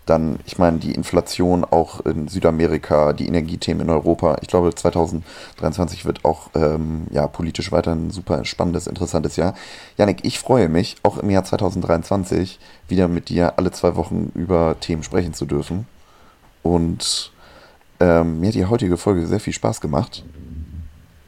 dann, 0.09 0.39
ich 0.45 0.57
meine, 0.57 0.79
die 0.79 0.93
Inflation 0.93 1.63
auch 1.63 1.99
in 2.01 2.27
Südamerika, 2.27 3.13
die 3.13 3.27
Energiethemen 3.27 3.83
in 3.83 3.89
Europa. 3.89 4.37
Ich 4.41 4.47
glaube, 4.47 4.73
2023 4.73 6.05
wird 6.05 6.25
auch 6.25 6.49
ähm, 6.55 7.07
ja, 7.11 7.27
politisch 7.27 7.71
weiter 7.71 7.91
ein 7.91 8.09
super 8.09 8.43
spannendes, 8.45 8.87
interessantes 8.87 9.35
Jahr. 9.35 9.53
Janik, 9.97 10.19
ich 10.23 10.39
freue 10.39 10.69
mich, 10.69 10.95
auch 11.03 11.17
im 11.17 11.29
Jahr 11.29 11.43
2023 11.43 12.59
wieder 12.87 13.07
mit 13.07 13.29
dir 13.29 13.57
alle 13.57 13.71
zwei 13.71 13.95
Wochen 13.95 14.31
über 14.33 14.75
Themen 14.79 15.03
sprechen 15.03 15.33
zu 15.33 15.45
dürfen. 15.45 15.85
Und 16.63 17.31
ähm, 17.99 18.39
mir 18.39 18.47
hat 18.47 18.55
die 18.55 18.65
heutige 18.65 18.97
Folge 18.97 19.27
sehr 19.27 19.39
viel 19.39 19.53
Spaß 19.53 19.81
gemacht. 19.81 20.23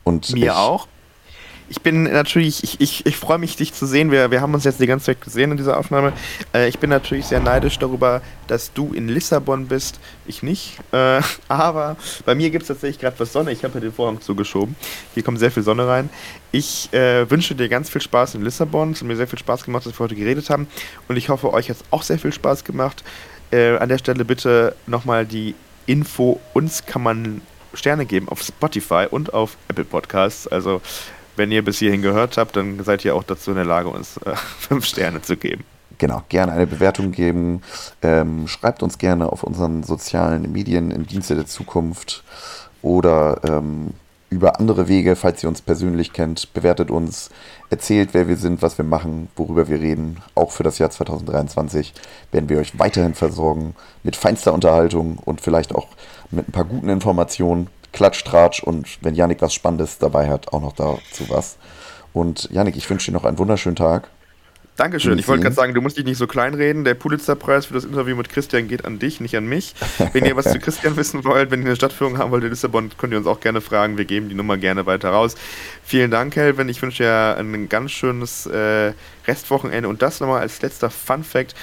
Und 0.03 0.31
mir 0.33 0.57
auch 0.57 0.87
ich 1.71 1.81
bin 1.81 2.03
natürlich, 2.03 2.65
ich, 2.65 2.81
ich, 2.81 3.05
ich 3.05 3.15
freue 3.15 3.37
mich, 3.37 3.55
dich 3.55 3.73
zu 3.73 3.85
sehen. 3.85 4.11
Wir, 4.11 4.29
wir 4.29 4.41
haben 4.41 4.53
uns 4.53 4.65
jetzt 4.65 4.81
die 4.81 4.87
ganze 4.87 5.05
Zeit 5.05 5.21
gesehen 5.21 5.51
in 5.51 5.57
dieser 5.57 5.79
Aufnahme. 5.79 6.11
Äh, 6.53 6.67
ich 6.67 6.79
bin 6.79 6.89
natürlich 6.89 7.27
sehr 7.27 7.39
neidisch 7.39 7.79
darüber, 7.79 8.21
dass 8.47 8.73
du 8.73 8.91
in 8.91 9.07
Lissabon 9.07 9.67
bist. 9.67 10.01
Ich 10.25 10.43
nicht. 10.43 10.79
Äh, 10.91 11.21
aber 11.47 11.95
bei 12.25 12.35
mir 12.35 12.49
gibt 12.49 12.63
es 12.63 12.67
tatsächlich 12.67 12.99
gerade 12.99 13.17
was 13.21 13.31
Sonne. 13.31 13.53
Ich 13.53 13.63
habe 13.63 13.75
ja 13.75 13.79
den 13.79 13.93
Vorhang 13.93 14.19
zugeschoben. 14.19 14.75
Hier 15.13 15.23
kommt 15.23 15.39
sehr 15.39 15.49
viel 15.49 15.63
Sonne 15.63 15.87
rein. 15.87 16.09
Ich 16.51 16.91
äh, 16.91 17.29
wünsche 17.31 17.55
dir 17.55 17.69
ganz 17.69 17.89
viel 17.89 18.01
Spaß 18.01 18.35
in 18.35 18.41
Lissabon. 18.41 18.91
Es 18.91 18.99
hat 18.99 19.07
mir 19.07 19.15
sehr 19.15 19.27
viel 19.27 19.39
Spaß 19.39 19.63
gemacht, 19.63 19.85
dass 19.85 19.93
wir 19.97 19.99
heute 19.99 20.15
geredet 20.15 20.49
haben. 20.49 20.67
Und 21.07 21.15
ich 21.15 21.29
hoffe, 21.29 21.53
euch 21.53 21.69
hat 21.69 21.77
es 21.77 21.83
auch 21.89 22.03
sehr 22.03 22.19
viel 22.19 22.33
Spaß 22.33 22.65
gemacht. 22.65 23.01
Äh, 23.49 23.77
an 23.77 23.87
der 23.87 23.97
Stelle 23.97 24.25
bitte 24.25 24.75
nochmal 24.87 25.25
die 25.25 25.55
Info. 25.85 26.41
Uns 26.53 26.85
kann 26.85 27.01
man 27.01 27.41
Sterne 27.73 28.05
geben 28.05 28.27
auf 28.27 28.41
Spotify 28.41 29.07
und 29.09 29.33
auf 29.33 29.55
Apple 29.69 29.85
Podcasts. 29.85 30.49
Also 30.49 30.81
wenn 31.41 31.51
ihr 31.51 31.65
bis 31.65 31.79
hierhin 31.79 32.03
gehört 32.03 32.37
habt, 32.37 32.55
dann 32.55 32.83
seid 32.83 33.03
ihr 33.03 33.15
auch 33.15 33.23
dazu 33.23 33.49
in 33.49 33.55
der 33.55 33.65
Lage, 33.65 33.89
uns 33.89 34.17
äh, 34.17 34.35
fünf 34.59 34.85
Sterne 34.85 35.23
zu 35.23 35.35
geben. 35.35 35.63
Genau, 35.97 36.21
gerne 36.29 36.51
eine 36.51 36.67
Bewertung 36.67 37.11
geben. 37.11 37.63
Ähm, 38.03 38.47
schreibt 38.47 38.83
uns 38.83 38.99
gerne 38.99 39.31
auf 39.31 39.41
unseren 39.41 39.81
sozialen 39.81 40.51
Medien 40.51 40.91
im 40.91 41.07
Dienste 41.07 41.33
der 41.33 41.47
Zukunft 41.47 42.23
oder 42.83 43.41
ähm, 43.43 43.89
über 44.29 44.59
andere 44.59 44.87
Wege, 44.87 45.15
falls 45.15 45.41
ihr 45.41 45.49
uns 45.49 45.63
persönlich 45.63 46.13
kennt, 46.13 46.53
bewertet 46.53 46.91
uns, 46.91 47.31
erzählt, 47.71 48.09
wer 48.13 48.27
wir 48.27 48.37
sind, 48.37 48.61
was 48.61 48.77
wir 48.77 48.85
machen, 48.85 49.27
worüber 49.35 49.67
wir 49.67 49.79
reden. 49.79 50.17
Auch 50.35 50.51
für 50.51 50.63
das 50.63 50.77
Jahr 50.77 50.91
2023 50.91 51.91
werden 52.31 52.49
wir 52.49 52.59
euch 52.59 52.77
weiterhin 52.77 53.15
versorgen 53.15 53.73
mit 54.03 54.15
feinster 54.15 54.53
Unterhaltung 54.53 55.17
und 55.17 55.41
vielleicht 55.41 55.73
auch 55.73 55.87
mit 56.29 56.47
ein 56.47 56.51
paar 56.51 56.65
guten 56.65 56.89
Informationen. 56.89 57.67
Klatsch, 57.91 58.23
Tratsch 58.23 58.63
und 58.63 58.87
wenn 59.01 59.15
Janik 59.15 59.41
was 59.41 59.53
Spannendes 59.53 59.97
dabei 59.97 60.29
hat, 60.29 60.53
auch 60.53 60.61
noch 60.61 60.73
dazu 60.73 61.29
was. 61.29 61.57
Und 62.13 62.49
Janik, 62.51 62.75
ich 62.75 62.89
wünsche 62.89 63.11
dir 63.11 63.17
noch 63.17 63.25
einen 63.25 63.37
wunderschönen 63.37 63.75
Tag. 63.75 64.09
Dankeschön. 64.77 65.19
Ich 65.19 65.27
wollte 65.27 65.43
gerade 65.43 65.55
sagen, 65.55 65.73
du 65.73 65.81
musst 65.81 65.97
dich 65.97 66.05
nicht 66.05 66.17
so 66.17 66.27
kleinreden. 66.27 66.85
Der 66.85 66.95
Pulitzerpreis 66.95 67.67
für 67.67 67.73
das 67.73 67.83
Interview 67.83 68.15
mit 68.15 68.29
Christian 68.29 68.67
geht 68.67 68.85
an 68.85 68.99
dich, 68.99 69.19
nicht 69.19 69.35
an 69.35 69.45
mich. 69.45 69.75
Wenn 70.13 70.25
ihr 70.25 70.35
was 70.35 70.51
zu 70.51 70.59
Christian 70.61 70.95
wissen 70.95 71.23
wollt, 71.23 71.51
wenn 71.51 71.59
ihr 71.61 71.67
eine 71.67 71.75
Stadtführung 71.75 72.17
haben 72.17 72.31
wollt 72.31 72.43
in 72.43 72.49
Lissabon, 72.49 72.89
könnt 72.97 73.13
ihr 73.13 73.19
uns 73.19 73.27
auch 73.27 73.41
gerne 73.41 73.61
fragen. 73.61 73.97
Wir 73.97 74.05
geben 74.05 74.29
die 74.29 74.35
Nummer 74.35 74.57
gerne 74.57 74.85
weiter 74.85 75.09
raus. 75.09 75.35
Vielen 75.83 76.09
Dank, 76.09 76.33
Kelvin. 76.33 76.69
Ich 76.69 76.81
wünsche 76.81 77.03
dir 77.03 77.35
ein 77.37 77.69
ganz 77.69 77.91
schönes 77.91 78.45
äh, 78.47 78.93
Restwochenende. 79.27 79.89
Und 79.89 80.01
das 80.01 80.19
nochmal 80.19 80.39
als 80.39 80.61
letzter 80.61 80.89
Fun 80.89 81.23
Fact. 81.23 81.53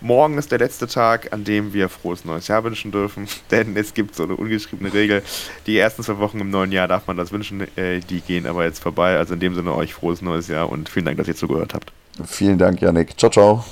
Morgen 0.00 0.38
ist 0.38 0.52
der 0.52 0.58
letzte 0.58 0.86
Tag, 0.86 1.32
an 1.32 1.44
dem 1.44 1.72
wir 1.72 1.88
frohes 1.88 2.24
neues 2.24 2.48
Jahr 2.48 2.64
wünschen 2.64 2.92
dürfen, 2.92 3.28
denn 3.50 3.76
es 3.76 3.94
gibt 3.94 4.14
so 4.14 4.24
eine 4.24 4.36
ungeschriebene 4.36 4.92
Regel. 4.92 5.22
Die 5.66 5.78
ersten 5.78 6.02
zwei 6.02 6.18
Wochen 6.18 6.40
im 6.40 6.50
neuen 6.50 6.72
Jahr 6.72 6.88
darf 6.88 7.06
man 7.06 7.16
das 7.16 7.32
wünschen, 7.32 7.66
äh, 7.76 8.00
die 8.00 8.20
gehen 8.20 8.46
aber 8.46 8.64
jetzt 8.64 8.80
vorbei. 8.80 9.16
Also 9.16 9.34
in 9.34 9.40
dem 9.40 9.54
Sinne 9.54 9.74
euch 9.74 9.94
frohes 9.94 10.22
neues 10.22 10.48
Jahr 10.48 10.70
und 10.70 10.88
vielen 10.88 11.06
Dank, 11.06 11.18
dass 11.18 11.28
ihr 11.28 11.36
zugehört 11.36 11.74
habt. 11.74 11.92
Vielen 12.24 12.58
Dank, 12.58 12.80
Janik. 12.80 13.18
Ciao, 13.18 13.30
ciao. 13.30 13.64